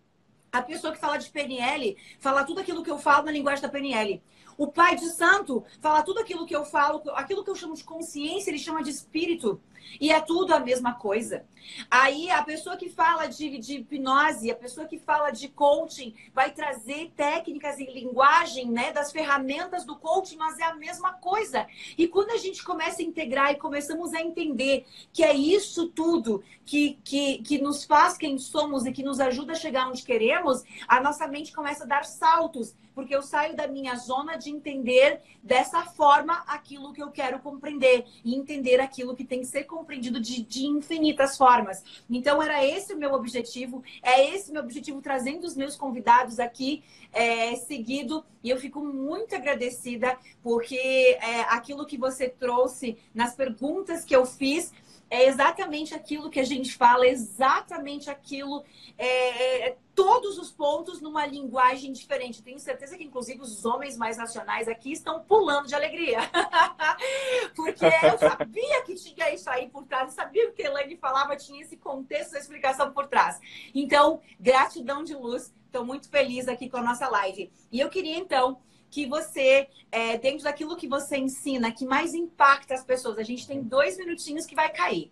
A 0.52 0.62
pessoa 0.62 0.94
que 0.94 1.00
fala 1.00 1.18
de 1.18 1.30
PNL 1.32 1.98
fala 2.20 2.44
tudo 2.44 2.60
aquilo 2.62 2.84
que 2.84 2.92
eu 2.92 3.00
falo 3.00 3.26
na 3.26 3.32
linguagem 3.32 3.64
da 3.64 3.70
PNL. 3.70 4.22
O 4.60 4.68
pai 4.68 4.96
de 4.96 5.10
santo 5.12 5.64
fala 5.82 6.04
tudo 6.04 6.20
aquilo 6.20 6.46
que 6.46 6.56
eu 6.56 6.66
falo, 6.66 7.02
aquilo 7.16 7.44
que 7.44 7.50
eu 7.50 7.56
chamo 7.56 7.76
de 7.76 7.84
consciência, 7.84 8.52
ele 8.52 8.60
chama 8.60 8.84
de 8.84 8.90
espírito. 8.90 9.60
E 10.00 10.12
é 10.12 10.20
tudo 10.20 10.54
a 10.54 10.60
mesma 10.60 10.94
coisa. 10.94 11.46
Aí 11.90 12.30
a 12.30 12.44
pessoa 12.44 12.78
que 12.78 12.90
fala 12.90 13.28
de, 13.28 13.58
de 13.58 13.78
hipnose, 13.78 14.52
a 14.52 14.56
pessoa 14.56 14.88
que 14.88 14.98
fala 14.98 15.32
de 15.32 15.48
coaching, 15.50 16.16
vai 16.34 16.52
trazer 16.52 17.12
técnicas 17.16 17.80
e 17.80 17.86
linguagem 17.86 18.70
né, 18.70 18.92
das 18.92 19.12
ferramentas 19.12 19.86
do 19.86 19.96
coaching, 19.96 20.38
mas 20.38 20.60
é 20.60 20.64
a 20.64 20.76
mesma 20.76 21.14
coisa. 21.14 21.68
E 21.98 22.08
quando 22.08 22.32
a 22.32 22.38
gente 22.38 22.64
começa 22.64 23.02
a 23.02 23.06
integrar 23.06 23.52
e 23.52 23.56
começamos 23.56 24.14
a 24.14 24.22
entender 24.22 24.86
que 25.14 25.24
é 25.24 25.34
isso 25.34 25.90
tudo 25.90 26.44
que, 26.66 27.00
que, 27.04 27.40
que 27.40 27.60
nos 27.60 27.84
faz 27.84 28.18
quem 28.18 28.38
somos 28.38 28.86
e 28.86 28.92
que 28.92 29.04
nos 29.04 29.20
ajuda 29.20 29.54
a 29.54 29.56
chegar 29.56 29.88
onde 29.88 30.04
queremos, 30.04 30.64
a 30.88 31.00
nossa 31.00 31.28
mente 31.28 31.54
começa 31.54 31.84
a 31.84 31.88
dar 31.88 32.06
saltos 32.06 32.76
porque 33.00 33.16
eu 33.16 33.22
saio 33.22 33.56
da 33.56 33.66
minha 33.66 33.96
zona 33.96 34.36
de 34.36 34.50
entender 34.50 35.22
dessa 35.42 35.84
forma 35.86 36.44
aquilo 36.46 36.92
que 36.92 37.02
eu 37.02 37.10
quero 37.10 37.40
compreender 37.40 38.06
e 38.26 38.36
entender 38.36 38.82
aquilo 38.82 39.16
que 39.16 39.24
tem 39.24 39.40
que 39.40 39.46
ser 39.46 39.64
compreendido 39.64 39.79
de, 40.20 40.44
de 40.44 40.66
infinitas 40.66 41.38
formas. 41.38 41.84
Então, 42.10 42.42
era 42.42 42.66
esse 42.66 42.94
o 42.94 42.98
meu 42.98 43.14
objetivo, 43.14 43.84
é 44.02 44.34
esse 44.34 44.50
o 44.50 44.54
meu 44.54 44.64
objetivo 44.64 45.02
trazendo 45.02 45.46
os 45.46 45.56
meus 45.56 45.76
convidados 45.76 46.40
aqui 46.40 46.84
é, 47.12 47.56
seguido 47.56 48.24
e 48.44 48.50
eu 48.50 48.58
fico 48.58 48.84
muito 48.84 49.36
agradecida 49.36 50.18
porque 50.44 50.76
é, 51.22 51.42
aquilo 51.50 51.86
que 51.86 51.98
você 51.98 52.30
trouxe 52.30 52.98
nas 53.14 53.36
perguntas 53.36 54.06
que 54.06 54.16
eu 54.16 54.26
fiz 54.26 54.72
é 55.10 55.26
exatamente 55.26 55.96
aquilo 55.96 56.30
que 56.30 56.40
a 56.40 56.46
gente 56.46 56.76
fala, 56.76 57.06
é 57.06 57.10
exatamente 57.10 58.10
aquilo, 58.10 58.64
é, 58.98 59.70
é, 59.70 59.78
todos 59.96 60.38
os 60.38 60.52
pontos 60.52 61.02
numa 61.02 61.26
linguagem 61.26 61.92
diferente. 61.92 62.44
Tenho 62.44 62.60
certeza 62.60 62.96
que, 62.96 63.04
inclusive, 63.04 63.42
os 63.42 63.66
homens 63.66 63.98
mais 63.98 64.18
nacionais 64.18 64.68
aqui 64.68 64.92
estão 64.92 65.22
pulando 65.22 65.68
de 65.68 65.74
alegria. 65.74 66.20
Porque 67.56 67.86
eu 67.86 68.18
sabia 68.18 68.84
que 68.84 68.96
tinha 68.96 69.34
isso 69.34 69.50
aí 69.50 69.68
por 69.70 69.84
trás, 69.86 70.10
eu 70.10 70.16
sabia 70.16 70.52
que 70.52 70.62
a 70.62 70.68
Elaine 70.68 70.96
falava, 70.98 71.36
tinha 71.36 71.62
esse 71.62 71.76
contexto, 71.76 72.36
essa 72.36 72.40
explicação 72.40 72.92
por 72.92 73.08
trás. 73.08 73.40
Então, 73.74 74.22
gratidão 74.40 75.04
de 75.04 75.16
luz, 75.16 75.54
estou 75.66 75.84
muito 75.84 76.08
feliz 76.10 76.48
aqui 76.48 76.70
com 76.70 76.78
a 76.78 76.84
nossa 76.84 77.10
live. 77.10 77.52
E 77.72 77.80
eu 77.80 77.90
queria, 77.90 78.18
então, 78.18 78.60
que 78.90 79.06
você, 79.06 79.68
é, 79.92 80.18
dentro 80.18 80.44
daquilo 80.44 80.76
que 80.76 80.88
você 80.88 81.18
ensina, 81.18 81.72
que 81.72 81.86
mais 81.86 82.14
impacta 82.14 82.74
as 82.74 82.84
pessoas. 82.84 83.18
A 83.18 83.24
gente 83.24 83.48
tem 83.48 83.62
dois 83.62 83.98
minutinhos 83.98 84.46
que 84.46 84.56
vai 84.56 84.70
cair. 84.72 85.12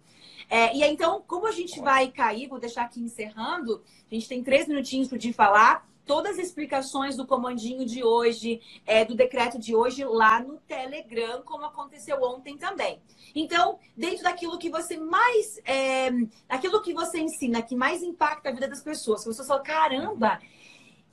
É, 0.50 0.76
e 0.76 0.84
então, 0.84 1.24
como 1.28 1.48
a 1.48 1.52
gente 1.52 1.80
vai 1.80 2.10
cair, 2.10 2.48
vou 2.48 2.60
deixar 2.60 2.84
aqui 2.84 3.00
encerrando, 3.00 3.84
a 4.10 4.16
gente 4.16 4.30
tem 4.30 4.44
três 4.44 4.68
minutinhos 4.68 5.08
para 5.08 5.18
te 5.18 5.34
falar 5.34 5.88
todas 6.08 6.40
as 6.40 6.46
explicações 6.46 7.18
do 7.18 7.28
comandinho 7.28 7.86
de 7.86 8.04
hoje, 8.04 8.62
é, 8.86 9.04
do 9.04 9.14
decreto 9.14 9.60
de 9.60 9.76
hoje, 9.76 10.06
lá 10.06 10.42
no 10.42 10.58
Telegram, 10.60 11.42
como 11.44 11.66
aconteceu 11.66 12.24
ontem 12.24 12.58
também. 12.58 13.00
Então, 13.36 13.78
dentro 13.96 14.24
daquilo 14.24 14.58
que 14.58 14.70
você 14.70 14.98
mais. 14.98 15.60
É, 15.66 16.10
aquilo 16.48 16.82
que 16.82 16.94
você 16.94 17.20
ensina, 17.20 17.62
que 17.62 17.76
mais 17.76 18.02
impacta 18.02 18.50
a 18.50 18.54
vida 18.54 18.70
das 18.70 18.82
pessoas, 18.82 19.22
que 19.22 19.34
você 19.34 19.46
fala, 19.46 19.60
caramba, 19.60 20.40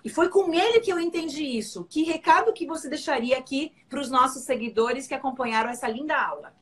e 0.04 0.10
foi 0.10 0.28
com 0.28 0.52
ele 0.52 0.80
que 0.80 0.92
eu 0.92 1.00
entendi 1.00 1.42
isso. 1.42 1.84
Que 1.84 2.02
recado 2.04 2.52
que 2.52 2.66
você 2.66 2.90
deixaria 2.90 3.38
aqui 3.38 3.72
para 3.88 4.00
os 4.00 4.10
nossos 4.10 4.42
seguidores 4.42 5.06
que 5.06 5.14
acompanharam 5.14 5.70
essa 5.70 5.88
linda 5.88 6.14
aula? 6.14 6.52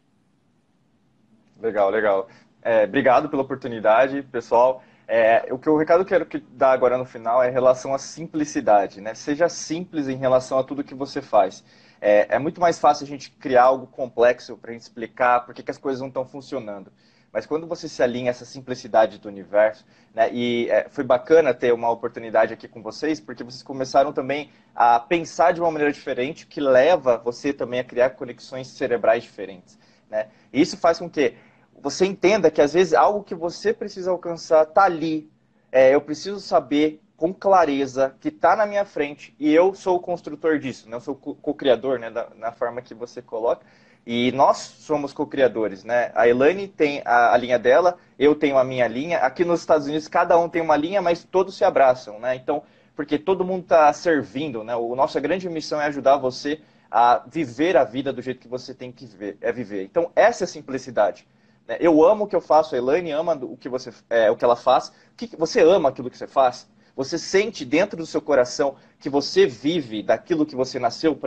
Legal, 1.60 1.90
legal. 1.90 2.28
É, 2.62 2.84
obrigado 2.84 3.28
pela 3.28 3.42
oportunidade, 3.42 4.22
pessoal. 4.22 4.84
É, 5.08 5.52
o 5.52 5.58
que 5.58 5.68
o 5.68 5.76
recado 5.76 6.04
que 6.04 6.14
eu 6.14 6.24
quero 6.24 6.44
dar 6.50 6.70
agora 6.70 6.96
no 6.96 7.04
final 7.04 7.42
é 7.42 7.48
em 7.48 7.52
relação 7.52 7.92
à 7.92 7.98
simplicidade, 7.98 9.00
né? 9.00 9.14
Seja 9.14 9.48
simples 9.48 10.06
em 10.06 10.16
relação 10.16 10.58
a 10.58 10.62
tudo 10.62 10.84
que 10.84 10.94
você 10.94 11.20
faz. 11.20 11.64
É, 12.00 12.36
é 12.36 12.38
muito 12.38 12.60
mais 12.60 12.78
fácil 12.78 13.04
a 13.04 13.08
gente 13.08 13.30
criar 13.32 13.64
algo 13.64 13.88
complexo 13.88 14.56
para 14.56 14.72
explicar 14.72 15.44
por 15.44 15.52
que, 15.52 15.62
que 15.62 15.70
as 15.70 15.78
coisas 15.78 16.00
não 16.00 16.08
estão 16.08 16.24
funcionando. 16.24 16.92
Mas 17.32 17.46
quando 17.46 17.66
você 17.66 17.88
se 17.88 18.02
alinha 18.02 18.30
a 18.30 18.32
essa 18.32 18.44
simplicidade 18.44 19.18
do 19.18 19.26
universo, 19.26 19.86
né, 20.14 20.30
e 20.32 20.68
é, 20.70 20.86
foi 20.90 21.02
bacana 21.02 21.54
ter 21.54 21.72
uma 21.72 21.90
oportunidade 21.90 22.52
aqui 22.52 22.68
com 22.68 22.82
vocês, 22.82 23.18
porque 23.18 23.42
vocês 23.42 23.62
começaram 23.62 24.12
também 24.12 24.50
a 24.74 25.00
pensar 25.00 25.52
de 25.52 25.60
uma 25.60 25.70
maneira 25.70 25.92
diferente, 25.92 26.46
que 26.46 26.60
leva 26.60 27.16
você 27.16 27.52
também 27.52 27.80
a 27.80 27.84
criar 27.84 28.10
conexões 28.10 28.68
cerebrais 28.68 29.22
diferentes. 29.22 29.78
Né? 30.10 30.28
E 30.52 30.60
isso 30.60 30.76
faz 30.76 30.98
com 30.98 31.08
que 31.08 31.34
você 31.80 32.04
entenda 32.04 32.50
que 32.50 32.60
às 32.60 32.74
vezes 32.74 32.92
algo 32.92 33.24
que 33.24 33.34
você 33.34 33.72
precisa 33.72 34.10
alcançar 34.10 34.64
está 34.64 34.84
ali. 34.84 35.32
É, 35.70 35.94
eu 35.94 36.02
preciso 36.02 36.38
saber 36.38 37.02
com 37.16 37.32
clareza 37.32 38.14
que 38.20 38.28
está 38.28 38.54
na 38.54 38.66
minha 38.66 38.84
frente 38.84 39.34
e 39.38 39.54
eu 39.54 39.74
sou 39.74 39.96
o 39.96 40.00
construtor 40.00 40.58
disso, 40.58 40.90
né? 40.90 40.96
eu 40.96 41.00
sou 41.00 41.14
co-criador 41.14 41.98
né, 41.98 42.10
da, 42.10 42.28
na 42.36 42.52
forma 42.52 42.82
que 42.82 42.94
você 42.94 43.22
coloca. 43.22 43.64
E 44.04 44.32
nós 44.32 44.58
somos 44.58 45.12
co-criadores, 45.12 45.84
né? 45.84 46.10
A 46.14 46.26
Elaine 46.26 46.66
tem 46.66 47.02
a, 47.04 47.32
a, 47.32 47.36
linha 47.36 47.58
dela, 47.58 47.96
eu 48.18 48.34
tenho 48.34 48.58
a 48.58 48.64
minha 48.64 48.88
linha. 48.88 49.18
Aqui 49.18 49.44
nos 49.44 49.60
Estados 49.60 49.86
Unidos, 49.86 50.08
cada 50.08 50.36
um 50.38 50.48
tem 50.48 50.60
uma 50.60 50.76
linha, 50.76 51.00
mas 51.00 51.22
todos 51.22 51.56
se 51.56 51.64
abraçam, 51.64 52.18
né? 52.18 52.34
Então, 52.34 52.64
porque 52.96 53.18
todo 53.18 53.44
mundo 53.44 53.62
está 53.62 53.92
servindo, 53.92 54.64
né? 54.64 54.74
A 54.74 54.96
nossa 54.96 55.20
grande 55.20 55.48
missão 55.48 55.80
é 55.80 55.86
ajudar 55.86 56.16
você 56.16 56.60
a 56.90 57.22
viver 57.26 57.76
a 57.76 57.84
vida 57.84 58.12
do 58.12 58.20
jeito 58.20 58.40
que 58.40 58.48
você 58.48 58.74
tem 58.74 58.92
que 58.92 59.06
viver, 59.06 59.38
é 59.40 59.50
viver. 59.50 59.84
Então, 59.84 60.10
essa 60.14 60.42
é 60.42 60.46
a 60.46 60.48
simplicidade. 60.48 61.26
Né? 61.66 61.78
Eu 61.80 62.04
amo 62.04 62.24
o 62.24 62.26
que 62.26 62.36
eu 62.36 62.40
faço, 62.40 62.74
a 62.74 62.78
Elaine 62.78 63.12
ama 63.12 63.34
o 63.34 63.56
que, 63.56 63.68
você, 63.68 63.90
é, 64.10 64.30
o 64.30 64.36
que 64.36 64.44
ela 64.44 64.56
faz. 64.56 64.88
O 64.88 65.16
que, 65.16 65.36
você 65.36 65.62
ama 65.62 65.88
aquilo 65.88 66.10
que 66.10 66.18
você 66.18 66.26
faz? 66.26 66.68
Você 66.94 67.18
sente 67.18 67.64
dentro 67.64 67.96
do 67.96 68.06
seu 68.06 68.20
coração 68.20 68.76
que 69.00 69.08
você 69.08 69.46
vive 69.46 70.02
daquilo 70.02 70.44
que 70.44 70.54
você 70.54 70.78
nasceu 70.78 71.18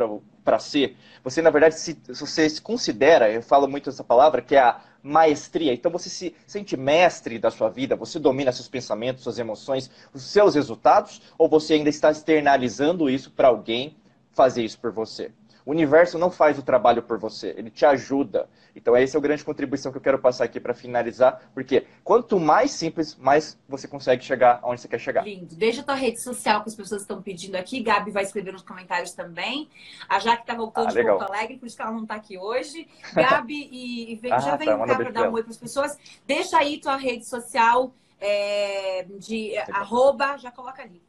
para 0.44 0.60
ser. 0.60 0.96
Você, 1.24 1.42
na 1.42 1.50
verdade, 1.50 1.80
se, 1.80 1.98
você 2.08 2.48
se 2.50 2.62
considera, 2.62 3.32
eu 3.32 3.42
falo 3.42 3.68
muito 3.68 3.90
essa 3.90 4.04
palavra, 4.04 4.42
que 4.42 4.56
é 4.56 4.60
a 4.60 4.80
maestria. 5.02 5.74
Então 5.74 5.92
você 5.92 6.10
se 6.10 6.36
sente 6.46 6.78
mestre 6.78 7.40
da 7.40 7.50
sua 7.50 7.70
vida, 7.70 7.96
você 7.96 8.20
domina 8.20 8.52
seus 8.52 8.68
pensamentos, 8.68 9.24
suas 9.24 9.40
emoções, 9.40 9.90
os 10.14 10.24
seus 10.24 10.56
resultados, 10.56 11.22
ou 11.38 11.50
você 11.50 11.74
ainda 11.74 11.90
está 11.90 12.12
externalizando 12.12 13.10
isso 13.10 13.32
para 13.32 13.48
alguém 13.48 13.98
fazer 14.32 14.64
isso 14.64 14.80
por 14.80 14.92
você? 14.92 15.32
O 15.66 15.72
universo 15.72 16.20
não 16.20 16.30
faz 16.30 16.60
o 16.60 16.62
trabalho 16.62 17.02
por 17.02 17.18
você, 17.18 17.56
ele 17.58 17.72
te 17.72 17.86
ajuda. 17.86 18.48
Então, 18.76 18.96
essa 18.96 19.18
é 19.18 19.20
a 19.20 19.22
grande 19.22 19.44
contribuição 19.44 19.92
que 19.92 19.98
eu 19.98 20.02
quero 20.02 20.20
passar 20.20 20.44
aqui 20.44 20.60
para 20.60 20.76
finalizar, 20.76 21.50
porque 21.56 21.88
quanto 22.04 22.40
mais 22.40 22.70
simples, 22.72 23.16
mais 23.16 23.58
você 23.68 23.88
consegue 23.88 24.24
chegar 24.24 24.60
onde 24.64 24.82
você 24.82 24.88
quer 24.88 25.00
chegar. 25.00 25.24
Lindo. 25.24 25.56
Deixa 25.56 25.82
a 25.82 25.84
tua 25.84 25.96
rede 25.96 26.22
social 26.22 26.62
que 26.62 26.70
as 26.70 26.76
pessoas 26.76 27.02
estão 27.02 27.20
pedindo 27.20 27.56
aqui. 27.56 27.82
Gabi 27.82 28.12
vai 28.12 28.24
escrever 28.24 28.52
nos 28.52 28.62
comentários 28.62 29.14
também. 29.14 29.68
A 30.08 30.20
Jaque 30.20 30.44
está 30.44 30.54
voltando 30.54 30.88
ah, 30.88 30.90
de 30.90 30.96
legal. 30.98 31.18
Porto 31.18 31.32
Alegre, 31.32 31.58
por 31.58 31.66
isso 31.66 31.76
que 31.76 31.82
ela 31.82 31.92
não 31.92 32.04
está 32.04 32.16
aqui 32.16 32.38
hoje. 32.38 32.88
Gabi, 33.14 33.68
e, 33.72 34.14
e 34.14 34.16
vem, 34.18 34.32
ah, 34.32 34.40
já 34.40 34.56
vem 34.58 34.68
tá, 34.68 34.86
cá 34.86 34.96
para 34.96 35.12
dar 35.12 35.30
um 35.30 35.34
oi 35.34 35.42
para 35.42 35.52
as 35.52 35.58
pessoas. 35.58 35.98
Deixa 36.28 36.60
aí 36.60 36.80
tua 36.80 36.96
rede 36.96 37.26
social 37.26 37.92
é, 38.20 39.06
de 39.18 39.58
arroba, 39.72 40.38
já 40.38 40.52
coloca 40.52 40.84
ali. 40.84 41.02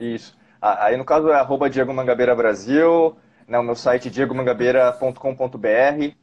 Isso. 0.00 0.36
Aí 0.60 0.96
no 0.96 1.04
caso 1.04 1.28
é 1.28 1.34
arroba 1.34 1.70
Diego 1.70 1.94
Mangabeira 1.94 2.34
Brasil, 2.34 3.16
né, 3.48 3.58
o 3.58 3.62
meu 3.62 3.74
site 3.74 4.10
diegomangabeira.com.br. 4.10 6.14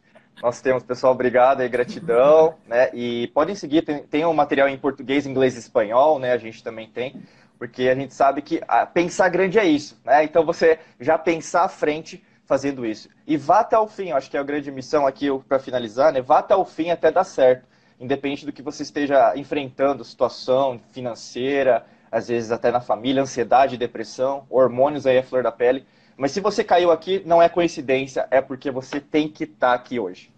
Nós 0.43 0.61
temos, 0.61 0.84
pessoal, 0.84 1.13
obrigado 1.13 1.63
e 1.63 1.67
gratidão, 1.67 2.55
né? 2.67 2.89
E 2.93 3.28
podem 3.34 3.55
seguir, 3.55 3.82
tem, 3.82 4.03
tem 4.03 4.26
um 4.26 4.34
material 4.34 4.69
em 4.69 4.78
português, 4.78 5.26
inglês 5.26 5.55
e 5.55 5.59
espanhol, 5.59 6.19
né? 6.19 6.34
A 6.34 6.38
gente 6.38 6.63
também 6.63 6.88
tem, 6.88 7.23
porque 7.57 7.89
a 7.89 7.95
gente 7.95 8.13
sabe 8.13 8.41
que 8.41 8.61
ah, 8.67 8.86
pensar 8.86 9.30
grande 9.30 9.57
é 9.57 9.65
isso, 9.65 9.99
né? 10.05 10.23
Então 10.23 10.45
você 10.45 10.78
já 10.99 11.17
pensar 11.17 11.63
à 11.63 11.69
frente 11.69 12.23
fazendo 12.45 12.86
isso. 12.86 13.09
E 13.26 13.38
vá 13.38 13.61
até 13.61 13.80
o 13.80 13.88
fim, 13.88 14.11
acho 14.11 14.30
que 14.30 14.38
é 14.38 14.39
a 14.39 14.43
grande 14.43 14.71
missão 14.71 15.07
aqui 15.07 15.28
para 15.47 15.57
finalizar, 15.57 16.13
né? 16.13 16.21
Vá 16.21 16.39
até 16.39 16.55
o 16.55 16.65
fim 16.65 16.91
até 16.91 17.11
dar 17.11 17.23
certo, 17.23 17.65
independente 17.99 18.45
do 18.45 18.51
que 18.51 18.61
você 18.61 18.84
esteja 18.84 19.34
enfrentando, 19.36 20.03
situação 20.03 20.80
financeira, 20.91 21.86
às 22.11 22.28
vezes 22.28 22.51
até 22.51 22.71
na 22.71 22.82
família, 22.82 23.23
ansiedade, 23.23 23.78
depressão, 23.78 24.45
hormônios 24.49 25.07
aí 25.07 25.17
a 25.17 25.23
flor 25.23 25.41
da 25.41 25.51
pele. 25.51 25.86
Mas 26.18 26.32
se 26.32 26.39
você 26.39 26.63
caiu 26.63 26.91
aqui, 26.91 27.22
não 27.26 27.41
é 27.41 27.49
coincidência, 27.49 28.28
é 28.32 28.41
porque 28.41 28.72
você 28.72 28.99
tem 28.99 29.28
que 29.28 29.43
estar 29.43 29.70
tá 29.70 29.74
aqui 29.74 29.99
hoje. 29.99 30.32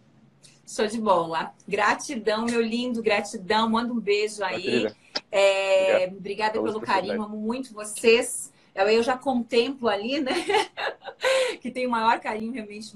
Show 0.68 0.88
de 0.88 1.00
bola. 1.00 1.52
Gratidão, 1.68 2.46
meu 2.46 2.62
lindo, 2.62 3.02
gratidão. 3.02 3.70
Manda 3.70 3.94
um 3.94 4.00
beijo 4.00 4.44
aí. 4.44 4.92
É, 5.32 6.08
obrigada 6.08 6.62
pelo 6.62 6.82
carinho, 6.82 7.24
amo 7.24 7.38
muito 7.38 7.74
vocês. 7.74 8.52
Eu 8.76 9.02
já 9.02 9.18
contemplo 9.18 9.88
ali, 9.88 10.20
né? 10.20 10.34
que 11.62 11.72
tem 11.72 11.88
o 11.88 11.90
maior 11.90 12.20
carinho 12.20 12.52
realmente 12.52 12.96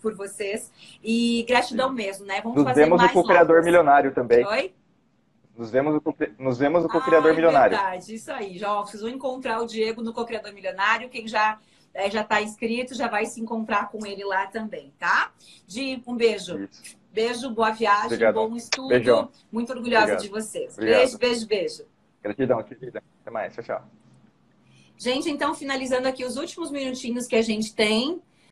por 0.00 0.14
vocês. 0.14 0.70
E 1.02 1.44
gratidão 1.48 1.92
mesmo, 1.92 2.24
né? 2.26 2.40
Vamos 2.40 2.58
Nos 2.58 2.64
fazer 2.64 2.84
vemos 2.84 2.98
mais 2.98 3.10
o 3.10 3.14
co-criador 3.14 3.62
milionário 3.62 4.14
também. 4.14 4.46
Oi? 4.46 4.72
Nos 5.56 5.70
vemos 5.70 5.94
no, 5.94 6.16
nos 6.38 6.58
vemos 6.58 6.82
no 6.84 6.88
co-criador 6.88 7.32
ah, 7.32 7.34
milionário. 7.34 7.76
Verdade, 7.76 8.14
isso 8.14 8.32
aí. 8.32 8.56
Já, 8.56 8.72
vocês 8.80 9.02
vão 9.02 9.10
encontrar 9.10 9.60
o 9.60 9.66
Diego 9.66 10.00
no 10.00 10.14
co-criador 10.14 10.52
milionário. 10.52 11.10
Quem 11.10 11.28
já 11.28 11.58
é, 11.94 12.10
já 12.10 12.22
está 12.22 12.40
inscrito, 12.40 12.94
já 12.94 13.08
vai 13.08 13.26
se 13.26 13.40
encontrar 13.40 13.90
com 13.90 14.04
ele 14.06 14.24
lá 14.24 14.46
também, 14.46 14.92
tá? 14.98 15.32
Di, 15.66 16.02
um 16.06 16.16
beijo. 16.16 16.64
Isso. 16.64 16.98
Beijo, 17.12 17.50
boa 17.50 17.70
viagem, 17.70 18.06
Obrigado. 18.06 18.34
bom 18.34 18.54
estudo. 18.54 18.88
Beijão. 18.88 19.30
Muito 19.50 19.72
orgulhosa 19.72 20.14
Obrigado. 20.14 20.22
de 20.22 20.28
vocês. 20.28 20.74
Obrigado. 20.74 20.98
Beijo, 20.98 21.18
beijo, 21.18 21.46
beijo. 21.46 21.84
Gratidão, 22.22 22.62
querida. 22.62 23.02
Até 23.20 23.30
mais. 23.30 23.54
Tchau, 23.54 23.64
tchau. 23.64 23.84
Gente, 24.96 25.28
então, 25.28 25.54
finalizando 25.54 26.06
aqui 26.06 26.24
os 26.24 26.36
últimos 26.36 26.70
minutinhos 26.70 27.26
que 27.26 27.34
a 27.34 27.42
gente 27.42 27.74
tem. 27.74 28.20